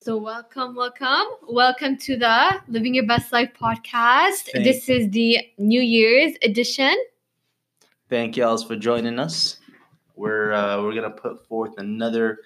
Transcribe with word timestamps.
So, 0.00 0.16
welcome, 0.16 0.76
welcome, 0.76 1.26
welcome 1.48 1.96
to 1.98 2.16
the 2.16 2.60
Living 2.68 2.94
Your 2.94 3.06
Best 3.06 3.32
Life 3.32 3.50
podcast. 3.60 4.50
Thank- 4.52 4.64
This 4.64 4.88
is 4.88 5.10
the 5.10 5.38
New 5.58 5.80
Year's 5.80 6.34
edition. 6.42 6.94
Thank 8.08 8.36
y'all 8.36 8.56
for 8.58 8.76
joining 8.76 9.18
us. 9.18 9.58
We're 10.14 10.52
uh, 10.52 10.80
we're 10.82 10.94
gonna 10.94 11.10
put 11.10 11.44
forth 11.48 11.74
another 11.78 12.38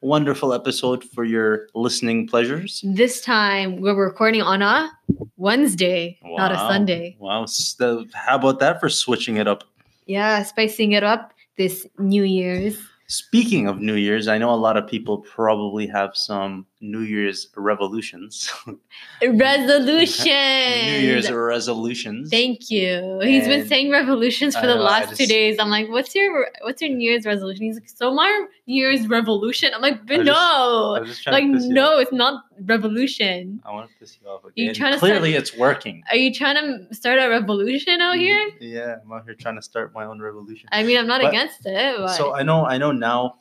wonderful 0.00 0.52
episode 0.52 1.04
for 1.04 1.24
your 1.24 1.68
listening 1.74 2.26
pleasures. 2.26 2.82
This 2.84 3.20
time 3.20 3.80
we're 3.80 3.94
recording 3.94 4.42
on 4.42 4.60
a 4.62 4.90
Wednesday, 5.36 6.18
not 6.24 6.50
a 6.52 6.56
Sunday. 6.56 7.16
Wow, 7.20 7.46
so 7.46 8.06
how 8.12 8.36
about 8.36 8.58
that 8.60 8.80
for 8.80 8.88
switching 8.88 9.36
it 9.36 9.46
up? 9.46 9.62
Yeah, 10.06 10.42
spicing 10.42 10.92
it 10.92 11.04
up 11.04 11.32
this 11.56 11.86
New 11.98 12.24
Year's. 12.24 12.76
Speaking 13.06 13.68
of 13.68 13.80
New 13.80 13.94
Year's, 13.94 14.28
I 14.28 14.38
know 14.38 14.52
a 14.52 14.56
lot 14.56 14.76
of 14.76 14.88
people 14.88 15.18
probably 15.18 15.86
have 15.86 16.10
some 16.16 16.66
New 16.84 17.00
Year's 17.00 17.48
revolutions. 17.56 18.52
Resolution. 19.22 20.26
New 20.26 21.06
Year's 21.08 21.30
resolutions. 21.30 22.28
Thank 22.30 22.70
you. 22.70 23.20
He's 23.22 23.48
been 23.48 23.66
saying 23.66 23.90
revolutions 23.90 24.54
for 24.54 24.66
the 24.66 24.74
know, 24.74 24.82
last 24.82 25.16
two 25.16 25.26
days. 25.26 25.58
I'm 25.58 25.70
like, 25.70 25.88
what's 25.88 26.14
your 26.14 26.48
what's 26.60 26.82
your 26.82 26.90
New 26.90 27.08
Year's 27.08 27.24
resolution? 27.24 27.64
He's 27.64 27.76
like, 27.76 27.88
so 27.88 28.12
my 28.12 28.46
New 28.66 28.74
Year's 28.74 29.08
revolution. 29.08 29.72
I'm 29.74 29.80
like, 29.80 30.06
but 30.06 30.24
no. 30.24 31.02
Just 31.06 31.26
like 31.26 31.44
to 31.44 31.52
piss 31.54 31.64
you 31.64 31.72
no, 31.72 31.94
off. 31.94 32.02
it's 32.02 32.12
not 32.12 32.44
revolution. 32.60 33.62
I 33.64 33.72
want 33.72 33.90
to 33.90 33.96
piss 33.98 34.18
you 34.20 34.28
off 34.28 34.44
Again. 34.44 34.52
You 34.66 34.74
trying 34.74 34.92
to 34.92 34.98
Clearly, 34.98 35.32
start- 35.32 35.42
it's 35.42 35.56
working. 35.56 36.02
Are 36.10 36.16
you 36.16 36.34
trying 36.34 36.56
to 36.56 36.94
start 36.94 37.18
a 37.18 37.28
revolution 37.28 38.00
out 38.02 38.16
mm-hmm. 38.16 38.20
here? 38.20 38.50
Yeah, 38.60 38.96
I'm 39.02 39.10
out 39.10 39.24
here 39.24 39.34
trying 39.34 39.56
to 39.56 39.62
start 39.62 39.94
my 39.94 40.04
own 40.04 40.20
revolution. 40.20 40.68
I 40.70 40.82
mean, 40.82 40.98
I'm 40.98 41.06
not 41.06 41.22
But- 41.22 41.30
against 41.30 41.64
it, 41.64 41.96
but 41.96 42.14
So 42.14 42.34
I 42.34 42.42
know 42.42 42.66
I 42.66 42.76
know 42.76 42.92
now 42.92 43.36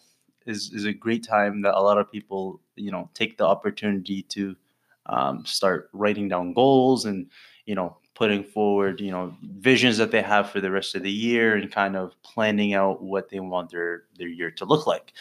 is 0.46 0.72
is 0.74 0.86
a 0.86 0.94
great 0.94 1.26
time 1.26 1.62
that 1.64 1.74
a 1.76 1.82
lot 1.82 1.98
of 1.98 2.12
people 2.12 2.60
you 2.76 2.92
know 2.92 3.10
take 3.14 3.38
the 3.38 3.46
opportunity 3.46 4.24
to 4.24 4.56
um, 5.06 5.46
start 5.46 5.90
writing 5.94 6.28
down 6.28 6.54
goals 6.54 7.06
and 7.06 7.30
you 7.66 7.76
know 7.76 7.98
putting 8.16 8.44
forward 8.44 9.00
you 9.00 9.12
know 9.12 9.36
visions 9.42 9.98
that 9.98 10.12
they 10.12 10.22
have 10.22 10.50
for 10.50 10.62
the 10.62 10.72
rest 10.72 10.96
of 10.96 11.04
the 11.04 11.12
year 11.12 11.56
and 11.56 11.72
kind 11.72 11.96
of 11.96 12.14
planning 12.24 12.74
out 12.74 13.02
what 13.02 13.30
they 13.30 13.40
want 13.40 13.72
their 13.72 14.04
their 14.18 14.28
year 14.28 14.52
to 14.52 14.66
look 14.66 14.88
like. 14.88 15.14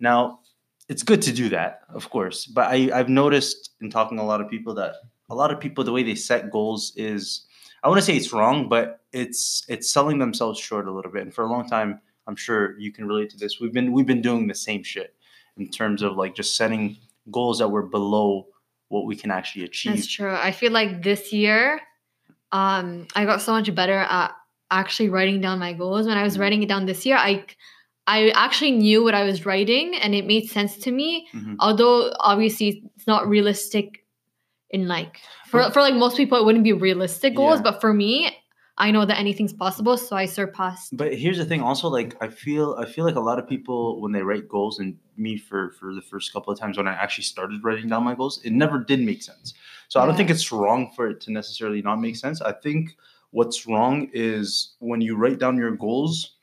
Now 0.00 0.40
it's 0.88 1.02
good 1.02 1.22
to 1.22 1.32
do 1.32 1.48
that, 1.48 1.80
of 1.88 2.10
course, 2.10 2.46
but 2.46 2.68
I 2.68 2.90
I've 2.94 3.08
noticed 3.08 3.70
in 3.80 3.90
talking 3.90 4.18
to 4.18 4.22
a 4.22 4.24
lot 4.24 4.40
of 4.40 4.48
people 4.48 4.74
that 4.74 4.94
a 5.28 5.34
lot 5.34 5.52
of 5.52 5.60
people 5.60 5.84
the 5.84 5.92
way 5.92 6.02
they 6.02 6.14
set 6.14 6.50
goals 6.50 6.92
is 6.96 7.46
I 7.82 7.88
want 7.88 7.98
to 7.98 8.06
say 8.06 8.16
it's 8.16 8.32
wrong, 8.32 8.68
but 8.68 9.00
it's 9.12 9.64
it's 9.68 9.90
selling 9.90 10.18
themselves 10.18 10.58
short 10.58 10.88
a 10.88 10.92
little 10.92 11.10
bit. 11.10 11.22
And 11.22 11.34
for 11.34 11.44
a 11.44 11.48
long 11.48 11.68
time, 11.68 12.00
I'm 12.26 12.36
sure 12.36 12.78
you 12.78 12.92
can 12.92 13.06
relate 13.06 13.30
to 13.30 13.36
this. 13.36 13.60
We've 13.60 13.72
been 13.72 13.92
we've 13.92 14.06
been 14.06 14.22
doing 14.22 14.46
the 14.46 14.54
same 14.54 14.82
shit 14.82 15.15
in 15.56 15.68
terms 15.68 16.02
of 16.02 16.16
like 16.16 16.34
just 16.34 16.56
setting 16.56 16.96
goals 17.30 17.58
that 17.58 17.68
were 17.68 17.82
below 17.82 18.46
what 18.88 19.06
we 19.06 19.16
can 19.16 19.30
actually 19.30 19.64
achieve. 19.64 19.96
that's 19.96 20.06
true. 20.06 20.32
I 20.32 20.52
feel 20.52 20.70
like 20.72 21.02
this 21.02 21.32
year, 21.32 21.80
um, 22.52 23.06
I 23.16 23.24
got 23.24 23.40
so 23.42 23.52
much 23.52 23.74
better 23.74 23.98
at 23.98 24.32
actually 24.70 25.08
writing 25.08 25.40
down 25.40 25.58
my 25.58 25.72
goals. 25.72 26.06
When 26.06 26.16
I 26.16 26.22
was 26.22 26.36
Mhm. 26.36 26.40
writing 26.40 26.62
it 26.62 26.68
down 26.68 26.86
this 26.86 27.04
year, 27.06 27.16
I 27.16 27.44
I 28.08 28.30
actually 28.36 28.70
knew 28.70 29.02
what 29.02 29.14
I 29.16 29.24
was 29.24 29.44
writing 29.44 29.96
and 29.96 30.14
it 30.14 30.26
made 30.26 30.48
sense 30.48 30.76
to 30.78 30.92
me. 30.92 31.26
Mhm. 31.34 31.56
Although 31.58 32.12
obviously 32.20 32.84
it's 32.94 33.06
not 33.08 33.26
realistic 33.26 34.06
in 34.70 34.86
like 34.86 35.18
for 35.48 35.68
for 35.72 35.80
like 35.80 35.96
most 35.96 36.16
people 36.16 36.38
it 36.38 36.44
wouldn't 36.44 36.62
be 36.62 36.72
realistic 36.72 37.34
goals, 37.34 37.58
Yeah. 37.58 37.62
but 37.72 37.80
for 37.80 37.92
me, 37.92 38.30
I 38.78 38.90
know 38.90 39.06
that 39.06 39.18
anything's 39.18 39.54
possible, 39.54 39.96
so 39.96 40.16
I 40.16 40.26
surpassed. 40.26 40.96
But 40.96 41.14
here's 41.14 41.38
the 41.38 41.46
thing, 41.46 41.62
also 41.62 41.88
like 41.88 42.14
I 42.20 42.28
feel 42.28 42.76
I 42.78 42.84
feel 42.84 43.04
like 43.06 43.16
a 43.16 43.20
lot 43.20 43.38
of 43.38 43.48
people 43.48 44.00
when 44.00 44.12
they 44.12 44.22
write 44.22 44.48
goals, 44.48 44.78
and 44.78 44.96
me 45.16 45.38
for 45.38 45.72
for 45.72 45.94
the 45.94 46.02
first 46.02 46.32
couple 46.32 46.52
of 46.52 46.58
times 46.58 46.76
when 46.76 46.86
I 46.86 46.92
actually 46.92 47.24
started 47.24 47.64
writing 47.64 47.88
down 47.88 48.04
my 48.04 48.14
goals, 48.14 48.40
it 48.44 48.52
never 48.52 48.78
did 48.78 49.00
make 49.00 49.22
sense. 49.22 49.54
So 49.88 50.00
I 50.00 50.06
don't 50.06 50.16
think 50.16 50.30
it's 50.30 50.52
wrong 50.52 50.90
for 50.94 51.08
it 51.08 51.20
to 51.22 51.32
necessarily 51.32 51.80
not 51.80 51.96
make 51.96 52.16
sense. 52.16 52.42
I 52.42 52.52
think 52.52 52.96
what's 53.30 53.66
wrong 53.66 54.10
is 54.12 54.74
when 54.80 55.00
you 55.00 55.16
write 55.16 55.38
down 55.38 55.56
your 55.56 55.72
goals 55.72 56.36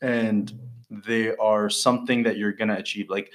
and 0.00 0.52
they 0.90 1.34
are 1.36 1.70
something 1.70 2.22
that 2.22 2.36
you're 2.36 2.52
gonna 2.52 2.76
achieve. 2.76 3.10
Like 3.10 3.32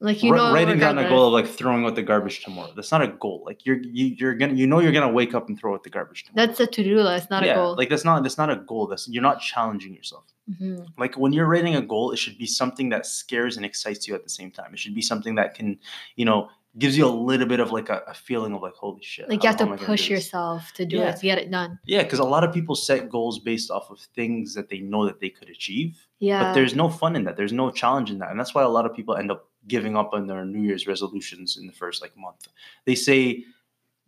Like 0.00 0.22
you 0.22 0.32
know, 0.32 0.52
writing 0.54 0.78
down 0.78 0.96
a 0.98 1.08
goal 1.08 1.26
of 1.26 1.32
like 1.32 1.46
throwing 1.48 1.84
out 1.84 1.96
the 1.96 2.02
garbage 2.02 2.44
tomorrow. 2.44 2.70
That's 2.76 2.92
not 2.92 3.02
a 3.02 3.08
goal. 3.08 3.42
Like 3.44 3.66
you're 3.66 3.78
you, 3.82 4.14
you're 4.16 4.34
gonna 4.34 4.54
you 4.54 4.64
know 4.66 4.78
you're 4.78 4.92
gonna 4.92 5.10
wake 5.10 5.34
up 5.34 5.48
and 5.48 5.58
throw 5.58 5.74
out 5.74 5.82
the 5.82 5.90
garbage 5.90 6.24
tomorrow. 6.24 6.46
That's 6.46 6.60
a 6.60 6.68
to-do 6.68 7.00
list, 7.00 7.30
not 7.30 7.44
yeah, 7.44 7.52
a 7.52 7.54
goal. 7.56 7.74
Like 7.76 7.88
that's 7.88 8.04
not 8.04 8.22
that's 8.22 8.38
not 8.38 8.48
a 8.48 8.56
goal. 8.56 8.86
That's 8.86 9.08
you're 9.08 9.24
not 9.24 9.40
challenging 9.40 9.92
yourself. 9.94 10.24
Mhm. 10.48 10.86
Like 10.98 11.16
when 11.16 11.32
you're 11.32 11.46
writing 11.48 11.74
a 11.74 11.82
goal, 11.82 12.12
it 12.12 12.18
should 12.18 12.38
be 12.38 12.46
something 12.46 12.90
that 12.90 13.06
scares 13.06 13.56
and 13.56 13.66
excites 13.66 14.06
you 14.06 14.14
at 14.14 14.22
the 14.22 14.30
same 14.30 14.52
time. 14.52 14.72
It 14.72 14.78
should 14.78 14.94
be 14.94 15.02
something 15.02 15.34
that 15.34 15.54
can, 15.56 15.76
you 16.14 16.24
know, 16.24 16.48
gives 16.78 16.96
you 16.96 17.04
a 17.04 17.10
little 17.10 17.46
bit 17.46 17.58
of 17.58 17.72
like 17.72 17.88
a, 17.88 18.02
a 18.06 18.14
feeling 18.14 18.54
of 18.54 18.62
like, 18.62 18.74
holy 18.74 19.02
shit. 19.02 19.28
Like 19.28 19.42
you 19.42 19.48
have 19.48 19.56
to 19.58 19.64
am 19.64 19.72
I 19.72 19.76
gonna 19.76 19.86
push 19.86 20.08
yourself 20.08 20.72
to 20.74 20.86
do 20.86 20.98
Yeah. 20.98 21.10
it, 21.10 21.16
to 21.16 21.22
get 21.22 21.38
it 21.38 21.50
done. 21.50 21.78
Yeah, 21.86 22.04
because 22.04 22.20
a 22.20 22.24
lot 22.24 22.44
of 22.44 22.54
people 22.54 22.76
set 22.76 23.10
goals 23.10 23.40
based 23.40 23.70
off 23.70 23.90
of 23.90 23.98
things 24.14 24.54
that 24.54 24.68
they 24.68 24.78
know 24.78 25.04
that 25.06 25.18
they 25.18 25.28
could 25.28 25.48
achieve. 25.50 25.98
Yeah. 26.20 26.44
But 26.44 26.52
there's 26.54 26.76
no 26.76 26.88
fun 26.88 27.16
in 27.16 27.24
that. 27.24 27.36
There's 27.36 27.52
no 27.52 27.70
challenge 27.72 28.10
in 28.12 28.18
that. 28.20 28.30
And 28.30 28.38
that's 28.38 28.54
why 28.54 28.62
a 28.62 28.68
lot 28.68 28.86
of 28.86 28.94
people 28.94 29.16
end 29.16 29.30
up 29.32 29.48
giving 29.68 29.96
up 29.96 30.10
on 30.12 30.26
their 30.26 30.44
New 30.44 30.62
Year's 30.62 30.86
resolutions 30.86 31.56
in 31.56 31.66
the 31.66 31.72
first 31.72 32.02
like 32.02 32.16
month. 32.16 32.48
They 32.84 32.94
say 32.94 33.44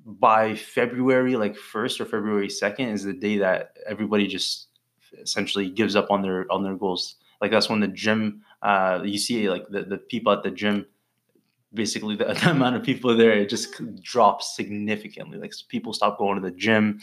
by 0.04 0.54
February 0.54 1.36
like 1.36 1.54
1st 1.54 2.00
or 2.00 2.04
February 2.06 2.48
2nd 2.48 2.92
is 2.92 3.04
the 3.04 3.12
day 3.12 3.38
that 3.38 3.76
everybody 3.86 4.26
just 4.26 4.68
essentially 5.20 5.68
gives 5.68 5.96
up 5.96 6.10
on 6.10 6.22
their 6.22 6.50
on 6.50 6.62
their 6.62 6.76
goals. 6.76 7.16
Like 7.40 7.50
that's 7.50 7.68
when 7.68 7.80
the 7.80 7.88
gym 7.88 8.42
uh 8.62 9.00
you 9.04 9.18
see 9.18 9.48
like 9.48 9.68
the, 9.68 9.82
the 9.82 9.98
people 9.98 10.32
at 10.32 10.42
the 10.42 10.50
gym 10.50 10.86
basically 11.72 12.16
the, 12.16 12.24
the 12.42 12.50
amount 12.50 12.76
of 12.76 12.82
people 12.82 13.16
there 13.16 13.32
it 13.32 13.48
just 13.48 13.80
drops 14.02 14.56
significantly. 14.56 15.38
Like 15.38 15.52
people 15.68 15.92
stop 15.92 16.18
going 16.18 16.40
to 16.40 16.48
the 16.48 16.56
gym, 16.56 17.00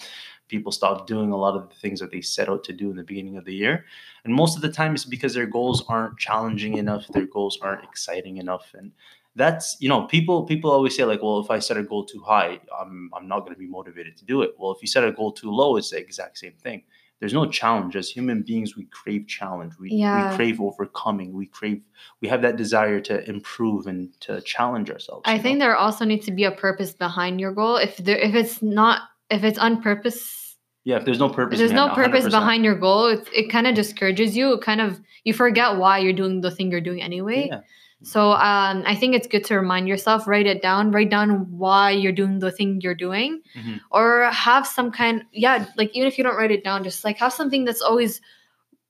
people 0.47 0.71
stop 0.71 1.07
doing 1.07 1.31
a 1.31 1.37
lot 1.37 1.55
of 1.55 1.69
the 1.69 1.75
things 1.75 1.99
that 1.99 2.11
they 2.11 2.21
set 2.21 2.49
out 2.49 2.63
to 2.65 2.73
do 2.73 2.89
in 2.89 2.95
the 2.95 3.03
beginning 3.03 3.37
of 3.37 3.45
the 3.45 3.53
year. 3.53 3.85
And 4.23 4.33
most 4.33 4.55
of 4.55 4.61
the 4.61 4.71
time 4.71 4.93
it's 4.93 5.05
because 5.05 5.33
their 5.33 5.45
goals 5.45 5.83
aren't 5.87 6.17
challenging 6.17 6.77
enough, 6.77 7.07
their 7.07 7.25
goals 7.27 7.59
aren't 7.61 7.83
exciting 7.83 8.37
enough. 8.37 8.73
And 8.77 8.91
that's 9.35 9.77
you 9.79 9.87
know, 9.87 10.03
people 10.05 10.43
people 10.45 10.71
always 10.71 10.95
say 10.95 11.03
like, 11.03 11.21
well, 11.21 11.39
if 11.39 11.51
I 11.51 11.59
set 11.59 11.77
a 11.77 11.83
goal 11.83 12.05
too 12.05 12.21
high, 12.21 12.59
I'm 12.77 13.09
I'm 13.13 13.27
not 13.27 13.41
gonna 13.41 13.55
be 13.55 13.67
motivated 13.67 14.17
to 14.17 14.25
do 14.25 14.41
it. 14.41 14.55
Well, 14.57 14.71
if 14.71 14.81
you 14.81 14.87
set 14.87 15.03
a 15.03 15.11
goal 15.11 15.31
too 15.31 15.51
low, 15.51 15.77
it's 15.77 15.91
the 15.91 15.97
exact 15.97 16.39
same 16.39 16.53
thing. 16.53 16.83
There's 17.19 17.33
no 17.33 17.47
challenge. 17.47 17.95
As 17.95 18.09
human 18.09 18.43
beings, 18.43 18.75
we 18.75 18.85
crave 18.85 19.27
challenge. 19.27 19.73
We, 19.79 19.89
Yeah. 19.91 20.29
we 20.29 20.35
crave 20.35 20.61
overcoming. 20.61 21.33
We 21.33 21.47
crave 21.47 21.81
we 22.21 22.27
have 22.27 22.41
that 22.43 22.57
desire 22.57 22.99
to 23.01 23.27
improve 23.27 23.87
and 23.87 24.19
to 24.21 24.41
challenge 24.41 24.89
ourselves. 24.91 25.23
I 25.25 25.37
think 25.39 25.59
know? 25.59 25.65
there 25.65 25.75
also 25.75 26.05
needs 26.05 26.25
to 26.27 26.31
be 26.31 26.43
a 26.43 26.51
purpose 26.51 26.93
behind 26.93 27.39
your 27.39 27.53
goal. 27.53 27.77
If 27.77 27.97
there 27.97 28.17
if 28.17 28.35
it's 28.35 28.61
not 28.61 29.01
if 29.29 29.43
it's 29.43 29.57
on 29.59 29.81
purpose 29.81 30.43
yeah, 30.83 30.95
if 30.99 31.03
there's 31.03 31.19
no 31.19 31.27
purpose, 31.27 31.59
there's 31.59 31.73
no 31.73 31.89
purpose 31.89 32.23
100%. 32.23 32.31
behind 32.31 32.63
your 32.63 32.75
goal, 32.75 33.07
it, 33.07 33.27
it 33.35 33.49
kind 33.49 33.67
of 33.67 33.75
discourages 33.75 34.37
you. 34.37 34.53
It 34.53 34.61
kind 34.61 34.79
of 34.79 35.01
you 35.25 35.33
forget 35.33 35.75
why 35.75 35.97
you're 35.97 36.13
doing 36.13 36.39
the 36.39 36.49
thing 36.49 36.71
you're 36.71 36.79
doing 36.79 37.01
anyway. 37.01 37.49
Yeah. 37.51 37.59
So 38.03 38.31
um, 38.31 38.83
I 38.85 38.95
think 38.95 39.13
it's 39.13 39.27
good 39.27 39.43
to 39.45 39.55
remind 39.55 39.89
yourself, 39.89 40.27
write 40.27 40.45
it 40.45 40.61
down, 40.61 40.91
write 40.91 41.09
down 41.09 41.51
why 41.51 41.91
you're 41.91 42.13
doing 42.13 42.39
the 42.39 42.51
thing 42.51 42.79
you're 42.81 42.95
doing, 42.95 43.41
Mhm. 43.57 43.81
or 43.91 44.29
have 44.31 44.65
some 44.65 44.91
kind, 44.91 45.23
yeah, 45.33 45.65
like 45.75 45.89
even 45.93 46.07
if 46.07 46.17
you 46.17 46.23
don't 46.23 46.37
write 46.37 46.51
it 46.51 46.63
down, 46.63 46.85
just 46.85 47.03
like 47.03 47.17
have 47.17 47.33
something 47.33 47.65
that's 47.65 47.81
always 47.81 48.21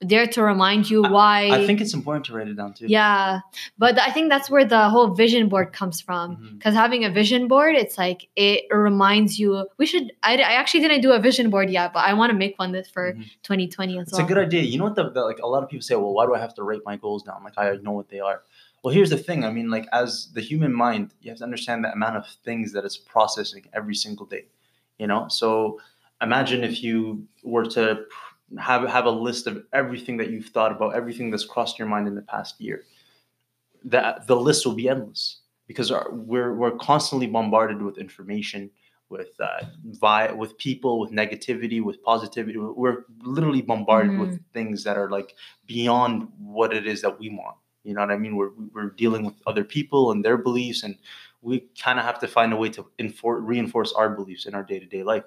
there 0.02 0.28
to 0.28 0.44
remind 0.44 0.90
you 0.90 1.02
why. 1.02 1.50
I 1.50 1.66
think 1.66 1.82
it's 1.82 1.94
important 1.96 2.26
to 2.28 2.34
write 2.34 2.48
it 2.48 2.56
down 2.56 2.74
too. 2.74 2.86
yeah, 2.88 3.40
but 3.80 3.98
I 4.00 4.12
think 4.12 4.30
that's 4.30 4.48
where 4.50 4.64
the 4.64 4.90
whole 4.90 5.16
vision 5.16 5.50
board 5.50 5.74
comes 5.74 6.02
from. 6.02 6.54
Because 6.58 6.76
having 6.76 7.04
a 7.04 7.10
vision 7.10 7.48
board, 7.48 7.76
it's 7.76 7.98
like 7.98 8.30
it 8.36 8.66
reminds 8.72 9.40
you. 9.40 9.68
We 9.78 9.86
should. 9.88 10.12
I, 10.22 10.36
I 10.38 10.54
actually 10.54 10.82
didn't 10.82 11.02
do 11.02 11.12
a 11.14 11.20
vision 11.20 11.50
board 11.50 11.70
yet, 11.72 11.94
but 11.94 12.02
I 12.06 12.14
want 12.14 12.32
to 12.32 12.38
make 12.38 12.60
one 12.60 12.72
this 12.72 12.88
for 12.90 13.14
Mhm. 13.14 13.24
2020 13.42 13.98
as 14.00 14.08
It's 14.10 14.18
well. 14.18 14.26
a 14.26 14.28
good 14.28 14.38
idea. 14.38 14.62
You 14.62 14.78
know 14.78 14.84
what? 14.84 14.96
The, 14.96 15.10
the, 15.10 15.22
like 15.22 15.40
a 15.40 15.48
lot 15.48 15.64
of 15.64 15.70
people 15.70 15.82
say, 15.84 15.96
well, 15.96 16.14
why 16.14 16.26
do 16.28 16.36
I 16.36 16.40
have 16.40 16.54
to 16.56 16.64
write 16.64 16.82
my 16.86 16.96
goals 16.96 17.24
down? 17.24 17.44
Like 17.44 17.58
I 17.58 17.78
know 17.82 17.92
what 17.94 18.10
they 18.10 18.20
are. 18.20 18.44
Well, 18.84 18.94
here's 18.94 19.10
the 19.10 19.18
thing. 19.18 19.44
I 19.44 19.50
mean, 19.52 19.72
like 19.72 19.88
as 19.92 20.30
the 20.34 20.42
human 20.42 20.74
mind, 20.74 21.14
you 21.22 21.32
have 21.32 21.40
to 21.40 21.44
understand 21.44 21.84
the 21.84 21.92
amount 21.92 22.18
of 22.18 22.26
things 22.46 22.72
that 22.74 22.86
it's 22.86 22.98
processing 22.98 23.66
every 23.74 23.96
single 23.96 24.28
day. 24.28 24.46
You 25.00 25.08
know, 25.08 25.28
so 25.30 25.80
imagine 26.22 26.64
if 26.64 26.84
you 26.84 27.28
were 27.44 27.66
to 27.66 28.06
have 28.60 28.88
have 28.88 29.06
a 29.06 29.12
list 29.12 29.48
of 29.48 29.64
everything 29.74 30.18
that 30.18 30.30
you've 30.30 30.48
thought 30.48 30.72
about, 30.72 30.96
everything 30.96 31.30
that's 31.30 31.46
crossed 31.46 31.78
your 31.78 31.88
mind 31.88 32.08
in 32.08 32.16
the 32.16 32.22
past 32.22 32.60
year. 32.62 32.84
That 33.84 34.28
the 34.28 34.36
list 34.36 34.66
will 34.66 34.74
be 34.74 34.90
endless 34.90 35.42
because 35.68 35.92
our, 35.92 36.10
we're 36.12 36.54
we're 36.54 36.78
constantly 36.78 37.28
bombarded 37.28 37.82
with 37.82 37.98
information, 37.98 38.70
with 39.10 39.30
uh, 39.40 39.66
vi- 39.86 40.32
with 40.32 40.58
people, 40.58 41.00
with 41.00 41.12
negativity, 41.12 41.84
with 41.84 42.02
positivity. 42.04 42.58
We're 42.58 43.04
literally 43.22 43.62
bombarded 43.62 44.18
with 44.18 44.40
things 44.54 44.84
that 44.86 44.98
are 44.98 45.10
like 45.10 45.36
beyond 45.66 46.30
what 46.40 46.74
it 46.74 46.88
is 46.88 47.02
that 47.02 47.20
we 47.20 47.30
want. 47.30 47.58
You 47.84 47.94
know 47.94 48.02
what 48.02 48.12
I 48.12 48.18
mean? 48.18 48.36
We're 48.36 48.52
we're 48.74 48.92
dealing 48.92 49.26
with 49.26 49.36
other 49.46 49.64
people 49.64 50.12
and 50.12 50.24
their 50.24 50.38
beliefs, 50.38 50.84
and 50.84 50.98
we 51.42 51.68
kind 51.82 52.00
of 52.00 52.06
have 52.06 52.20
to 52.20 52.28
find 52.28 52.52
a 52.54 52.56
way 52.56 52.70
to 52.70 52.86
enfor- 53.00 53.40
reinforce 53.42 53.94
our 53.94 54.10
beliefs 54.10 54.46
in 54.46 54.56
our 54.56 54.64
day 54.64 54.80
to 54.80 54.86
day 54.86 55.04
life. 55.04 55.24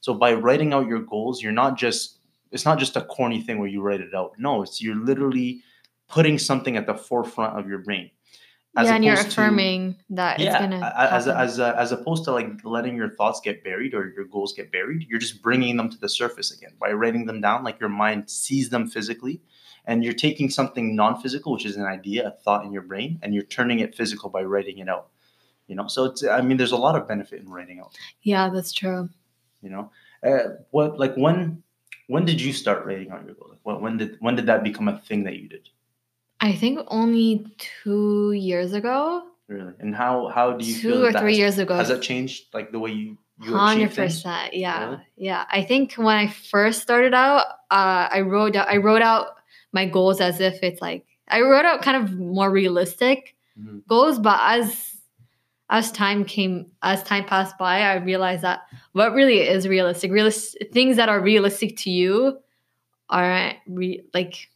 So 0.00 0.12
by 0.12 0.34
writing 0.34 0.72
out 0.72 0.86
your 0.86 1.00
goals, 1.00 1.42
you're 1.42 1.52
not 1.52 1.78
just 1.78 2.18
it's 2.54 2.64
not 2.64 2.78
just 2.78 2.96
a 2.96 3.02
corny 3.02 3.40
thing 3.42 3.58
where 3.58 3.68
you 3.68 3.82
write 3.82 4.00
it 4.00 4.14
out. 4.14 4.32
No, 4.38 4.62
it's 4.62 4.80
you're 4.82 4.96
literally 4.96 5.62
putting 6.08 6.38
something 6.38 6.76
at 6.76 6.86
the 6.86 6.94
forefront 6.94 7.58
of 7.58 7.68
your 7.68 7.78
brain. 7.78 8.10
as 8.76 8.86
yeah, 8.86 8.94
and 8.94 9.04
you're 9.04 9.14
opposed 9.14 9.30
to- 9.32 9.40
affirming 9.40 9.96
that 10.10 10.40
yeah, 10.40 10.50
it's 10.50 10.58
gonna 10.58 10.94
as 10.96 11.24
happen. 11.26 11.40
as 11.40 11.60
uh, 11.60 11.74
as 11.76 11.92
opposed 11.92 12.24
to 12.24 12.32
like 12.32 12.48
letting 12.64 12.96
your 12.96 13.10
thoughts 13.10 13.40
get 13.40 13.62
buried 13.64 13.94
or 13.94 14.08
your 14.16 14.24
goals 14.24 14.52
get 14.52 14.70
buried, 14.72 15.06
you're 15.08 15.18
just 15.20 15.42
bringing 15.42 15.76
them 15.76 15.88
to 15.90 15.98
the 15.98 16.08
surface 16.08 16.50
again 16.56 16.72
by 16.80 16.90
writing 16.92 17.26
them 17.26 17.40
down. 17.40 17.64
Like 17.64 17.78
your 17.80 17.88
mind 17.88 18.30
sees 18.30 18.70
them 18.70 18.88
physically, 18.88 19.40
and 19.86 20.04
you're 20.04 20.12
taking 20.14 20.50
something 20.50 20.96
non-physical, 20.96 21.52
which 21.52 21.66
is 21.66 21.76
an 21.76 21.84
idea, 21.84 22.28
a 22.28 22.30
thought 22.30 22.64
in 22.64 22.72
your 22.72 22.82
brain, 22.82 23.18
and 23.22 23.34
you're 23.34 23.44
turning 23.44 23.78
it 23.80 23.94
physical 23.94 24.28
by 24.30 24.42
writing 24.42 24.78
it 24.78 24.88
out. 24.88 25.08
You 25.66 25.76
know, 25.76 25.86
so 25.88 26.04
it's 26.04 26.24
I 26.24 26.40
mean, 26.42 26.56
there's 26.58 26.72
a 26.72 26.76
lot 26.76 26.96
of 26.96 27.08
benefit 27.08 27.40
in 27.40 27.48
writing 27.48 27.80
out. 27.80 27.96
yeah, 28.22 28.50
that's 28.50 28.72
true. 28.72 29.08
You 29.62 29.70
know, 29.70 29.90
uh, 30.22 30.56
what 30.72 30.98
like 30.98 31.14
when 31.16 31.62
when 32.06 32.24
did 32.24 32.40
you 32.40 32.52
start 32.52 32.84
writing 32.86 33.10
out 33.10 33.24
your 33.26 33.34
goals? 33.34 33.56
When, 33.62 33.80
when 33.80 33.96
did 33.96 34.16
when 34.20 34.36
did 34.36 34.46
that 34.46 34.62
become 34.64 34.88
a 34.88 34.98
thing 35.00 35.24
that 35.24 35.36
you 35.36 35.48
did? 35.48 35.68
I 36.40 36.52
think 36.54 36.80
only 36.88 37.46
two 37.58 38.32
years 38.32 38.72
ago, 38.74 39.22
Really, 39.48 39.72
and 39.78 39.94
how 39.94 40.28
how 40.28 40.52
do 40.52 40.64
you 40.64 40.74
feel 40.74 40.96
two 40.98 41.04
or 41.04 41.12
three 41.12 41.32
has- 41.32 41.38
years 41.38 41.58
ago. 41.58 41.74
Has 41.76 41.88
that 41.88 42.02
changed 42.02 42.52
like 42.54 42.72
the 42.72 42.78
way 42.78 42.90
you 42.92 43.18
you 43.42 43.56
Hundred 43.56 43.94
percent, 43.94 44.54
yeah, 44.54 44.84
Really? 44.84 45.02
yeah. 45.16 45.44
I 45.50 45.62
think 45.62 45.94
when 45.94 46.16
I 46.16 46.28
first 46.28 46.82
started 46.82 47.14
out, 47.14 47.44
uh, 47.70 48.08
I 48.10 48.20
wrote 48.20 48.54
out, 48.54 48.68
I 48.68 48.76
wrote 48.76 49.02
out 49.02 49.26
my 49.72 49.86
goals 49.86 50.20
as 50.20 50.40
if 50.40 50.62
it's 50.62 50.80
like 50.80 51.04
I 51.28 51.40
wrote 51.40 51.64
out 51.64 51.82
kind 51.82 51.96
of 52.02 52.16
more 52.18 52.48
realistic 52.50 53.34
Mhm. 53.58 53.86
goals, 53.88 54.18
but 54.18 54.38
as 54.40 54.93
as 55.74 55.90
time 55.90 56.24
came, 56.24 56.70
as 56.82 57.02
time 57.02 57.24
passed 57.24 57.58
by, 57.58 57.80
I 57.80 57.96
realized 57.96 58.42
that 58.42 58.60
what 58.92 59.12
really 59.12 59.40
is 59.40 59.66
realistic, 59.66 60.12
realistic 60.12 60.72
things 60.72 60.96
that 60.98 61.08
are 61.08 61.20
realistic 61.20 61.76
to 61.78 61.90
you, 61.90 62.38
aren't 63.10 63.56
re- 63.66 64.04
like, 64.14 64.48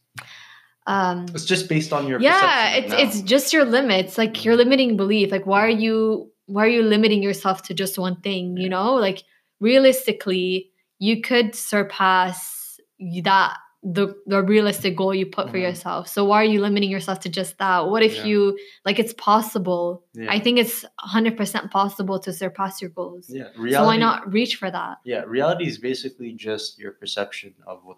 um, 0.87 1.25
It's 1.33 1.43
just 1.43 1.67
based 1.67 1.91
on 1.91 2.07
your 2.07 2.19
yeah 2.21 2.69
it's 2.69 2.91
now. 2.91 2.97
it's 2.97 3.21
just 3.21 3.53
your 3.53 3.65
limits 3.65 4.17
like 4.17 4.43
your 4.43 4.55
limiting 4.55 4.97
belief 4.97 5.29
like 5.31 5.45
why 5.45 5.59
are 5.63 5.69
you 5.85 6.31
why 6.47 6.65
are 6.65 6.69
you 6.69 6.81
limiting 6.81 7.21
yourself 7.21 7.61
to 7.63 7.75
just 7.75 7.99
one 7.99 8.21
thing 8.21 8.57
you 8.57 8.69
know? 8.69 8.95
Like 8.95 9.23
realistically 9.59 10.71
you 10.99 11.21
could 11.21 11.53
surpass 11.53 12.79
that 13.23 13.57
the 13.81 14.13
the 14.27 14.43
realistic 14.43 14.95
goal 14.97 15.15
you 15.15 15.25
put 15.25 15.49
for 15.49 15.57
yourself 15.57 16.05
so 16.07 16.25
why 16.25 16.41
are 16.41 16.51
you 16.53 16.59
limiting 16.59 16.89
yourself 16.91 17.17
to 17.21 17.29
just 17.29 17.57
that 17.59 17.87
what 17.87 18.03
if 18.03 18.15
Yeah. 18.17 18.25
you 18.25 18.59
like 18.83 18.99
it's 18.99 19.13
possible 19.13 20.03
Yeah. 20.13 20.29
i 20.33 20.37
think 20.37 20.59
it's 20.59 20.83
100% 20.99 21.71
possible 21.71 22.19
to 22.19 22.33
surpass 22.33 22.81
your 22.81 22.89
goals 22.89 23.27
yeah, 23.29 23.43
reality, 23.55 23.75
so 23.75 23.85
why 23.85 23.95
not 23.95 24.33
reach 24.33 24.57
for 24.57 24.69
that 24.69 24.97
Yeah, 25.05 25.23
reality 25.23 25.65
is 25.65 25.77
basically 25.77 26.33
just 26.33 26.77
your 26.77 26.91
perception 26.91 27.55
of 27.65 27.79
what, 27.85 27.97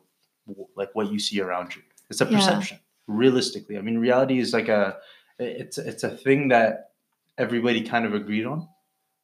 like 0.75 0.89
what 0.93 1.11
you 1.11 1.17
see 1.19 1.41
around 1.41 1.75
you. 1.75 1.81
It's 2.11 2.21
a 2.21 2.25
Yeah. 2.25 2.37
perception. 2.37 2.77
Realistically, 3.07 3.77
I 3.79 3.81
mean, 3.81 3.97
reality 3.97 4.37
is 4.39 4.53
like 4.53 4.69
a, 4.69 4.97
it's 5.39 5.77
it's 5.79 6.03
a 6.03 6.15
thing 6.15 6.49
that 6.49 6.91
everybody 7.37 7.81
kind 7.81 8.05
of 8.05 8.13
agreed 8.13 8.45
on, 8.45 8.67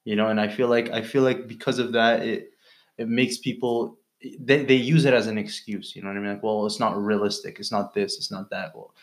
you 0.05 0.15
know. 0.15 0.27
And 0.27 0.39
I 0.41 0.47
feel 0.47 0.67
like 0.67 0.89
I 0.89 1.01
feel 1.03 1.21
like 1.21 1.47
because 1.47 1.77
of 1.79 1.91
that, 1.93 2.15
it 2.25 2.49
it 2.97 3.07
makes 3.07 3.37
people 3.37 3.99
they, 4.21 4.63
they 4.63 4.75
use 4.75 5.05
it 5.05 5.13
as 5.13 5.27
an 5.27 5.37
excuse. 5.37 5.95
You 5.95 6.01
know 6.01 6.09
what 6.09 6.17
I 6.17 6.19
mean? 6.19 6.33
Like, 6.33 6.43
well, 6.43 6.65
it's 6.65 6.79
not 6.79 6.97
realistic. 6.97 7.59
It's 7.59 7.71
not 7.71 7.93
this. 7.93 8.17
It's 8.17 8.31
not 8.31 8.49
that. 8.49 8.75
Well, 8.75 8.93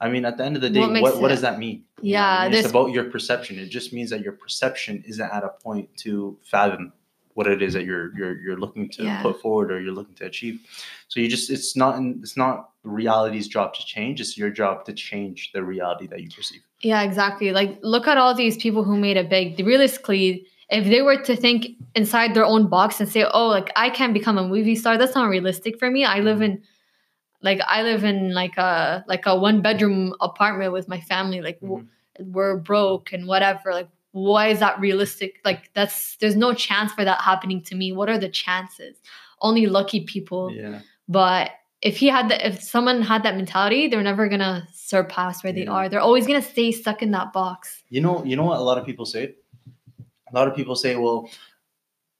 I 0.00 0.08
mean, 0.08 0.24
at 0.24 0.36
the 0.36 0.44
end 0.44 0.56
of 0.56 0.62
the 0.62 0.70
day, 0.70 0.80
What 0.80 1.02
what 1.02 1.20
what, 1.20 1.28
does 1.28 1.42
that 1.42 1.58
mean? 1.58 1.84
What 1.96 2.04
I 2.04 2.08
Yeah, 2.08 2.48
mean? 2.48 2.58
it's 2.58 2.68
about 2.68 2.90
your 2.90 3.04
perception. 3.04 3.58
It 3.58 3.68
just 3.68 3.92
means 3.92 4.10
that 4.10 4.20
your 4.22 4.32
perception 4.32 5.04
isn't 5.06 5.30
at 5.30 5.44
a 5.44 5.50
point 5.62 5.88
to 5.98 6.36
fathom 6.42 6.92
what 7.34 7.46
it 7.48 7.62
is 7.62 7.74
that 7.74 7.84
you're 7.84 8.16
you're 8.16 8.40
you're 8.40 8.56
looking 8.56 8.88
to 8.90 9.04
Yeah. 9.04 9.22
put 9.22 9.40
forward 9.40 9.70
or 9.72 9.80
you're 9.80 9.92
looking 9.92 10.14
to 10.16 10.26
achieve. 10.26 10.60
So 11.08 11.20
you 11.20 11.28
just 11.28 11.50
it's 11.50 11.76
not 11.76 11.96
in, 11.98 12.20
it's 12.22 12.36
not 12.36 12.70
reality's 12.84 13.48
job 13.48 13.74
to 13.74 13.84
change. 13.84 14.20
It's 14.20 14.38
your 14.38 14.50
job 14.50 14.84
to 14.86 14.92
change 14.92 15.50
the 15.52 15.62
reality 15.62 16.06
that 16.06 16.20
you 16.22 16.30
perceive. 16.30 16.62
Yeah, 16.80 17.02
exactly. 17.02 17.50
Like, 17.52 17.78
look 17.82 18.06
at 18.06 18.18
all 18.18 18.34
these 18.34 18.56
people 18.56 18.84
who 18.84 18.96
made 18.96 19.16
it 19.16 19.28
big. 19.30 19.58
Realistically, 19.66 20.46
if 20.70 20.84
they 20.86 21.02
were 21.02 21.16
to 21.22 21.36
think 21.36 21.68
inside 21.94 22.34
their 22.34 22.44
own 22.44 22.68
box 22.68 23.00
and 23.00 23.08
say, 23.08 23.24
"Oh, 23.32 23.48
like 23.48 23.70
I 23.76 23.90
can 23.90 24.12
become 24.12 24.38
a 24.38 24.46
movie 24.48 24.76
star," 24.76 24.96
that's 24.98 25.14
not 25.14 25.28
realistic 25.28 25.78
for 25.78 25.90
me. 25.90 26.04
I 26.04 26.20
live 26.20 26.38
Mhm. 26.38 26.44
in, 26.44 26.62
like, 27.42 27.60
I 27.66 27.82
live 27.82 28.04
in 28.04 28.32
like 28.34 28.56
a 28.56 29.04
like 29.08 29.26
a 29.26 29.36
one 29.38 29.60
bedroom 29.60 30.14
apartment 30.20 30.72
with 30.72 30.88
my 30.88 31.00
family. 31.00 31.40
Like, 31.42 31.60
w 31.60 31.78
Mhm. 31.82 32.32
we're 32.32 32.56
broke 32.56 33.12
and 33.12 33.26
whatever. 33.26 33.72
Like, 33.72 33.88
why 34.12 34.48
is 34.48 34.60
that 34.60 34.78
realistic? 34.80 35.40
Like, 35.44 35.70
that's 35.74 36.16
there's 36.18 36.36
no 36.36 36.54
chance 36.54 36.92
for 36.92 37.04
that 37.04 37.20
happening 37.20 37.60
to 37.62 37.74
me. 37.74 37.92
What 37.92 38.08
are 38.08 38.18
the 38.18 38.28
chances? 38.28 38.96
Only 39.40 39.66
lucky 39.66 40.00
people. 40.00 40.50
Yeah. 40.52 40.80
But 41.08 41.50
if 41.82 41.98
he 41.98 42.06
had 42.08 42.30
the, 42.30 42.46
if 42.46 42.62
someone 42.62 43.02
had 43.02 43.22
that 43.24 43.36
mentality, 43.36 43.88
they're 43.88 44.02
never 44.02 44.26
gonna 44.28 44.66
surpass 44.72 45.44
where 45.44 45.52
they 45.52 45.66
are. 45.66 45.88
They're 45.90 46.00
always 46.00 46.26
gonna 46.26 46.40
stay 46.40 46.72
stuck 46.72 47.02
in 47.02 47.10
that 47.10 47.32
box. 47.34 47.82
You 47.90 48.00
know, 48.00 48.24
you 48.24 48.36
know 48.36 48.44
what 48.44 48.58
a 48.58 48.62
lot 48.62 48.78
of 48.78 48.86
people 48.86 49.04
say? 49.04 49.34
A 50.34 50.38
lot 50.38 50.48
of 50.48 50.56
people 50.56 50.74
say, 50.74 50.96
well, 50.96 51.30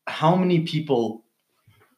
how 0.07 0.37
many 0.37 0.61
people 0.61 1.25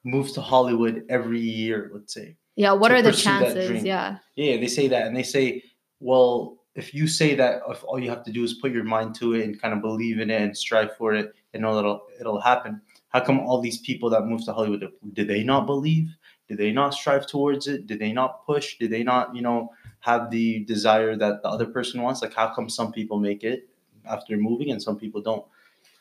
move 0.02 0.32
to 0.32 0.40
Hollywood 0.40 1.04
every 1.10 1.40
year, 1.40 1.90
let's 1.92 2.14
say? 2.14 2.36
Yeah, 2.54 2.72
what 2.72 2.90
are 2.90 3.02
the 3.02 3.12
chances? 3.12 3.84
Yeah. 3.84 4.16
Yeah, 4.34 4.56
they 4.56 4.66
say 4.66 4.88
that, 4.88 5.06
and 5.06 5.14
they 5.14 5.22
say, 5.22 5.62
well, 6.00 6.56
if 6.74 6.94
you 6.94 7.06
say 7.06 7.34
that, 7.34 7.60
if 7.68 7.84
all 7.84 7.98
you 7.98 8.08
have 8.08 8.24
to 8.24 8.32
do 8.32 8.44
is 8.44 8.54
put 8.54 8.72
your 8.72 8.84
mind 8.84 9.14
to 9.16 9.34
it 9.34 9.44
and 9.44 9.60
kind 9.60 9.74
of 9.74 9.82
believe 9.82 10.18
in 10.18 10.30
it 10.30 10.40
and 10.40 10.56
strive 10.56 10.96
for 10.96 11.12
it, 11.12 11.34
and 11.52 11.62
know 11.62 11.74
that 11.74 11.80
it'll, 11.80 12.02
it'll 12.18 12.40
happen. 12.40 12.80
How 13.08 13.20
come 13.20 13.40
all 13.40 13.60
these 13.60 13.78
people 13.78 14.08
that 14.10 14.24
move 14.24 14.42
to 14.46 14.54
Hollywood 14.54 14.90
did 15.12 15.28
they 15.28 15.42
not 15.42 15.66
believe? 15.66 16.16
Did 16.48 16.56
they 16.56 16.72
not 16.72 16.94
strive 16.94 17.26
towards 17.26 17.66
it? 17.66 17.86
Did 17.86 17.98
they 17.98 18.12
not 18.12 18.46
push? 18.46 18.78
Did 18.78 18.90
they 18.90 19.02
not, 19.02 19.36
you 19.36 19.42
know, 19.42 19.70
have 20.00 20.30
the 20.30 20.64
desire 20.64 21.14
that 21.16 21.42
the 21.42 21.48
other 21.48 21.66
person 21.66 22.00
wants? 22.00 22.22
Like, 22.22 22.32
how 22.32 22.54
come 22.54 22.70
some 22.70 22.90
people 22.90 23.18
make 23.18 23.44
it 23.44 23.68
after 24.08 24.38
moving 24.38 24.70
and 24.70 24.82
some 24.82 24.98
people 24.98 25.20
don't? 25.20 25.44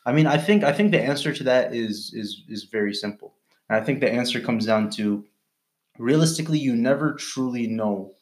I 0.06 0.12
mean, 0.12 0.26
I 0.26 0.38
think 0.38 0.64
I 0.64 0.72
think 0.72 0.92
the 0.92 1.02
answer 1.02 1.32
to 1.34 1.44
that 1.44 1.74
is 1.74 2.12
is 2.14 2.44
is 2.48 2.64
very 2.64 2.94
simple, 2.94 3.34
and 3.68 3.80
I 3.80 3.84
think 3.84 4.00
the 4.00 4.10
answer 4.10 4.40
comes 4.40 4.64
down 4.64 4.88
to 4.92 5.24
realistically, 5.98 6.58
you 6.58 6.74
never 6.74 7.14
truly 7.14 7.66
know 7.66 8.14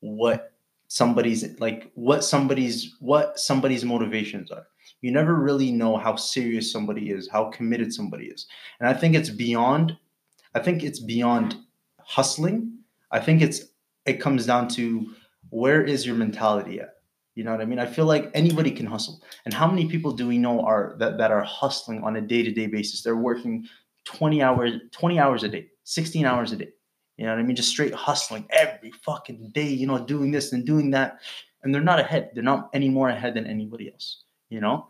what 0.00 0.52
somebody's 0.88 1.58
like 1.60 1.90
what 1.94 2.24
somebody's 2.24 2.96
what 3.00 3.38
somebody's 3.38 3.84
motivations 3.84 4.50
are. 4.50 4.66
You 5.02 5.12
never 5.12 5.34
really 5.34 5.70
know 5.72 5.96
how 5.96 6.16
serious 6.16 6.72
somebody 6.72 7.10
is 7.10 7.28
how 7.28 7.50
committed 7.50 7.92
somebody 7.92 8.26
is. 8.26 8.46
And 8.80 8.88
i 8.88 8.94
think 8.94 9.14
it's 9.14 9.30
beyond 9.30 9.96
i 10.54 10.60
think 10.60 10.82
it's 10.82 11.00
beyond 11.00 11.56
hustling. 12.06 12.78
I 13.10 13.20
think 13.20 13.42
it's 13.42 13.62
it 14.06 14.20
comes 14.20 14.46
down 14.46 14.68
to 14.68 15.12
where 15.50 15.82
is 15.82 16.06
your 16.06 16.14
mentality 16.14 16.80
at 16.80 16.95
you 17.36 17.44
know 17.44 17.52
what 17.52 17.60
i 17.60 17.64
mean 17.64 17.78
i 17.78 17.86
feel 17.86 18.06
like 18.06 18.30
anybody 18.34 18.72
can 18.72 18.86
hustle 18.86 19.22
and 19.44 19.54
how 19.54 19.68
many 19.68 19.86
people 19.86 20.10
do 20.10 20.26
we 20.26 20.36
know 20.36 20.60
are 20.62 20.96
that, 20.98 21.16
that 21.16 21.30
are 21.30 21.44
hustling 21.44 22.02
on 22.02 22.16
a 22.16 22.20
day-to-day 22.20 22.66
basis 22.66 23.02
they're 23.02 23.16
working 23.16 23.64
20 24.04 24.42
hours 24.42 24.72
20 24.90 25.20
hours 25.20 25.44
a 25.44 25.48
day 25.48 25.68
16 25.84 26.26
hours 26.26 26.50
a 26.50 26.56
day 26.56 26.72
you 27.16 27.24
know 27.24 27.32
what 27.32 27.40
I 27.40 27.42
mean? 27.44 27.56
Just 27.56 27.70
straight 27.70 27.94
hustling 27.94 28.46
every 28.50 28.90
fucking 28.90 29.50
day, 29.52 29.68
you 29.68 29.86
know, 29.86 29.98
doing 29.98 30.30
this 30.30 30.52
and 30.52 30.66
doing 30.66 30.90
that. 30.90 31.20
And 31.62 31.74
they're 31.74 31.82
not 31.82 31.98
ahead. 31.98 32.30
They're 32.34 32.42
not 32.42 32.68
any 32.74 32.88
more 32.88 33.08
ahead 33.08 33.34
than 33.34 33.46
anybody 33.46 33.90
else, 33.90 34.24
you 34.50 34.60
know? 34.60 34.88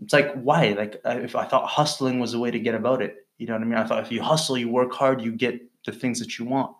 It's 0.00 0.12
like, 0.12 0.32
why? 0.34 0.68
Like, 0.68 1.00
if 1.04 1.34
I 1.34 1.44
thought 1.44 1.68
hustling 1.68 2.20
was 2.20 2.34
a 2.34 2.38
way 2.38 2.50
to 2.50 2.58
get 2.58 2.74
about 2.74 3.02
it, 3.02 3.26
you 3.38 3.46
know 3.46 3.54
what 3.54 3.62
I 3.62 3.64
mean? 3.64 3.78
I 3.78 3.84
thought 3.84 4.04
if 4.04 4.12
you 4.12 4.22
hustle, 4.22 4.56
you 4.56 4.68
work 4.68 4.92
hard, 4.92 5.20
you 5.20 5.32
get 5.32 5.60
the 5.84 5.92
things 5.92 6.20
that 6.20 6.38
you 6.38 6.44
want. 6.44 6.74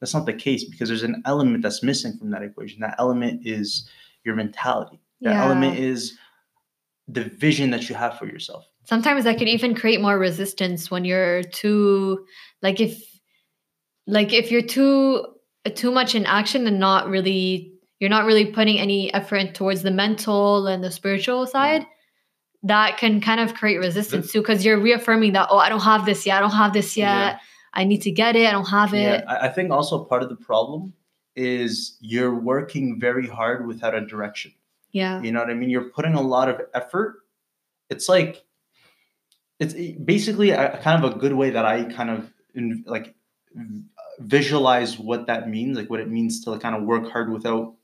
That's 0.00 0.14
not 0.14 0.26
the 0.26 0.32
case 0.32 0.64
because 0.64 0.88
there's 0.88 1.02
an 1.02 1.22
element 1.26 1.62
that's 1.62 1.82
missing 1.82 2.16
from 2.16 2.30
that 2.30 2.42
equation. 2.42 2.80
That 2.80 2.96
element 2.98 3.46
is 3.46 3.88
your 4.28 4.36
mentality. 4.36 5.00
That 5.22 5.32
Yeah. 5.32 5.44
element 5.44 5.78
is 5.78 6.16
the 7.08 7.24
vision 7.24 7.70
that 7.70 7.88
you 7.88 7.94
have 7.96 8.18
for 8.18 8.26
yourself. 8.26 8.64
Sometimes 8.84 9.24
that 9.24 9.38
could 9.38 9.48
even 9.48 9.74
create 9.74 10.00
more 10.00 10.18
resistance 10.18 10.90
when 10.90 11.04
you're 11.04 11.42
too 11.42 12.24
like 12.62 12.80
if 12.80 13.02
like 14.06 14.32
if 14.32 14.50
you're 14.50 14.62
too 14.62 15.26
too 15.74 15.90
much 15.90 16.14
in 16.14 16.24
action 16.26 16.66
and 16.66 16.78
not 16.78 17.08
really 17.08 17.72
you're 18.00 18.10
not 18.10 18.24
really 18.24 18.46
putting 18.46 18.78
any 18.78 19.12
effort 19.12 19.54
towards 19.54 19.82
the 19.82 19.90
mental 19.90 20.66
and 20.66 20.84
the 20.84 20.90
spiritual 20.90 21.42
mm-hmm. 21.44 21.50
side 21.50 21.86
that 22.62 22.96
can 22.96 23.20
kind 23.20 23.40
of 23.40 23.54
create 23.54 23.78
resistance 23.78 24.32
too 24.32 24.40
because 24.40 24.64
you're 24.64 24.80
reaffirming 24.80 25.32
that 25.32 25.48
oh 25.50 25.58
i 25.58 25.68
don't 25.68 25.82
have 25.82 26.06
this 26.06 26.24
yet 26.24 26.38
i 26.38 26.40
don't 26.40 26.56
have 26.56 26.72
this 26.72 26.96
yet 26.96 27.32
Yeah. 27.32 27.38
i 27.74 27.84
need 27.84 28.02
to 28.02 28.10
get 28.10 28.34
it 28.34 28.46
i 28.46 28.50
don't 28.50 28.68
have 28.68 28.94
it 28.94 29.24
I, 29.28 29.46
I 29.46 29.48
think 29.48 29.70
also 29.70 30.04
part 30.04 30.22
of 30.22 30.28
the 30.28 30.36
problem 30.36 30.92
is 31.38 31.96
you're 32.00 32.34
working 32.34 32.98
very 32.98 33.26
hard 33.26 33.66
without 33.66 33.94
a 33.94 34.00
direction. 34.04 34.52
yeah 34.92 35.22
You 35.22 35.32
know 35.32 35.40
what 35.40 35.50
I 35.50 35.54
mean? 35.54 35.70
You're 35.70 35.90
putting 35.90 36.14
a 36.14 36.20
lot 36.20 36.48
of 36.48 36.60
effort. 36.74 37.20
It's 37.88 38.08
like 38.08 38.44
it's 39.60 39.74
basically 39.98 40.50
a, 40.50 40.78
kind 40.82 41.02
of 41.02 41.14
a 41.14 41.18
good 41.18 41.32
way 41.32 41.50
that 41.50 41.64
I 41.64 41.84
kind 41.84 42.10
of 42.10 42.32
in, 42.54 42.84
like 42.86 43.14
visualize 44.18 44.98
what 44.98 45.26
that 45.26 45.48
means, 45.48 45.76
like 45.76 45.90
what 45.90 46.00
it 46.00 46.10
means 46.10 46.44
to 46.44 46.58
kind 46.58 46.74
of 46.74 46.82
work 46.82 47.10
hard 47.10 47.30
without 47.32 47.74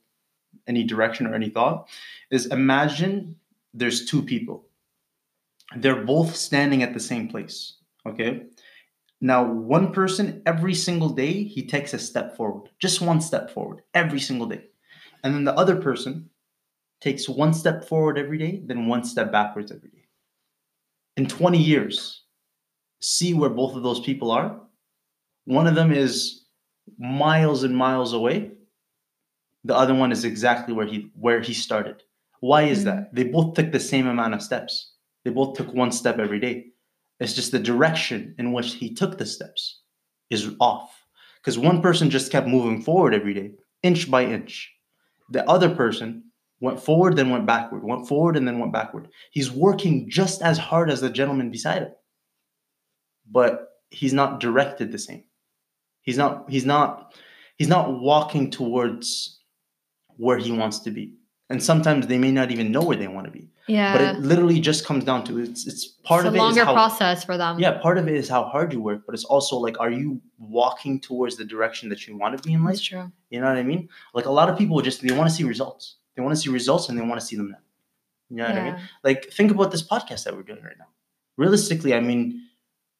any 0.67 0.83
direction 0.83 1.27
or 1.27 1.33
any 1.33 1.49
thought. 1.49 1.87
Is 2.29 2.47
imagine 2.47 3.37
there's 3.73 4.05
two 4.05 4.21
people. 4.21 4.65
They're 5.75 6.03
both 6.03 6.35
standing 6.35 6.83
at 6.83 6.93
the 6.93 6.99
same 6.99 7.27
place. 7.27 7.73
Okay. 8.05 8.43
Now, 9.25 9.43
one 9.43 9.91
person 9.91 10.43
every 10.45 10.75
single 10.75 11.09
day, 11.09 11.45
he 11.45 11.65
takes 11.65 11.95
a 11.95 11.97
step 11.97 12.37
forward, 12.37 12.69
just 12.77 13.01
one 13.01 13.19
step 13.19 13.49
forward 13.49 13.81
every 13.95 14.19
single 14.19 14.45
day. 14.45 14.65
And 15.23 15.33
then 15.33 15.43
the 15.45 15.55
other 15.55 15.77
person 15.77 16.29
takes 17.01 17.27
one 17.27 17.51
step 17.51 17.85
forward 17.85 18.19
every 18.19 18.37
day, 18.37 18.61
then 18.67 18.85
one 18.85 19.03
step 19.03 19.31
backwards 19.31 19.71
every 19.71 19.89
day. 19.89 20.05
In 21.17 21.25
20 21.25 21.57
years, 21.57 22.25
see 23.01 23.33
where 23.33 23.49
both 23.49 23.75
of 23.75 23.81
those 23.81 23.99
people 23.99 24.29
are. 24.29 24.61
One 25.45 25.65
of 25.65 25.73
them 25.73 25.91
is 25.91 26.45
miles 26.99 27.63
and 27.63 27.75
miles 27.75 28.13
away. 28.13 28.51
The 29.63 29.75
other 29.75 29.95
one 29.95 30.11
is 30.11 30.23
exactly 30.23 30.75
where 30.75 30.85
he 30.85 31.09
where 31.15 31.41
he 31.41 31.55
started. 31.55 32.03
Why 32.41 32.61
is 32.69 32.81
Mm. 32.81 32.85
that? 32.85 33.15
They 33.15 33.23
both 33.23 33.55
took 33.55 33.71
the 33.71 33.79
same 33.79 34.05
amount 34.05 34.35
of 34.35 34.43
steps. 34.43 34.93
They 35.23 35.31
both 35.31 35.57
took 35.57 35.73
one 35.73 35.91
step 35.91 36.19
every 36.19 36.39
day. 36.39 36.74
It's 37.19 37.33
just 37.33 37.51
the 37.51 37.59
direction 37.59 38.35
in 38.37 38.51
which 38.51 38.73
he 38.73 38.93
took 38.93 39.17
the 39.17 39.25
steps 39.25 39.81
is 40.29 40.51
off. 40.59 40.91
Because 41.41 41.57
one 41.57 41.81
person 41.81 42.09
just 42.09 42.31
kept 42.31 42.47
moving 42.47 42.81
forward 42.81 43.13
every 43.13 43.33
day, 43.33 43.51
inch 43.83 44.09
by 44.09 44.25
inch. 44.25 44.71
The 45.29 45.47
other 45.49 45.73
person 45.73 46.23
went 46.59 46.81
forward, 46.81 47.15
then 47.15 47.29
went 47.29 47.45
backward, 47.45 47.83
went 47.83 48.07
forward, 48.07 48.35
and 48.35 48.47
then 48.47 48.59
went 48.59 48.73
backward. 48.73 49.07
He's 49.31 49.51
working 49.51 50.09
just 50.09 50.41
as 50.41 50.57
hard 50.57 50.89
as 50.89 51.01
the 51.01 51.09
gentleman 51.09 51.51
beside 51.51 51.83
him, 51.83 51.91
but 53.29 53.69
he's 53.89 54.13
not 54.13 54.39
directed 54.39 54.91
the 54.91 54.99
same. 54.99 55.23
He's 56.01 56.17
not. 56.17 56.49
He's 56.49 56.65
not. 56.65 57.15
He's 57.57 57.67
not 57.67 57.99
walking 57.99 58.51
towards 58.51 59.39
where 60.17 60.37
he 60.37 60.51
wants 60.51 60.79
to 60.79 60.91
be. 60.91 61.13
And 61.49 61.61
sometimes 61.61 62.07
they 62.07 62.17
may 62.17 62.31
not 62.31 62.49
even 62.51 62.71
know 62.71 62.81
where 62.81 62.97
they 62.97 63.07
want 63.07 63.25
to 63.25 63.31
be. 63.31 63.49
Yeah. 63.67 63.93
But 63.93 64.01
it 64.01 64.19
literally 64.19 64.59
just 64.59 64.85
comes 64.85 65.03
down 65.03 65.23
to 65.25 65.39
it's. 65.39 65.67
It's 65.67 65.87
part 65.87 66.21
it's 66.21 66.29
of 66.29 66.33
a 66.33 66.37
it 66.37 66.39
longer 66.39 66.65
how 66.65 66.73
process 66.73 67.23
for 67.23 67.37
them. 67.37 67.59
yeah, 67.59 67.79
part 67.79 67.97
of 67.97 68.07
it 68.07 68.15
is 68.15 68.27
how 68.27 68.45
hard 68.45 68.73
you 68.73 68.81
work, 68.81 69.03
but 69.05 69.13
it's 69.13 69.25
also 69.25 69.57
like, 69.57 69.79
are 69.79 69.91
you 69.91 70.21
walking 70.39 70.99
towards 70.99 71.37
the 71.37 71.45
direction 71.45 71.89
that 71.89 72.07
you 72.07 72.17
want 72.17 72.37
to 72.37 72.47
be 72.47 72.53
in 72.53 72.63
life? 72.63 72.75
That's 72.75 72.83
true. 72.83 73.11
You 73.29 73.41
know 73.41 73.47
what 73.47 73.57
I 73.57 73.63
mean? 73.63 73.89
Like 74.13 74.25
a 74.25 74.31
lot 74.31 74.49
of 74.49 74.57
people 74.57 74.81
just 74.81 75.01
they 75.01 75.15
want 75.15 75.29
to 75.29 75.35
see 75.35 75.43
results. 75.43 75.97
They 76.15 76.21
want 76.21 76.35
to 76.35 76.41
see 76.41 76.49
results 76.49 76.89
and 76.89 76.97
they 76.97 77.03
want 77.03 77.19
to 77.19 77.25
see 77.25 77.35
them 77.35 77.51
now. 77.51 77.57
You 78.29 78.37
know 78.37 78.43
what 78.45 78.57
I 78.57 78.63
mean? 78.63 78.81
Like 79.03 79.31
think 79.31 79.51
about 79.51 79.71
this 79.71 79.87
podcast 79.87 80.23
that 80.23 80.35
we're 80.35 80.43
doing 80.43 80.63
right 80.63 80.77
now. 80.77 80.87
Realistically, 81.37 81.93
I 81.93 81.99
mean, 81.99 82.47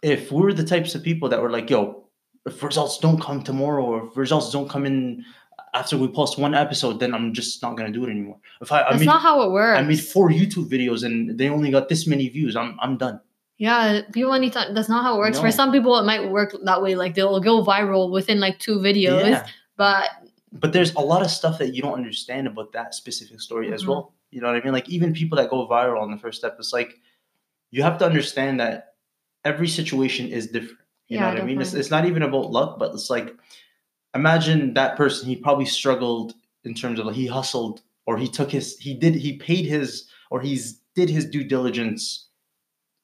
if 0.03 0.31
we 0.31 0.41
were 0.41 0.53
the 0.53 0.63
types 0.63 0.93
of 0.93 1.03
people 1.03 1.29
that 1.29 1.41
were 1.41 1.49
like, 1.49 1.69
yo, 1.69 2.05
if 2.45 2.61
results 2.61 2.99
don't 2.99 3.19
come 3.19 3.41
tomorrow 3.41 3.83
or 3.83 4.07
if 4.07 4.17
results 4.17 4.51
don't 4.51 4.69
come 4.69 4.85
in 4.85 5.25
after 5.75 5.97
we 5.97 6.07
post 6.07 6.39
one 6.39 6.55
episode, 6.55 6.99
then 6.99 7.13
I'm 7.13 7.33
just 7.33 7.61
not 7.61 7.75
gonna 7.77 7.91
do 7.91 8.05
it 8.05 8.09
anymore. 8.09 8.39
If 8.61 8.71
I, 8.71 8.81
I 8.81 8.91
That's 8.91 8.99
made 9.01 9.05
not 9.07 9.21
how 9.21 9.41
it 9.43 9.51
works. 9.51 9.77
I 9.79 9.83
made 9.83 9.99
four 9.99 10.29
YouTube 10.29 10.69
videos 10.69 11.03
and 11.03 11.37
they 11.37 11.49
only 11.49 11.69
got 11.69 11.89
this 11.89 12.07
many 12.07 12.29
views, 12.29 12.55
I'm 12.55 12.77
I'm 12.81 12.97
done. 12.97 13.19
Yeah, 13.57 14.01
people 14.11 14.33
need 14.39 14.53
to. 14.53 14.71
That's 14.73 14.89
not 14.89 15.03
how 15.03 15.15
it 15.15 15.19
works. 15.19 15.37
No. 15.37 15.43
For 15.43 15.51
some 15.51 15.71
people, 15.71 15.97
it 15.97 16.03
might 16.05 16.29
work 16.29 16.55
that 16.63 16.81
way. 16.81 16.95
Like 16.95 17.13
they'll 17.15 17.39
go 17.39 17.63
viral 17.63 18.11
within 18.11 18.39
like 18.39 18.59
two 18.59 18.77
videos. 18.79 19.29
Yeah. 19.29 19.47
But 19.77 20.09
but 20.51 20.71
there's 20.73 20.93
a 20.95 21.01
lot 21.01 21.21
of 21.21 21.29
stuff 21.29 21.59
that 21.59 21.73
you 21.75 21.81
don't 21.81 21.93
understand 21.93 22.47
about 22.47 22.71
that 22.73 22.93
specific 22.95 23.39
story 23.41 23.71
as 23.73 23.83
Mhm. 23.83 23.87
well. 23.89 24.13
You 24.31 24.41
know 24.41 24.47
what 24.47 24.55
I 24.57 24.63
mean? 24.63 24.73
Like 24.73 24.89
even 24.89 25.13
people 25.13 25.37
that 25.37 25.49
go 25.49 25.67
viral 25.67 26.01
on 26.01 26.11
the 26.11 26.17
first 26.17 26.39
step, 26.39 26.55
it's 26.59 26.73
like 26.73 26.99
you 27.71 27.83
have 27.83 27.97
to 27.99 28.05
understand 28.05 28.59
that 28.59 28.95
every 29.43 29.67
situation 29.67 30.27
is 30.29 30.47
different. 30.47 30.79
You 31.07 31.19
know 31.19 31.27
Yeah, 31.27 31.33
what 31.33 31.41
I 31.43 31.45
mean? 31.45 31.61
It's, 31.61 31.73
it's 31.73 31.91
not 31.91 32.05
even 32.05 32.23
about 32.23 32.51
luck, 32.51 32.79
but 32.79 32.93
it's 32.93 33.09
like 33.09 33.35
imagine 34.15 34.73
that 34.73 34.97
person. 34.97 35.27
He 35.27 35.35
probably 35.35 35.65
struggled 35.65 36.33
in 36.63 36.73
terms 36.73 36.99
of 36.99 37.05
like 37.05 37.15
he 37.15 37.27
hustled 37.27 37.81
or 38.07 38.17
he 38.17 38.27
took 38.27 38.51
his 38.51 38.77
he 38.79 38.93
did 38.93 39.15
he 39.15 39.37
paid 39.37 39.65
his 39.65 40.07
or 40.31 40.41
he's 40.41 40.81
did 40.95 41.09
his 41.09 41.25
due 41.25 41.43
diligence 41.43 42.29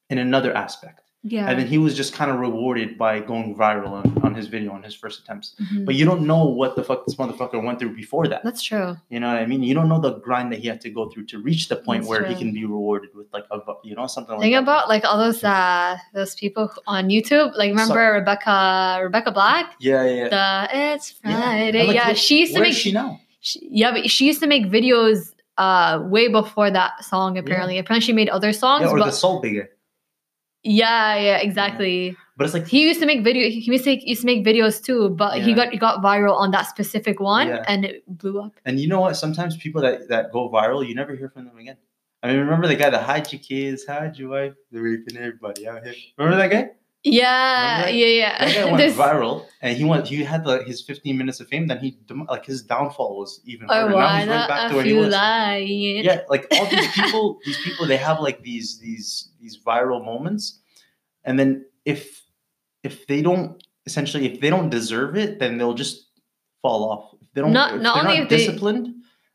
in 0.10 0.18
another 0.18 0.54
aspect, 0.54 1.11
yeah, 1.24 1.48
and 1.50 1.60
then 1.60 1.68
he 1.68 1.78
was 1.78 1.96
just 1.96 2.14
kind 2.14 2.32
of 2.32 2.40
rewarded 2.40 2.98
by 2.98 3.20
going 3.20 3.56
viral 3.56 3.90
on, 3.92 4.18
on 4.24 4.34
his 4.34 4.48
video 4.48 4.72
on 4.72 4.82
his 4.82 4.96
first 4.96 5.20
attempts. 5.22 5.54
Mhm. 5.62 5.86
But 5.86 5.94
you 5.96 6.04
don't 6.06 6.26
know 6.26 6.46
what 6.46 6.76
the 6.76 6.84
fuck 6.84 7.06
this 7.06 7.16
motherfucker 7.16 7.64
went 7.64 7.78
through 7.80 7.96
before 7.96 8.28
that. 8.28 8.42
that's 8.44 8.64
true. 8.64 8.98
You 9.10 9.20
know 9.20 9.28
what 9.28 9.38
I 9.38 9.46
mean? 9.46 9.62
You 9.62 9.74
don't 9.76 9.88
know 9.88 10.00
the 10.00 10.14
grind 10.20 10.52
that 10.52 10.60
he 10.60 10.68
had 10.68 10.82
to 10.82 10.90
go 10.90 11.10
through 11.10 11.26
to 11.28 11.40
reach 11.40 11.68
the 11.70 11.76
point 11.76 12.02
That's 12.04 12.10
where 12.10 12.26
he 12.26 12.34
can 12.36 12.52
be 12.54 12.66
rewarded 12.66 13.12
with 13.14 13.28
like 13.34 13.46
a 13.52 13.60
you 13.84 13.94
know 13.96 14.08
something 14.08 14.34
like 14.36 14.42
Think 14.42 14.56
that. 14.56 14.64
about 14.64 14.90
like 14.90 15.04
all 15.06 15.18
those 15.18 15.44
uh 15.44 15.98
those 16.14 16.34
people 16.36 16.72
on 16.88 17.10
YouTube. 17.10 17.56
Like 17.56 17.70
remember 17.70 17.94
So- 18.10 18.18
Rebecca 18.20 19.00
Rebecca 19.04 19.32
Black? 19.32 19.76
yeah, 19.80 20.04
yeah, 20.04 20.16
yeah. 20.24 20.30
The 20.30 20.94
It's 20.94 21.14
Yeah. 21.24 21.40
Friday. 21.40 21.80
And, 21.80 21.88
like, 21.88 21.96
Yeah, 21.98 22.08
look, 22.10 22.18
she 22.18 22.40
used 22.40 22.54
to 22.56 22.62
make 22.62 22.74
she 22.74 22.92
now? 22.92 23.20
she, 23.42 23.60
yeah, 23.72 23.92
but 23.92 24.10
she 24.10 24.26
used 24.26 24.40
to 24.42 24.48
make 24.48 24.66
videos 24.66 25.34
uh 25.58 26.00
way 26.04 26.28
before 26.30 26.72
that 26.72 27.04
song. 27.04 27.38
Apparently, 27.38 27.78
apparently 27.78 28.06
she 28.06 28.14
made 28.14 28.30
other 28.30 28.52
songs. 28.54 28.82
Yeah, 28.84 28.90
or 28.92 28.98
but 28.98 29.06
the 29.06 29.12
Soul 29.12 29.40
Bigger. 29.42 29.70
Yeah, 30.64 31.16
yeah, 31.16 31.38
exactly. 31.38 32.16
But 32.38 32.46
it's 32.46 32.54
like 32.54 32.68
He 32.68 32.82
used 32.88 33.00
to 33.00 33.06
make 33.06 33.24
video. 33.24 33.50
He 33.50 33.60
used 33.60 33.84
to 33.84 33.92
make, 33.92 34.08
used 34.08 34.22
to 34.22 34.26
make 34.28 34.46
videos 34.46 34.84
too, 34.84 35.10
but 35.10 35.42
he 35.42 35.54
got 35.54 35.72
he 35.72 35.78
got 35.78 36.02
viral 36.04 36.36
on 36.36 36.52
that 36.52 36.68
specific 36.68 37.20
one, 37.20 37.48
Yeah. 37.48 37.64
and 37.68 37.86
it 37.86 38.04
blew 38.08 38.42
up. 38.42 38.54
And 38.66 38.80
you 38.80 38.88
know 38.88 39.00
what? 39.02 39.16
Sometimes 39.16 39.58
people 39.58 39.82
that, 39.82 40.08
that 40.10 40.32
go 40.32 40.50
viral, 40.50 40.88
you 40.88 40.96
never 40.96 41.16
hear 41.16 41.30
from 41.30 41.46
them 41.46 41.58
again. 41.58 41.78
I 42.24 42.28
mean, 42.30 42.40
remember 42.40 42.68
the 42.68 42.76
guy 42.76 42.90
that 42.90 43.04
hide 43.04 43.32
your 43.34 43.42
kids, 43.42 43.86
hide 43.86 44.18
your 44.18 44.30
wife, 44.30 44.54
they're 44.72 44.84
raping 44.84 45.18
everybody 45.18 45.68
out 45.68 45.84
here. 45.84 45.96
Remember 46.18 46.38
that 46.38 46.52
guy? 46.52 46.72
Yeah, 47.04 47.86
that? 47.86 47.94
yeah, 47.96 48.38
That 48.40 48.48
guy 48.48 48.54
yeah. 48.60 48.66
went 48.72 48.78
This- 48.78 48.96
viral, 48.96 49.46
and 49.62 49.76
he 49.76 49.84
went. 49.84 50.08
He 50.08 50.24
had 50.24 50.46
like 50.46 50.68
his 50.68 50.82
15 50.82 51.18
minutes 51.18 51.40
of 51.40 51.48
fame. 51.48 51.68
Then 51.68 51.80
he 51.80 51.98
like 52.30 52.46
his 52.46 52.62
downfall 52.62 53.18
was 53.18 53.42
even 53.46 53.66
or 53.70 53.74
harder. 53.74 53.90
Now 53.90 53.96
why 53.96 54.04
right 54.20 54.26
not 54.28 54.48
back 54.50 54.72
to 54.72 54.80
a 54.80 54.84
he 54.84 54.90
few 54.90 55.00
was. 55.00 55.12
lying? 55.14 56.04
yeah 56.04 56.22
like 56.30 56.46
all 56.52 56.68
these 56.70 56.92
people 57.00 57.40
these 57.46 57.58
people 57.64 57.88
they 57.88 57.98
have 57.98 58.20
like 58.20 58.44
these 58.44 58.78
these 58.80 59.30
these 59.42 59.58
viral 59.58 60.04
moments 60.06 60.60
and 61.26 61.40
then 61.40 61.66
if 61.86 62.22
if 62.84 63.08
they 63.08 63.22
don't 63.24 63.64
essentially 63.88 64.26
if 64.32 64.40
they 64.40 64.50
don't 64.52 64.70
deserve 64.70 65.16
it 65.18 65.40
then 65.40 65.58
they'll 65.58 65.74
just 65.74 66.10
fall 66.62 66.88
off 66.92 67.14
if 67.20 67.28
they 67.34 67.42
don't 67.42 67.52
Not- 67.54 67.76
if 67.76 67.82
not 67.82 67.98
only 68.06 68.18
not 68.18 68.24
if 68.24 68.30
they- 68.30 68.38
disciplined 68.38 68.94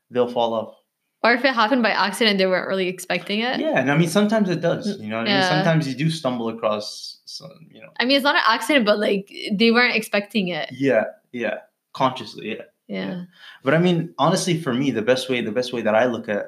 they'll 0.09 0.31
fall 0.31 0.53
off 0.53 0.75
Or 1.23 1.33
if 1.33 1.43
it 1.43 1.53
happened 1.53 1.83
by 1.83 1.89
accident, 1.91 2.37
they 2.37 2.45
weren't 2.45 2.67
really 2.67 2.87
expecting 2.87 3.39
it. 3.41 3.59
yeah 3.59 3.79
and 3.79 3.91
i 3.91 3.97
mean 3.97 4.09
sometimes 4.09 4.49
it 4.49 4.61
does 4.61 4.99
you 4.99 5.09
know 5.09 5.17
what 5.17 5.27
i 5.27 5.33
mean 5.33 5.43
sometimes 5.43 5.87
you 5.87 5.95
do 5.95 6.09
stumble 6.09 6.47
across 6.49 7.17
some 7.25 7.51
you 7.71 7.81
know 7.81 7.89
I 7.99 8.05
mean, 8.05 8.15
it's 8.17 8.23
not 8.23 8.35
an 8.35 8.43
accident, 8.47 8.85
but 8.85 8.99
like 8.99 9.31
they 9.51 9.71
weren't 9.71 9.95
expecting 9.95 10.47
it. 10.49 10.69
yeah 10.71 11.05
yeah 11.31 11.57
consciously 11.93 12.49
yeah 12.55 12.65
Yeah. 12.87 13.23
But 13.63 13.73
I 13.73 13.79
mean, 13.79 14.13
honestly, 14.17 14.55
for 14.61 14.73
me, 14.73 14.91
the 14.91 15.01
best 15.01 15.29
way, 15.29 15.41
the 15.41 15.51
best 15.51 15.73
way 15.73 15.81
that 15.81 15.93
I 15.93 16.05
look 16.05 16.29
at 16.29 16.45